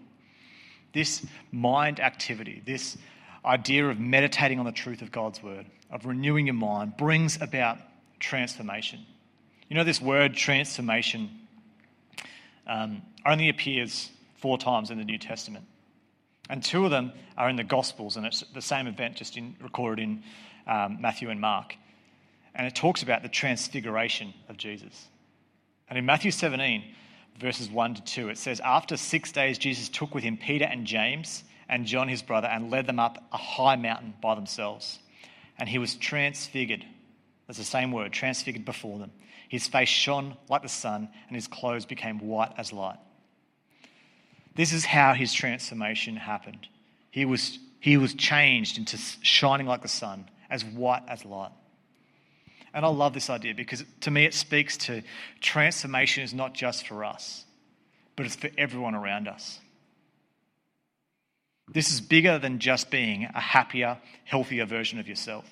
this 0.93 1.25
mind 1.49 2.01
activity, 2.01 2.61
this 2.65 2.97
idea 3.45 3.87
of 3.87 4.01
meditating 4.01 4.59
on 4.59 4.65
the 4.65 4.73
truth 4.73 5.01
of 5.01 5.13
God's 5.13 5.41
word, 5.41 5.65
of 5.89 6.05
renewing 6.05 6.47
your 6.47 6.53
mind, 6.53 6.97
brings 6.97 7.41
about 7.41 7.77
transformation. 8.19 9.05
You 9.69 9.75
know, 9.75 9.83
this 9.83 10.01
word 10.01 10.33
transformation 10.33 11.29
um, 12.65 13.01
only 13.25 13.49
appears 13.49 14.09
four 14.35 14.57
times 14.57 14.91
in 14.91 14.97
the 14.97 15.03
New 15.03 15.17
Testament. 15.17 15.65
And 16.49 16.63
two 16.63 16.85
of 16.85 16.91
them 16.91 17.11
are 17.37 17.49
in 17.49 17.57
the 17.57 17.65
Gospels, 17.65 18.15
and 18.15 18.25
it's 18.25 18.41
the 18.53 18.61
same 18.61 18.87
event 18.87 19.17
just 19.17 19.35
in, 19.35 19.55
recorded 19.61 20.01
in 20.01 20.23
um, 20.67 20.99
Matthew 21.01 21.29
and 21.29 21.41
Mark. 21.41 21.75
And 22.55 22.65
it 22.65 22.75
talks 22.75 23.03
about 23.03 23.23
the 23.23 23.29
transfiguration 23.29 24.33
of 24.47 24.55
Jesus. 24.55 25.07
And 25.89 25.99
in 25.99 26.05
Matthew 26.05 26.31
17, 26.31 26.83
verses 27.37 27.69
1 27.69 27.95
to 27.95 28.03
2, 28.03 28.29
it 28.29 28.37
says, 28.37 28.61
After 28.61 28.95
six 28.95 29.33
days, 29.33 29.57
Jesus 29.57 29.89
took 29.89 30.15
with 30.15 30.23
him 30.23 30.37
Peter 30.37 30.65
and 30.65 30.87
James 30.87 31.43
and 31.67 31.85
John 31.85 32.07
his 32.07 32.21
brother 32.21 32.47
and 32.47 32.71
led 32.71 32.87
them 32.87 32.99
up 32.99 33.21
a 33.33 33.37
high 33.37 33.75
mountain 33.75 34.13
by 34.21 34.35
themselves. 34.35 34.99
And 35.59 35.67
he 35.67 35.77
was 35.77 35.95
transfigured. 35.95 36.85
That's 37.47 37.59
the 37.59 37.65
same 37.65 37.91
word, 37.91 38.13
transfigured 38.13 38.63
before 38.63 38.99
them. 38.99 39.11
His 39.47 39.67
face 39.67 39.89
shone 39.89 40.35
like 40.49 40.61
the 40.61 40.69
sun, 40.69 41.09
and 41.27 41.35
his 41.35 41.47
clothes 41.47 41.85
became 41.85 42.19
white 42.19 42.53
as 42.57 42.73
light. 42.73 42.97
This 44.55 44.73
is 44.73 44.85
how 44.85 45.13
his 45.13 45.33
transformation 45.33 46.15
happened. 46.15 46.67
He 47.11 47.25
was, 47.25 47.59
he 47.79 47.97
was 47.97 48.13
changed 48.13 48.77
into 48.77 48.97
shining 49.21 49.67
like 49.67 49.81
the 49.81 49.87
sun, 49.87 50.29
as 50.49 50.65
white 50.65 51.03
as 51.07 51.23
light. 51.23 51.51
And 52.73 52.85
I 52.85 52.89
love 52.89 53.13
this 53.13 53.29
idea 53.29 53.55
because 53.55 53.83
to 54.01 54.11
me 54.11 54.25
it 54.25 54.33
speaks 54.33 54.77
to 54.77 55.01
transformation 55.41 56.23
is 56.23 56.33
not 56.33 56.53
just 56.53 56.87
for 56.87 57.05
us, 57.05 57.45
but 58.15 58.25
it's 58.25 58.35
for 58.35 58.49
everyone 58.57 58.95
around 58.95 59.27
us. 59.27 59.59
This 61.69 61.91
is 61.91 62.01
bigger 62.01 62.39
than 62.39 62.59
just 62.59 62.89
being 62.89 63.25
a 63.25 63.39
happier, 63.39 63.97
healthier 64.23 64.65
version 64.65 64.99
of 64.99 65.07
yourself. 65.07 65.45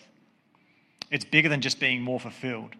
It's 1.11 1.25
bigger 1.25 1.49
than 1.49 1.61
just 1.61 1.79
being 1.79 2.01
more 2.01 2.19
fulfilled. 2.19 2.75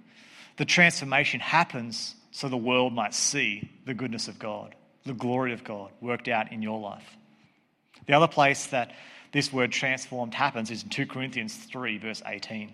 The 0.58 0.66
transformation 0.66 1.40
happens 1.40 2.16
so 2.32 2.50
the 2.50 2.58
world 2.58 2.94
might 2.94 3.14
see 3.14 3.70
the 3.86 3.94
goodness 3.94 4.28
of 4.28 4.40
God, 4.40 4.76
the 5.06 5.14
glory 5.14 5.54
of 5.54 5.64
God 5.64 5.92
worked 6.02 6.28
out 6.28 6.52
in 6.52 6.62
your 6.62 6.80
life. 6.80 7.18
The 8.08 8.14
other 8.14 8.28
place 8.28 8.68
that 8.68 8.92
this 9.32 9.52
word 9.52 9.72
transformed 9.72 10.34
happens 10.34 10.72
is 10.72 10.84
in 10.84 10.90
2 10.90 11.08
Corinthians 11.08 11.56
3, 11.56 11.98
verse 11.98 12.22
18. 12.26 12.74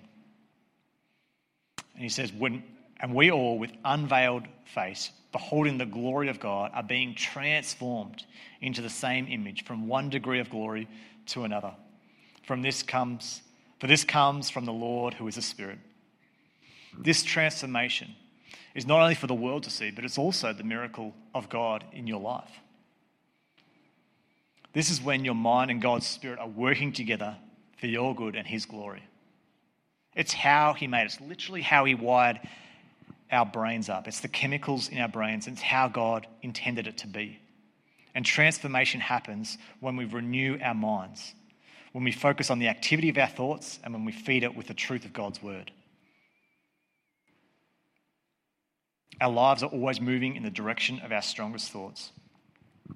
And 1.96 2.04
he 2.04 2.10
says, 2.10 2.32
when, 2.34 2.64
And 3.00 3.16
we 3.16 3.32
all, 3.32 3.58
with 3.58 3.72
unveiled 3.84 4.44
face, 4.66 5.12
beholding 5.32 5.78
the 5.78 5.86
glory 5.86 6.30
of 6.30 6.40
God, 6.40 6.72
are 6.74 6.84
being 6.84 7.16
transformed 7.16 8.24
into 8.62 8.82
the 8.82 8.90
same 8.90 9.28
image 9.28 9.66
from 9.66 9.88
one 9.88 10.10
degree 10.10 10.40
of 10.40 10.50
glory 10.50 10.88
to 11.28 11.44
another. 11.44 11.74
From 12.46 12.62
this 12.62 12.84
comes, 12.84 13.42
for 13.80 13.88
this 13.88 14.04
comes 14.04 14.50
from 14.50 14.66
the 14.66 14.74
Lord 14.74 15.14
who 15.14 15.28
is 15.28 15.38
a 15.38 15.42
Spirit. 15.42 15.80
This 16.98 17.24
transformation 17.24 18.16
is 18.76 18.86
not 18.86 19.02
only 19.02 19.16
for 19.16 19.28
the 19.28 19.34
world 19.34 19.64
to 19.64 19.70
see, 19.70 19.92
but 19.92 20.06
it's 20.06 20.18
also 20.18 20.54
the 20.54 20.64
miracle 20.64 21.14
of 21.34 21.50
God 21.50 21.84
in 21.94 22.08
your 22.08 22.20
life. 22.20 22.52
This 24.74 24.90
is 24.90 25.02
when 25.02 25.26
your 25.26 25.36
mind 25.36 25.70
and 25.70 25.82
God's 25.82 26.08
Spirit 26.08 26.40
are 26.40 26.48
working 26.48 26.94
together 26.94 27.36
for 27.78 27.88
your 27.88 28.16
good 28.16 28.36
and 28.36 28.48
His 28.48 28.66
glory. 28.66 29.04
It's 30.16 30.34
how 30.34 30.74
He 30.74 30.88
made 30.88 31.06
us, 31.06 31.20
literally 31.20 31.62
how 31.62 31.86
He 31.86 31.96
wired 31.96 32.40
our 33.32 33.46
brains 33.46 33.90
up. 33.90 34.08
It's 34.08 34.22
the 34.22 34.28
chemicals 34.28 34.90
in 34.90 35.00
our 35.00 35.08
brains, 35.08 35.48
and 35.48 35.56
it's 35.56 35.64
how 35.64 35.88
God 35.88 36.28
intended 36.42 36.88
it 36.88 37.00
to 37.00 37.08
be. 37.08 37.40
And 38.14 38.26
transformation 38.26 39.00
happens 39.00 39.58
when 39.80 39.96
we 39.96 40.06
renew 40.06 40.60
our 40.62 40.74
minds, 40.74 41.34
when 41.94 42.04
we 42.04 42.12
focus 42.12 42.50
on 42.50 42.60
the 42.60 42.68
activity 42.68 43.10
of 43.10 43.18
our 43.18 43.28
thoughts, 43.28 43.80
and 43.84 43.94
when 43.94 44.06
we 44.06 44.12
feed 44.12 44.44
it 44.44 44.56
with 44.56 44.68
the 44.68 44.74
truth 44.74 45.06
of 45.06 45.14
God's 45.14 45.42
word. 45.42 45.72
Our 49.20 49.32
lives 49.32 49.64
are 49.64 49.70
always 49.70 50.00
moving 50.00 50.36
in 50.36 50.44
the 50.44 50.50
direction 50.50 51.00
of 51.02 51.12
our 51.12 51.22
strongest 51.22 51.72
thoughts. 51.72 52.12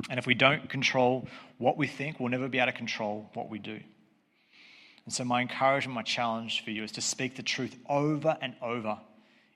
And 0.09 0.19
if 0.19 0.25
we 0.25 0.33
don't 0.33 0.69
control 0.69 1.27
what 1.57 1.77
we 1.77 1.87
think, 1.87 2.19
we'll 2.19 2.29
never 2.29 2.47
be 2.47 2.59
able 2.59 2.71
to 2.71 2.77
control 2.77 3.29
what 3.33 3.49
we 3.49 3.59
do. 3.59 3.79
And 5.05 5.13
so, 5.13 5.23
my 5.23 5.41
encouragement, 5.41 5.95
my 5.95 6.01
challenge 6.01 6.63
for 6.63 6.71
you 6.71 6.83
is 6.83 6.93
to 6.93 7.01
speak 7.01 7.35
the 7.35 7.43
truth 7.43 7.75
over 7.87 8.37
and 8.41 8.55
over 8.61 8.99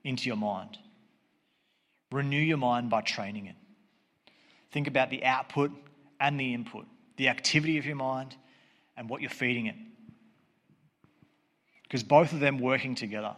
into 0.03 0.27
your 0.27 0.37
mind. 0.37 0.77
Renew 2.11 2.37
your 2.39 2.57
mind 2.57 2.89
by 2.89 3.01
training 3.01 3.47
it. 3.47 3.55
Think 4.71 4.87
about 4.87 5.09
the 5.09 5.25
output 5.25 5.71
and 6.19 6.39
the 6.39 6.53
input, 6.53 6.85
the 7.17 7.29
activity 7.29 7.77
of 7.77 7.85
your 7.85 7.95
mind 7.95 8.35
and 8.95 9.09
what 9.09 9.21
you're 9.21 9.29
feeding 9.29 9.65
it. 9.65 9.75
Because 11.83 12.03
both 12.03 12.33
of 12.33 12.39
them 12.39 12.59
working 12.59 12.93
together 12.93 13.35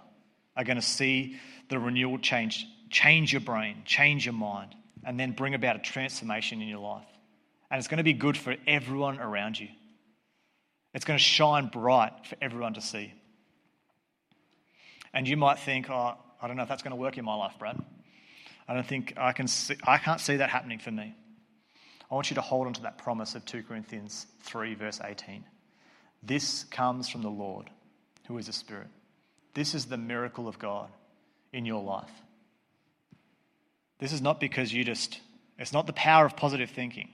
are 0.57 0.63
going 0.65 0.77
to 0.77 0.81
see 0.81 1.37
the 1.69 1.79
renewal 1.79 2.17
change, 2.17 2.67
change 2.91 3.31
your 3.33 3.41
brain, 3.41 3.83
change 3.85 4.25
your 4.25 4.33
mind, 4.33 4.75
and 5.03 5.19
then 5.19 5.31
bring 5.31 5.55
about 5.55 5.75
a 5.75 5.79
transformation 5.79 6.61
in 6.61 6.67
your 6.67 6.79
life. 6.79 7.07
And 7.71 7.79
it's 7.79 7.87
going 7.87 7.97
to 7.97 8.03
be 8.03 8.13
good 8.13 8.37
for 8.37 8.55
everyone 8.67 9.19
around 9.19 9.59
you. 9.59 9.69
It's 10.93 11.05
going 11.05 11.17
to 11.17 11.23
shine 11.23 11.67
bright 11.67 12.11
for 12.25 12.35
everyone 12.41 12.73
to 12.73 12.81
see. 12.81 13.13
And 15.13 15.27
you 15.27 15.37
might 15.37 15.59
think, 15.59 15.89
oh, 15.89 16.17
I 16.41 16.47
don't 16.47 16.57
know 16.57 16.63
if 16.63 16.69
that's 16.69 16.83
going 16.83 16.91
to 16.91 17.01
work 17.01 17.17
in 17.17 17.25
my 17.25 17.35
life, 17.35 17.53
Brad. 17.57 17.81
I 18.67 18.73
don't 18.73 18.85
think 18.85 19.13
I 19.17 19.31
can 19.31 19.47
see, 19.47 19.75
I 19.83 19.97
can't 19.97 20.19
see 20.19 20.37
that 20.37 20.49
happening 20.49 20.79
for 20.79 20.91
me. 20.91 21.15
I 22.09 22.15
want 22.15 22.29
you 22.29 22.35
to 22.35 22.41
hold 22.41 22.67
on 22.67 22.73
to 22.73 22.81
that 22.83 22.97
promise 22.97 23.35
of 23.35 23.45
2 23.45 23.63
Corinthians 23.63 24.27
3, 24.43 24.75
verse 24.75 24.99
18. 25.03 25.45
This 26.23 26.65
comes 26.65 27.07
from 27.07 27.21
the 27.21 27.29
Lord, 27.29 27.69
who 28.27 28.37
is 28.37 28.49
a 28.49 28.53
spirit. 28.53 28.87
This 29.53 29.73
is 29.73 29.85
the 29.85 29.97
miracle 29.97 30.47
of 30.47 30.59
God 30.59 30.89
in 31.53 31.65
your 31.65 31.81
life. 31.81 32.11
This 34.01 34.11
is 34.11 34.21
not 34.21 34.41
because 34.41 34.73
you 34.73 34.83
just, 34.83 35.21
it's 35.57 35.71
not 35.71 35.87
the 35.87 35.93
power 35.93 36.25
of 36.25 36.35
positive 36.35 36.71
thinking. 36.71 37.09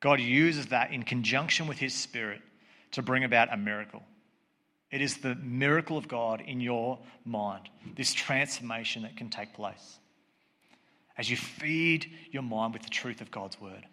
God 0.00 0.20
uses 0.20 0.68
that 0.68 0.92
in 0.92 1.02
conjunction 1.02 1.66
with 1.66 1.78
his 1.78 1.92
spirit 1.92 2.40
to 2.92 3.02
bring 3.02 3.24
about 3.24 3.52
a 3.52 3.56
miracle. 3.56 4.02
It 4.90 5.02
is 5.02 5.18
the 5.18 5.34
miracle 5.34 5.98
of 5.98 6.08
God 6.08 6.40
in 6.40 6.60
your 6.60 6.98
mind, 7.24 7.68
this 7.96 8.14
transformation 8.14 9.02
that 9.02 9.16
can 9.16 9.28
take 9.28 9.52
place 9.52 9.98
as 11.18 11.30
you 11.30 11.36
feed 11.36 12.10
your 12.30 12.42
mind 12.42 12.72
with 12.72 12.82
the 12.82 12.88
truth 12.88 13.20
of 13.20 13.30
God's 13.30 13.60
word. 13.60 13.84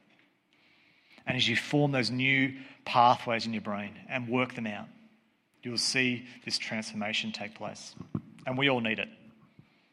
And 1.25 1.35
as 1.35 1.47
you 1.47 1.55
form 1.55 1.91
those 1.91 2.09
new 2.09 2.55
pathways 2.85 3.45
in 3.45 3.53
your 3.53 3.61
brain 3.61 3.93
and 4.07 4.29
work 4.29 4.55
them 4.55 4.67
out, 4.67 4.87
you 5.61 5.71
will 5.71 5.77
see 5.77 6.25
this 6.45 6.57
transformation 6.57 7.31
take 7.31 7.55
place. 7.55 7.93
And 8.45 8.57
we 8.57 8.69
all 8.69 8.79
need 8.79 8.99
it. 8.99 9.09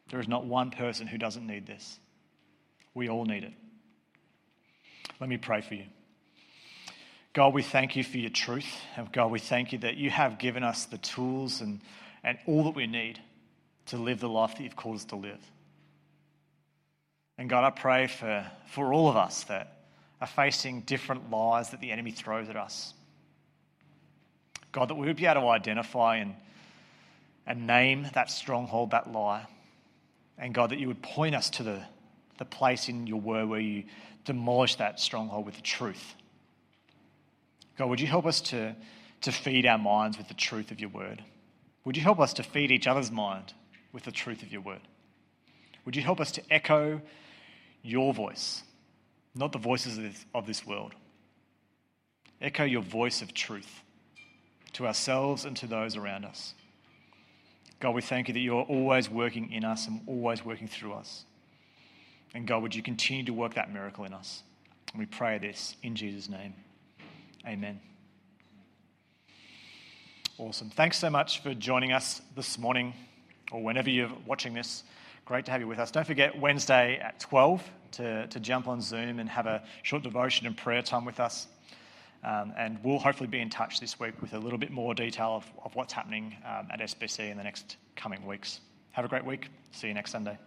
There 0.09 0.19
is 0.19 0.27
not 0.27 0.45
one 0.45 0.71
person 0.71 1.07
who 1.07 1.17
doesn't 1.17 1.45
need 1.45 1.65
this. 1.65 1.99
We 2.93 3.09
all 3.09 3.25
need 3.25 3.43
it. 3.43 3.53
Let 5.19 5.29
me 5.29 5.37
pray 5.37 5.61
for 5.61 5.75
you. 5.75 5.85
God, 7.33 7.53
we 7.53 7.61
thank 7.61 7.95
you 7.95 8.03
for 8.03 8.17
your 8.17 8.29
truth. 8.29 8.67
And 8.95 9.11
God, 9.11 9.31
we 9.31 9.39
thank 9.39 9.71
you 9.71 9.79
that 9.79 9.97
you 9.97 10.09
have 10.09 10.39
given 10.39 10.63
us 10.63 10.85
the 10.85 10.97
tools 10.97 11.61
and, 11.61 11.81
and 12.23 12.37
all 12.47 12.63
that 12.63 12.75
we 12.75 12.87
need 12.87 13.19
to 13.87 13.97
live 13.97 14.19
the 14.19 14.29
life 14.29 14.57
that 14.57 14.63
you've 14.63 14.75
called 14.75 14.95
us 14.95 15.05
to 15.05 15.15
live. 15.15 15.39
And 17.37 17.49
God, 17.49 17.63
I 17.63 17.69
pray 17.69 18.07
for, 18.07 18.45
for 18.67 18.93
all 18.93 19.07
of 19.07 19.15
us 19.15 19.43
that 19.45 19.83
are 20.19 20.27
facing 20.27 20.81
different 20.81 21.29
lies 21.29 21.69
that 21.69 21.79
the 21.79 21.91
enemy 21.91 22.11
throws 22.11 22.49
at 22.49 22.55
us. 22.55 22.93
God, 24.71 24.89
that 24.89 24.95
we 24.95 25.07
would 25.07 25.15
be 25.15 25.25
able 25.25 25.41
to 25.41 25.47
identify 25.49 26.17
and, 26.17 26.33
and 27.45 27.67
name 27.67 28.07
that 28.13 28.31
stronghold, 28.31 28.91
that 28.91 29.11
lie. 29.11 29.45
And 30.37 30.53
God, 30.53 30.69
that 30.69 30.79
you 30.79 30.87
would 30.87 31.01
point 31.01 31.35
us 31.35 31.49
to 31.51 31.63
the, 31.63 31.81
the 32.37 32.45
place 32.45 32.89
in 32.89 33.07
your 33.07 33.19
word 33.19 33.49
where 33.49 33.59
you 33.59 33.85
demolish 34.25 34.75
that 34.75 34.99
stronghold 34.99 35.45
with 35.45 35.55
the 35.55 35.61
truth. 35.61 36.15
God, 37.77 37.89
would 37.89 37.99
you 37.99 38.07
help 38.07 38.25
us 38.25 38.41
to, 38.41 38.75
to 39.21 39.31
feed 39.31 39.65
our 39.65 39.77
minds 39.77 40.17
with 40.17 40.27
the 40.27 40.33
truth 40.33 40.71
of 40.71 40.79
your 40.79 40.89
word? 40.89 41.23
Would 41.85 41.95
you 41.95 42.03
help 42.03 42.19
us 42.19 42.33
to 42.33 42.43
feed 42.43 42.71
each 42.71 42.87
other's 42.87 43.11
mind 43.11 43.53
with 43.93 44.03
the 44.03 44.11
truth 44.11 44.43
of 44.43 44.51
your 44.51 44.61
word? 44.61 44.81
Would 45.85 45.95
you 45.95 46.01
help 46.01 46.19
us 46.19 46.31
to 46.33 46.41
echo 46.51 47.01
your 47.81 48.13
voice, 48.13 48.61
not 49.33 49.53
the 49.53 49.57
voices 49.57 49.97
of 49.97 50.03
this, 50.03 50.25
of 50.35 50.45
this 50.45 50.67
world? 50.67 50.93
Echo 52.41 52.65
your 52.65 52.81
voice 52.81 53.21
of 53.21 53.33
truth 53.33 53.81
to 54.73 54.85
ourselves 54.85 55.45
and 55.45 55.55
to 55.57 55.65
those 55.65 55.95
around 55.95 56.25
us. 56.25 56.53
God, 57.79 57.93
we 57.93 58.01
thank 58.01 58.27
you 58.27 58.33
that 58.33 58.39
you 58.39 58.57
are 58.57 58.63
always 58.63 59.09
working 59.09 59.51
in 59.51 59.63
us 59.63 59.87
and 59.87 60.01
always 60.07 60.43
working 60.43 60.67
through 60.67 60.93
us. 60.93 61.25
And 62.33 62.47
God, 62.47 62.61
would 62.63 62.75
you 62.75 62.81
continue 62.81 63.23
to 63.25 63.33
work 63.33 63.53
that 63.53 63.71
miracle 63.71 64.03
in 64.05 64.13
us? 64.13 64.43
And 64.93 64.99
we 64.99 65.05
pray 65.05 65.37
this 65.37 65.75
in 65.83 65.95
Jesus' 65.95 66.29
name. 66.29 66.53
Amen. 67.45 67.79
Awesome. 70.39 70.69
Thanks 70.69 70.97
so 70.97 71.09
much 71.09 71.41
for 71.41 71.53
joining 71.53 71.91
us 71.91 72.21
this 72.35 72.57
morning 72.57 72.93
or 73.51 73.63
whenever 73.63 73.89
you're 73.89 74.11
watching 74.25 74.53
this. 74.53 74.83
Great 75.25 75.45
to 75.45 75.51
have 75.51 75.61
you 75.61 75.67
with 75.67 75.79
us. 75.79 75.91
Don't 75.91 76.05
forget 76.05 76.37
Wednesday 76.39 76.99
at 76.99 77.19
12 77.19 77.63
to, 77.93 78.27
to 78.27 78.39
jump 78.39 78.67
on 78.67 78.81
Zoom 78.81 79.19
and 79.19 79.29
have 79.29 79.45
a 79.45 79.63
short 79.83 80.03
devotion 80.03 80.47
and 80.47 80.55
prayer 80.55 80.81
time 80.81 81.05
with 81.05 81.19
us. 81.19 81.47
Um, 82.23 82.53
and 82.57 82.79
we'll 82.83 82.99
hopefully 82.99 83.27
be 83.27 83.39
in 83.39 83.49
touch 83.49 83.79
this 83.79 83.99
week 83.99 84.21
with 84.21 84.33
a 84.33 84.39
little 84.39 84.57
bit 84.57 84.71
more 84.71 84.93
detail 84.93 85.43
of, 85.63 85.75
what's 85.75 85.93
happening 85.93 86.35
um, 86.45 86.67
at 86.71 86.79
SBC 86.79 87.29
in 87.29 87.37
the 87.37 87.43
next 87.43 87.77
coming 87.95 88.25
weeks. 88.25 88.61
Have 88.91 89.05
a 89.05 89.07
great 89.07 89.25
week. 89.25 89.49
See 89.71 89.87
you 89.87 89.93
next 89.93 90.11
Sunday. 90.11 90.37